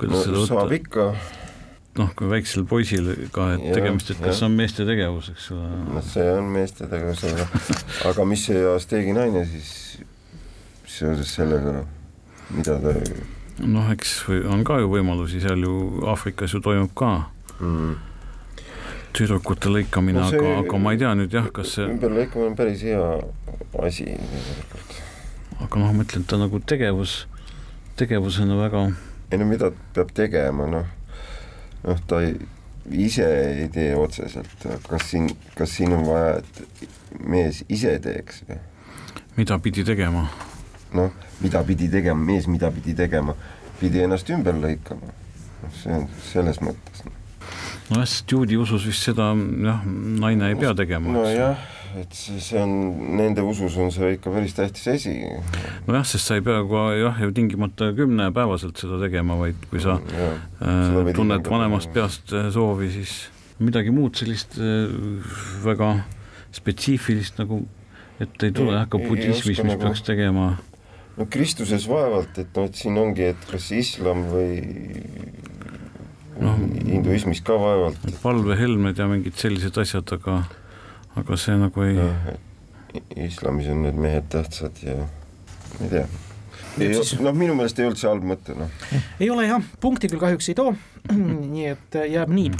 kuidas 0.00 0.22
no, 0.22 0.24
seda 0.24 0.40
võtta? 0.40 0.54
saab 0.54 0.76
ikka 0.78 1.08
noh, 1.98 2.12
kui 2.16 2.30
väiksel 2.30 2.64
poisil 2.70 3.10
ka, 3.34 3.50
et 3.58 3.68
ja, 3.68 3.76
tegemist, 3.76 4.14
et 4.14 4.22
kas 4.22 4.40
ja. 4.40 4.48
on 4.48 4.56
meeste 4.56 4.86
tegevus, 4.88 5.32
eks 5.34 5.50
ole. 5.56 5.72
noh, 5.92 6.04
see 6.14 6.28
on 6.32 6.48
meeste 6.56 6.88
tegevus, 6.88 7.26
aga, 7.28 7.48
aga 8.12 8.28
mis 8.32 8.48
see 8.48 8.64
Asteegi 8.72 9.16
naine 9.18 9.44
siis 9.50 9.74
seoses 10.98 11.34
sellega, 11.38 11.82
mida 12.54 12.78
ta 12.82 12.94
noh, 13.66 13.88
eks 13.92 14.20
on 14.50 14.62
ka 14.66 14.78
ju 14.82 14.90
võimalusi, 14.92 15.40
seal 15.42 15.62
ju 15.64 16.04
Aafrikas 16.08 16.54
ju 16.54 16.60
toimub 16.62 16.92
ka 16.98 17.10
mm. 17.58 17.94
tüdrukute 19.16 19.72
lõikamine 19.72 20.20
no, 20.20 20.28
aga, 20.28 20.52
aga 20.62 20.80
ma 20.82 20.94
ei 20.94 21.00
tea 21.00 21.14
nüüd 21.18 21.34
jah, 21.34 21.48
kas 21.54 21.74
see 21.78 21.88
ümberlõikamine 21.88 22.52
on 22.52 22.58
päris 22.58 22.84
hea 22.86 23.02
asi 23.82 24.06
tegelikult. 24.06 25.00
aga 25.64 25.82
noh, 25.82 25.96
ma 25.96 26.06
ütlen, 26.06 26.28
ta 26.28 26.38
nagu 26.40 26.62
tegevus 26.62 27.24
tegevusena 27.98 28.58
väga. 28.60 28.84
ei 29.32 29.40
no 29.40 29.48
mida 29.48 29.72
peab 29.96 30.14
tegema, 30.14 30.68
noh, 30.70 30.86
noh 31.86 32.04
ta 32.10 32.22
ei, 32.26 32.36
ise 33.08 33.26
ei 33.64 33.68
tee 33.74 33.90
otseselt, 33.98 34.68
kas 34.88 35.10
siin, 35.10 35.32
kas 35.58 35.74
siin 35.76 35.96
on 35.96 36.06
vaja, 36.06 36.38
et 36.38 37.18
mees 37.26 37.64
ise 37.68 37.98
teeks 38.04 38.44
või? 38.46 38.62
mida 39.40 39.58
pidi 39.62 39.84
tegema? 39.86 40.28
Noh, 40.96 41.14
mida 41.42 41.62
pidi 41.66 41.88
tegema, 41.92 42.24
mees 42.32 42.48
mida 42.50 42.70
pidi 42.74 42.94
tegema, 42.96 43.34
pidi 43.80 44.04
ennast 44.04 44.30
ümber 44.34 44.56
lõikama, 44.58 45.14
noh 45.62 45.74
see 45.78 45.94
on 45.94 46.06
selles 46.28 46.60
mõttes. 46.64 47.02
nojah, 47.88 48.06
sest 48.06 48.32
juudi 48.32 48.58
usus 48.60 48.86
vist 48.88 49.08
seda 49.08 49.32
jah, 49.34 49.82
naine 50.22 50.52
ei 50.52 50.58
pea 50.60 50.74
tegema. 50.78 51.12
nojah 51.16 51.66
et 51.96 52.12
see, 52.12 52.36
see 52.42 52.60
on, 52.60 52.72
nende 53.16 53.42
usus 53.46 53.76
on 53.80 53.90
see 53.94 54.12
ikka 54.16 54.32
päris 54.32 54.54
tähtis 54.56 54.86
asi. 54.92 55.14
nojah, 55.86 56.04
sest 56.06 56.28
sa 56.28 56.38
ei 56.38 56.44
pea 56.44 56.60
ka 56.68 56.84
jah, 56.98 57.22
ju 57.24 57.32
tingimata 57.36 57.90
kümnepäevaselt 57.96 58.80
seda 58.80 59.00
tegema, 59.02 59.38
vaid 59.40 59.58
kui 59.70 59.82
sa 59.82 59.98
ja, 60.12 60.30
äh, 60.62 61.12
tunned 61.16 61.48
vanemast 61.48 61.92
peast 61.94 62.34
äh, 62.36 62.50
soovi, 62.54 62.92
siis 62.94 63.16
midagi 63.64 63.94
muud 63.94 64.20
sellist 64.20 64.58
äh, 64.60 64.92
väga 65.64 65.94
spetsiifilist 66.54 67.40
nagu 67.40 67.64
ette 68.18 68.50
ei 68.50 68.54
tule, 68.54 68.74
jah, 68.76 68.88
ka 68.90 69.00
budismis, 69.00 69.62
mis 69.62 69.64
nagu... 69.64 69.82
peaks 69.86 70.04
tegema 70.06 70.52
no 71.18 71.26
Kristuses 71.30 71.88
vaevalt, 71.90 72.38
et 72.38 72.54
noh, 72.56 72.68
et 72.68 72.78
siin 72.78 72.98
ongi, 73.00 73.26
et 73.32 73.48
kas 73.50 73.70
islam 73.74 74.24
või 74.30 74.60
no, 76.38 76.54
hinduismis 76.86 77.42
ka 77.46 77.58
vaevalt. 77.58 78.06
valvehelmed 78.22 78.98
ja 78.98 79.08
mingid 79.10 79.38
sellised 79.40 79.78
asjad, 79.82 80.14
aga 80.18 80.42
aga 81.18 81.40
see 81.40 81.56
nagu 81.58 81.84
ei 81.86 81.98
no,. 81.98 82.08
islamis 83.16 83.70
on 83.72 83.84
need 83.86 83.98
mehed 83.98 84.30
tähtsad 84.32 84.78
ja 84.84 85.00
ma 85.02 85.88
ei 85.88 85.90
tea. 85.96 86.06
noh, 86.78 87.34
minu 87.34 87.56
meelest 87.58 87.80
ei 87.80 87.88
olnud 87.88 88.00
see 88.00 88.10
halb 88.10 88.26
mõte, 88.34 88.54
noh. 88.58 88.70
ei 89.18 89.30
ole 89.34 89.48
jah, 89.48 89.64
punkti 89.82 90.10
küll 90.12 90.22
kahjuks 90.22 90.52
ei 90.52 90.58
too, 90.58 90.76
nii 91.52 91.66
et 91.74 92.00
jääb 92.08 92.32
nii 92.32 92.52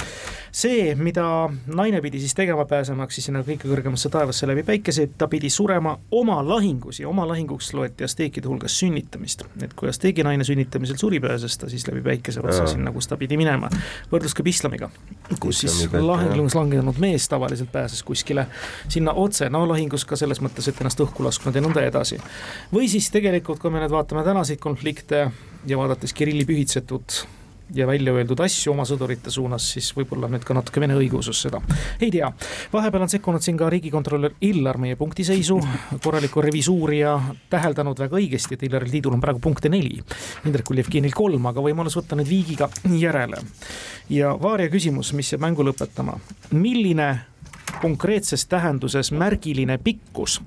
see, 0.51 0.95
mida 0.95 1.49
naine 1.75 2.01
pidi 2.01 2.19
siis 2.19 2.33
tegema 2.35 2.65
pääsemaks 2.65 3.15
siis 3.15 3.29
sinna 3.29 3.41
kõige 3.45 3.69
kõrgemasse 3.69 4.09
taevasse 4.11 4.47
läbi 4.49 4.63
päikese, 4.67 5.07
ta 5.17 5.27
pidi 5.29 5.49
surema 5.53 5.95
oma 6.11 6.39
lahingus 6.45 6.99
ja 6.99 7.09
oma 7.09 7.27
lahinguks 7.29 7.71
loeti 7.77 8.03
asteekide 8.03 8.49
hulgas 8.49 8.79
sünnitamist. 8.79 9.45
et 9.63 9.73
kui 9.73 9.89
asteegi 9.89 10.23
naine 10.23 10.43
sünnitamisel 10.43 10.97
suri, 10.97 11.19
pääses 11.19 11.57
ta 11.57 11.69
siis 11.69 11.87
läbi 11.87 12.01
päikese 12.01 12.41
otsa 12.43 12.67
sinna, 12.67 12.91
kus 12.91 13.07
ta 13.07 13.17
pidi 13.17 13.37
minema. 13.37 13.69
võrdlus 14.11 14.33
ka 14.33 14.43
islamiga, 14.45 14.89
kus 15.39 15.63
siis 15.65 15.87
lahingus 15.93 16.55
langenud 16.55 16.97
mees 16.99 17.29
tavaliselt 17.29 17.71
pääses 17.71 18.03
kuskile 18.03 18.47
sinna 18.87 19.13
otse, 19.13 19.49
no 19.49 19.65
lahingus 19.69 20.05
ka 20.05 20.15
selles 20.15 20.41
mõttes, 20.41 20.67
et 20.69 20.81
ennast 20.81 20.99
õhku 20.99 21.25
lasknud 21.25 21.55
ja 21.55 21.61
nõnda 21.61 21.85
edasi. 21.85 22.17
või 22.73 22.89
siis 22.89 23.11
tegelikult, 23.11 23.59
kui 23.59 23.71
me 23.71 23.83
nüüd 23.83 23.93
vaatame 23.93 24.23
tänaseid 24.23 24.59
konflikte 24.59 25.29
ja 25.67 25.77
vaadates 25.77 26.13
Kirilli 26.13 26.45
pühitsetud 26.45 27.38
ja 27.73 27.87
välja 27.87 28.13
öeldud 28.13 28.39
asju 28.43 28.73
oma 28.73 28.85
sõdurite 28.87 29.31
suunas, 29.33 29.65
siis 29.73 29.89
võib-olla 29.95 30.29
nüüd 30.31 30.43
ka 30.45 30.55
natuke 30.57 30.81
vene 30.81 30.95
õigeusus 30.97 31.41
seda. 31.45 31.61
ei 32.01 32.11
tea, 32.11 32.31
vahepeal 32.73 33.05
on 33.05 33.11
sekkunud 33.11 33.45
siin 33.45 33.57
ka 33.57 33.69
riigikontrolör 33.69 34.35
Illar 34.41 34.77
meie 34.81 34.95
punktiseisu, 34.99 35.59
korralikku 36.03 36.41
revisuuri 36.41 36.99
ja 36.99 37.15
täheldanud 37.49 37.99
väga 37.99 38.17
õigesti, 38.17 38.57
et 38.57 38.63
Illaril 38.67 38.91
Tiidul 38.91 39.17
on 39.17 39.21
praegu 39.21 39.39
punkte 39.43 39.69
neli. 39.69 39.99
Indrekul 40.45 40.81
Jevgenil 40.81 41.13
kolm, 41.15 41.45
aga 41.51 41.63
võimalus 41.63 41.97
võtta 41.99 42.17
nüüd 42.19 42.29
viigiga 42.29 42.69
järele. 42.97 43.43
ja 44.09 44.33
Vaaria 44.41 44.69
küsimus, 44.69 45.13
mis 45.13 45.33
jääb 45.33 45.41
mängu 45.45 45.63
lõpetama, 45.65 46.17
milline 46.51 47.09
konkreetses 47.81 48.45
tähenduses 48.49 49.11
märgiline 49.11 49.77
pikkus 49.77 50.39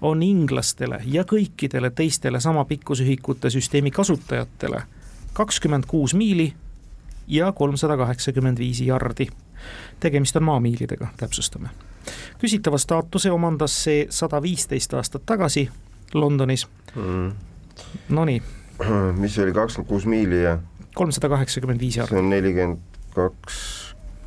on 0.00 0.22
inglastele 0.22 1.00
ja 1.04 1.24
kõikidele 1.24 1.90
teistele 1.90 2.40
sama 2.40 2.64
pikkusühikute 2.64 3.50
süsteemi 3.50 3.90
kasutajatele 3.90 4.82
kakskümmend 5.36 5.84
kuus 5.86 6.14
miili 6.14 6.54
ja 7.26 7.52
kolmsada 7.52 7.96
kaheksakümmend 7.96 8.58
viis 8.58 8.80
jardi. 8.80 9.26
tegemist 10.00 10.36
on 10.36 10.42
maamiilidega, 10.42 11.08
täpsustame. 11.16 11.68
küsitava 12.38 12.78
staatuse 12.78 13.30
omandas 13.30 13.74
see 13.84 14.06
sada 14.10 14.42
viisteist 14.42 14.94
aastat 14.94 15.26
tagasi 15.26 15.68
Londonis 16.14 16.66
mm.. 16.94 17.32
Nonii. 18.08 18.42
mis 19.20 19.34
see 19.34 19.44
oli, 19.44 19.52
kakskümmend 19.52 19.88
kuus 19.88 20.06
miili 20.06 20.42
ja? 20.42 20.58
kolmsada 20.94 21.28
kaheksakümmend 21.28 21.80
viis 21.80 21.96
jardi. 21.96 22.14
see 22.14 22.24
on 22.24 22.30
nelikümmend 22.30 22.98
kaks 23.14 23.60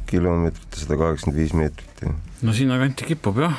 kilomeetrit 0.06 0.68
ja 0.72 0.86
sada 0.86 0.98
kaheksakümmend 0.98 1.42
viis 1.42 1.54
meetrit. 1.54 2.06
no 2.42 2.54
sinnakanti 2.54 3.10
kipub 3.10 3.42
jah 3.48 3.58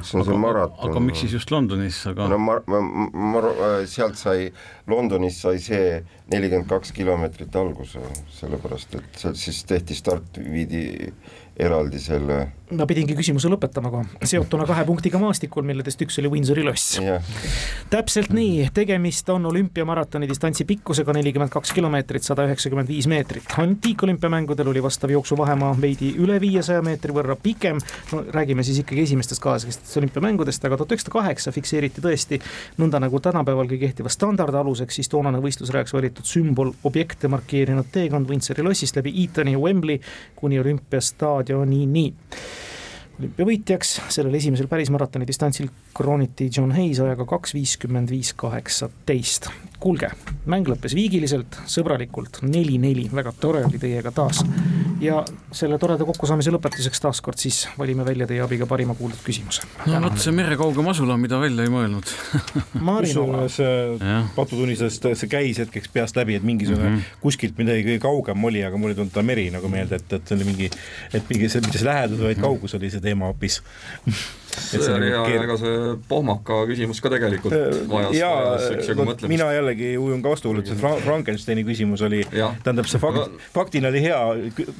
see 0.00 0.16
on 0.16 0.22
aga, 0.22 0.30
see 0.30 0.40
maraton. 0.40 0.90
aga 0.90 1.02
miks 1.04 1.22
siis 1.24 1.36
just 1.36 1.52
Londonis, 1.52 2.00
aga? 2.08 2.28
no 2.32 2.38
mar-, 2.40 2.64
mar-, 2.70 3.12
mar-, 3.34 3.50
sealt 3.90 4.16
sai, 4.20 4.48
Londonis 4.90 5.40
sai 5.44 5.60
see 5.62 6.00
nelikümmend 6.32 6.70
kaks 6.70 6.94
kilomeetrit 6.96 7.56
alguse, 7.60 8.00
sellepärast 8.38 8.96
et 8.98 9.20
sealt 9.20 9.40
siis 9.40 9.62
tehti 9.68 9.96
start, 9.98 10.40
viidi 10.40 11.12
eraldi 11.60 12.00
selle. 12.00 12.40
Ma 12.76 12.86
pidingi 12.88 13.14
küsimuse 13.16 13.50
lõpetama 13.52 13.90
kohe, 13.92 14.06
seotuna 14.28 14.66
kahe 14.68 14.84
punktiga 14.88 15.20
maastikul, 15.22 15.64
milledest 15.66 16.00
üks 16.04 16.18
oli 16.22 16.30
Windsori 16.32 16.64
loss. 16.66 16.98
täpselt 17.92 18.32
nii, 18.34 18.68
tegemist 18.74 19.28
on 19.32 19.46
olümpiamaratoni 19.50 20.28
distantsi 20.28 20.64
pikkusega 20.68 21.14
nelikümmend 21.16 21.52
kaks 21.52 21.72
kilomeetrit, 21.76 22.24
sada 22.24 22.46
üheksakümmend 22.48 22.88
viis 22.88 23.08
meetrit. 23.10 23.48
antiikolümpiamängudel 23.58 24.68
oli 24.72 24.82
vastav 24.82 25.10
jooksuvahemaa 25.10 25.74
veidi 25.80 26.12
üle 26.22 26.38
viiesaja 26.40 26.82
meetri 26.82 27.14
võrra 27.14 27.36
pikem. 27.42 27.80
no 28.12 28.24
räägime 28.28 28.62
siis 28.62 28.82
ikkagi 28.82 29.02
esimestest 29.02 29.42
kaasaegsetest 29.42 29.96
olümpiamängudest, 30.02 30.64
aga 30.64 30.76
tuhat 30.76 30.96
üheksasada 30.96 31.18
kaheksa 31.18 31.52
fikseeriti 31.52 32.04
tõesti 32.04 32.40
nõnda 32.78 33.00
nagu 33.02 33.20
tänapäevalgi 33.20 33.78
kehtiva 33.78 34.08
standardi 34.12 34.56
aluseks 34.56 35.00
siis 35.00 35.08
toonane 35.12 35.42
võistlusrajaks 35.42 35.92
valitud 35.92 36.28
sümbol 36.28 36.72
objekte 36.84 37.28
markeerinud 37.28 37.92
teekond 37.92 38.30
Windsori 38.30 38.62
lossist 38.62 38.96
läbi 38.96 39.14
Eatoni 39.24 39.56
ja 39.56 39.60
Wembley 39.60 40.00
kuni 40.36 40.60
olümpiastaadioni 40.60 41.42
staadionini. 41.42 42.14
Olümpiavõitjaks 43.20 43.94
sellel 44.12 44.38
esimesel 44.38 44.68
pärismaratoni 44.70 45.26
distantsil 45.28 45.68
krooniti 45.94 46.48
John 46.56 46.72
Hayes 46.72 47.00
ajaga 47.02 47.26
kaks 47.28 47.54
viiskümmend 47.54 48.10
viis 48.10 48.32
kaheksateist. 48.38 49.50
kuulge, 49.82 50.12
mäng 50.46 50.68
lõppes 50.70 50.92
viigiliselt, 50.94 51.56
sõbralikult, 51.66 52.36
neli-neli, 52.46 53.08
väga 53.10 53.32
tore 53.40 53.64
oli 53.66 53.80
teiega 53.82 54.12
taas. 54.14 54.44
ja 55.02 55.24
selle 55.50 55.78
toreda 55.82 56.06
kokkusaamise 56.06 56.52
lõpetuseks 56.54 57.02
taaskord 57.02 57.40
siis 57.42 57.64
valime 57.78 58.04
välja 58.06 58.28
teie 58.30 58.44
abiga 58.44 58.66
parima 58.70 58.94
kuuldud 58.94 59.18
küsimuse. 59.24 59.66
no 59.86 60.02
vot 60.04 60.18
see 60.22 60.34
merekauge 60.36 60.84
masula, 60.86 61.16
mida 61.18 61.40
välja 61.42 61.66
ei 61.66 61.72
mõelnud 61.72 62.12
kusjuures 63.02 63.58
Patu 64.36 64.56
tunnistas, 64.56 65.00
see 65.02 65.30
käis 65.30 65.58
hetkeks 65.62 65.90
peast 65.92 66.16
läbi, 66.16 66.36
et 66.38 66.46
mingisugune 66.46 66.88
mm 66.88 66.96
-hmm. 66.96 67.18
kuskilt 67.24 67.58
midagi 67.58 67.84
kõige 67.88 68.02
kaugem 68.06 68.44
oli, 68.44 68.62
aga 68.64 68.78
mulle 68.78 68.94
ei 68.94 69.00
tulnud 69.00 69.12
ta 69.12 69.22
meri 69.22 69.50
nagu 69.50 69.68
meelde, 69.68 69.98
et, 69.98 70.12
et 70.12 70.28
see 70.28 70.36
oli 70.38 70.44
mingi, 70.44 70.70
et 71.12 71.28
mingi 71.28 71.48
see, 71.48 71.60
mitte 71.60 71.78
see 71.78 71.88
lähedus, 71.88 72.22
vaid 72.22 72.40
kaugus 72.40 72.74
oli 72.78 72.90
see 72.90 73.00
teema 73.00 73.26
hoopis 73.30 73.60
see 74.58 74.94
oli 74.94 75.10
hea 75.10 75.22
keer..., 75.26 75.44
ega 75.46 75.56
see 75.60 75.94
pohmaka 76.08 76.62
küsimus 76.68 77.00
ka 77.02 77.12
tegelikult 77.12 77.54
vajas, 77.90 78.16
vajas 78.16 78.66
üksjagu 78.76 79.06
mõtlemist. 79.08 79.32
mina 79.32 79.48
jällegi 79.54 79.92
ujun 80.00 80.22
ka 80.24 80.34
vastuolult, 80.34 80.68
see 80.68 80.78
Fra 80.80 80.94
Frankensteini 81.02 81.64
küsimus 81.66 82.02
oli, 82.06 82.22
tähendab, 82.32 82.88
see 82.90 83.00
fakt, 83.02 83.38
faktina 83.54 83.90
oli 83.92 84.02
hea, 84.04 84.20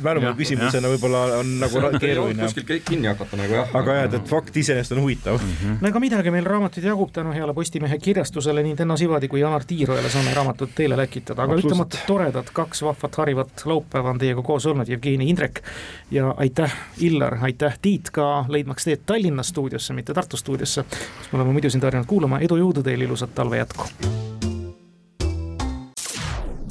mälumine 0.05 0.35
küsimusena 0.39 0.91
võib-olla 0.95 1.23
on 1.41 1.55
nagu 1.63 1.83
keeruline. 1.99 2.43
kuskilt 2.43 2.87
kinni 2.89 3.11
hakata 3.11 3.39
nagu 3.41 3.59
jah. 3.61 3.75
aga 3.83 3.99
jah, 3.99 4.09
et 4.21 4.29
fakt 4.31 4.57
iseenesest 4.57 4.97
on 4.97 5.03
huvitav 5.05 5.39
mm. 5.41 5.55
-hmm. 5.61 5.81
no 5.81 5.89
ega 5.89 6.03
midagi, 6.03 6.35
meil 6.35 6.49
raamatuid 6.49 6.87
jagub 6.87 7.13
tänu 7.13 7.33
heale 7.37 7.55
Postimehe 7.55 7.99
kirjastusele, 7.99 8.63
nii 8.63 8.77
Tenno 8.77 8.97
Sivadi 8.97 9.29
kui 9.29 9.41
Janar 9.41 9.65
Tiirojale 9.67 10.11
saame 10.11 10.35
raamatud 10.35 10.75
teile 10.75 10.97
läkitada, 10.97 11.43
aga 11.43 11.59
ütlemata 11.61 11.99
toredad, 12.07 12.53
kaks 12.53 12.83
vahvat 12.83 13.17
harivat 13.17 13.65
laupäeva 13.65 14.11
on 14.11 14.19
teiega 14.19 14.43
koos 14.43 14.67
olnud, 14.67 14.89
Jevgeni 14.89 15.29
Indrek 15.31 15.63
ja 16.11 16.35
aitäh, 16.37 16.75
Illar, 17.01 17.39
aitäh, 17.41 17.79
Tiit 17.83 18.11
ka 18.11 18.45
leidmaks 18.49 18.85
teed 18.85 19.05
Tallinna 19.07 19.43
stuudiosse, 19.63 19.93
mitte 19.93 20.15
Tartu 20.15 20.37
stuudiosse, 20.37 20.83
kus 20.83 21.33
me 21.33 21.39
oleme 21.39 21.53
muidu 21.53 21.71
sind 21.71 21.85
harjunud 21.85 22.07
kuulama, 22.07 22.41
edu, 22.43 22.57
jõudu 22.57 22.83
teile, 22.83 23.05
ilusat 23.05 23.35
talve 23.35 23.61
jätku! 23.63 23.87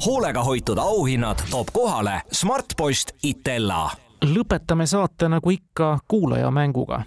hoolega 0.06 0.44
hoitud 0.44 0.78
auhinnad 0.78 1.44
toob 1.52 1.68
kohale 1.74 2.22
Smartpost 2.32 3.12
Itella. 3.24 3.90
lõpetame 4.26 4.86
saate 4.86 5.30
nagu 5.30 5.50
ikka 5.50 6.00
kuulajamänguga 6.08 7.04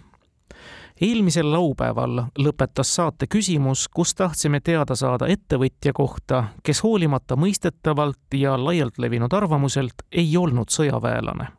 eelmisel 1.00 1.52
laupäeval 1.52 2.22
lõpetas 2.38 2.94
saate 2.94 3.26
küsimus, 3.26 3.88
kus 3.88 4.14
tahtsime 4.14 4.60
teada 4.60 4.94
saada 4.94 5.26
ettevõtja 5.26 5.92
kohta, 5.92 6.44
kes 6.62 6.82
hoolimata 6.82 7.36
mõistetavalt 7.36 8.38
ja 8.38 8.56
laialt 8.64 8.98
levinud 8.98 9.32
arvamuselt 9.32 10.06
ei 10.12 10.36
olnud 10.36 10.70
sõjaväelane 10.70 11.50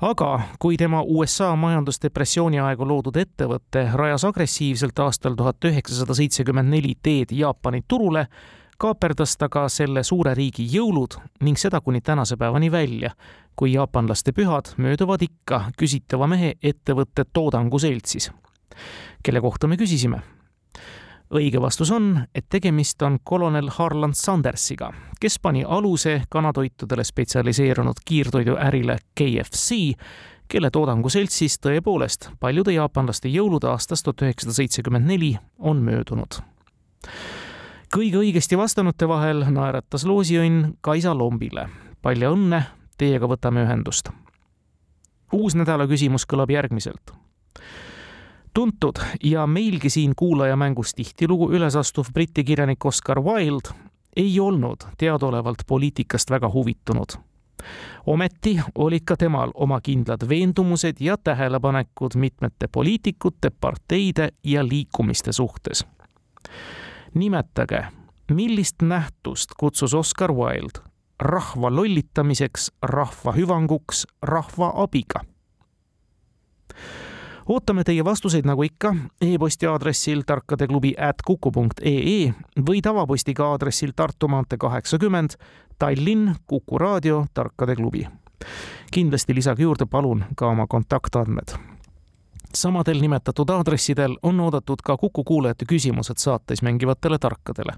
aga 0.00 0.40
kui 0.58 0.76
tema 0.76 1.02
USA 1.02 1.52
majandusdepressiooni 1.56 2.60
aegu 2.62 2.86
loodud 2.88 3.16
ettevõte 3.20 3.86
rajas 3.94 4.24
agressiivselt 4.28 4.98
aastal 5.04 5.36
tuhat 5.38 5.64
üheksasada 5.64 6.16
seitsekümmend 6.16 6.72
neli 6.72 6.94
teed 7.02 7.32
Jaapani 7.36 7.84
turule, 7.88 8.26
kaaperdas 8.78 9.36
ta 9.36 9.48
ka 9.48 9.68
selle 9.68 10.02
suure 10.02 10.34
riigi 10.34 10.66
jõulud 10.72 11.18
ning 11.46 11.60
seda 11.60 11.80
kuni 11.80 12.00
tänase 12.00 12.36
päevani 12.36 12.72
välja, 12.72 13.14
kui 13.56 13.74
jaapanlaste 13.74 14.32
pühad 14.32 14.74
mööduvad 14.76 15.22
ikka 15.22 15.68
küsitava 15.78 16.26
mehe 16.30 16.54
ettevõtte 16.62 17.24
Toodangu 17.32 17.78
seltsis. 17.78 18.30
kelle 19.22 19.40
kohta 19.40 19.66
me 19.66 19.76
küsisime? 19.76 20.22
Õige 21.34 21.60
vastus 21.60 21.90
on, 21.90 22.18
et 22.34 22.46
tegemist 22.50 23.02
on 23.02 23.18
kolonel 23.24 23.68
Harlan 23.76 24.14
Sandersiga, 24.14 24.92
kes 25.20 25.38
pani 25.42 25.64
aluse 25.66 26.22
kanatoitudele 26.30 27.04
spetsialiseerunud 27.04 28.02
kiirtoiduärile 28.04 28.96
KFC, 29.18 29.94
kelle 30.48 30.70
toodangu 30.70 31.08
seltsis 31.08 31.58
tõepoolest 31.62 32.28
paljude 32.40 32.74
jaapanlaste 32.76 33.32
jõulud 33.32 33.64
aastast 33.68 34.04
tuhat 34.04 34.26
üheksasada 34.26 34.54
seitsekümmend 34.60 35.08
neli 35.08 35.36
on 35.58 35.82
möödunud. 35.82 36.40
kõige 37.94 38.18
õigesti 38.18 38.58
vastanute 38.58 39.08
vahel 39.08 39.44
naeratas 39.50 40.04
loosiõnn 40.04 40.76
Kaisa 40.80 41.18
Lombile. 41.18 41.68
palju 42.02 42.32
õnne, 42.36 42.62
teiega 42.98 43.26
võtame 43.26 43.64
ühendust. 43.64 44.10
uus 45.32 45.54
nädala 45.54 45.86
küsimus 45.86 46.26
kõlab 46.26 46.50
järgmiselt 46.50 47.12
tuntud 48.54 48.94
ja 49.24 49.46
meilgi 49.46 49.90
siin 49.90 50.12
kuulajamängus 50.16 50.94
tihtilugu 50.94 51.50
üles 51.52 51.76
astuv 51.76 52.06
Briti 52.12 52.44
kirjanik 52.44 52.84
Oscar 52.84 53.20
Wilde 53.20 53.68
ei 54.16 54.40
olnud 54.40 54.76
teadaolevalt 54.98 55.58
poliitikast 55.66 56.30
väga 56.30 56.50
huvitunud. 56.52 57.18
ometi 58.06 58.60
olid 58.74 59.00
ka 59.04 59.16
temal 59.16 59.50
oma 59.54 59.80
kindlad 59.80 60.28
veendumused 60.28 60.96
ja 61.00 61.16
tähelepanekud 61.16 62.10
mitmete 62.14 62.68
poliitikute, 62.68 63.50
parteide 63.50 64.28
ja 64.44 64.68
liikumiste 64.68 65.32
suhtes. 65.32 65.86
nimetage, 67.14 67.84
millist 68.30 68.82
nähtust 68.82 69.50
kutsus 69.56 69.94
Oscar 69.94 70.32
Wilde 70.32 70.80
rahva 71.20 71.76
lollitamiseks, 71.76 72.72
rahva 72.82 73.32
hüvanguks, 73.32 74.06
rahva 74.22 74.72
abiga 74.76 75.20
ootame 77.48 77.84
teie 77.84 78.04
vastuseid 78.04 78.46
nagu 78.46 78.62
ikka 78.62 78.94
e-posti 79.20 79.66
aadressil 79.66 80.22
tarkadeklubi 80.26 80.94
at 80.98 81.22
kuku.ee 81.26 82.32
või 82.68 82.82
tavapostiga 82.82 83.50
aadressil 83.52 83.92
Tartu 83.96 84.28
maantee 84.28 84.58
kaheksakümmend, 84.58 85.36
Tallinn, 85.78 86.34
Kuku 86.46 86.78
raadio, 86.78 87.26
Tarkade 87.34 87.76
klubi. 87.76 88.06
kindlasti 88.92 89.34
lisage 89.34 89.62
juurde 89.62 89.86
palun 89.86 90.24
ka 90.36 90.46
oma 90.46 90.66
kontaktandmed 90.66 91.56
samadel 92.54 93.00
nimetatud 93.00 93.50
aadressidel 93.50 94.18
on 94.22 94.40
oodatud 94.40 94.82
ka 94.84 94.96
Kuku 94.96 95.24
kuulajate 95.24 95.64
küsimused 95.64 96.16
saates 96.16 96.62
mängivatele 96.62 97.18
tarkadele. 97.18 97.72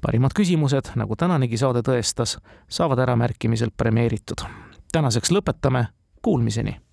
parimad 0.00 0.30
küsimused, 0.34 0.92
nagu 0.94 1.16
tänanegi 1.16 1.56
saade 1.56 1.82
tõestas, 1.82 2.38
saavad 2.68 2.98
äramärkimiselt 2.98 3.76
premeeritud. 3.76 4.46
tänaseks 4.92 5.30
lõpetame, 5.30 5.86
kuulmiseni 6.22 6.85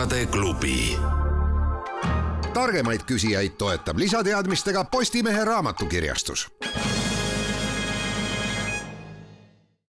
tarkade 0.00 0.26
klubi. 0.26 0.96
targemaid 2.52 3.00
küsijaid 3.06 3.52
toetab 3.58 3.98
lisateadmistega 3.98 4.84
Postimehe 4.84 5.44
raamatukirjastus 5.44 6.48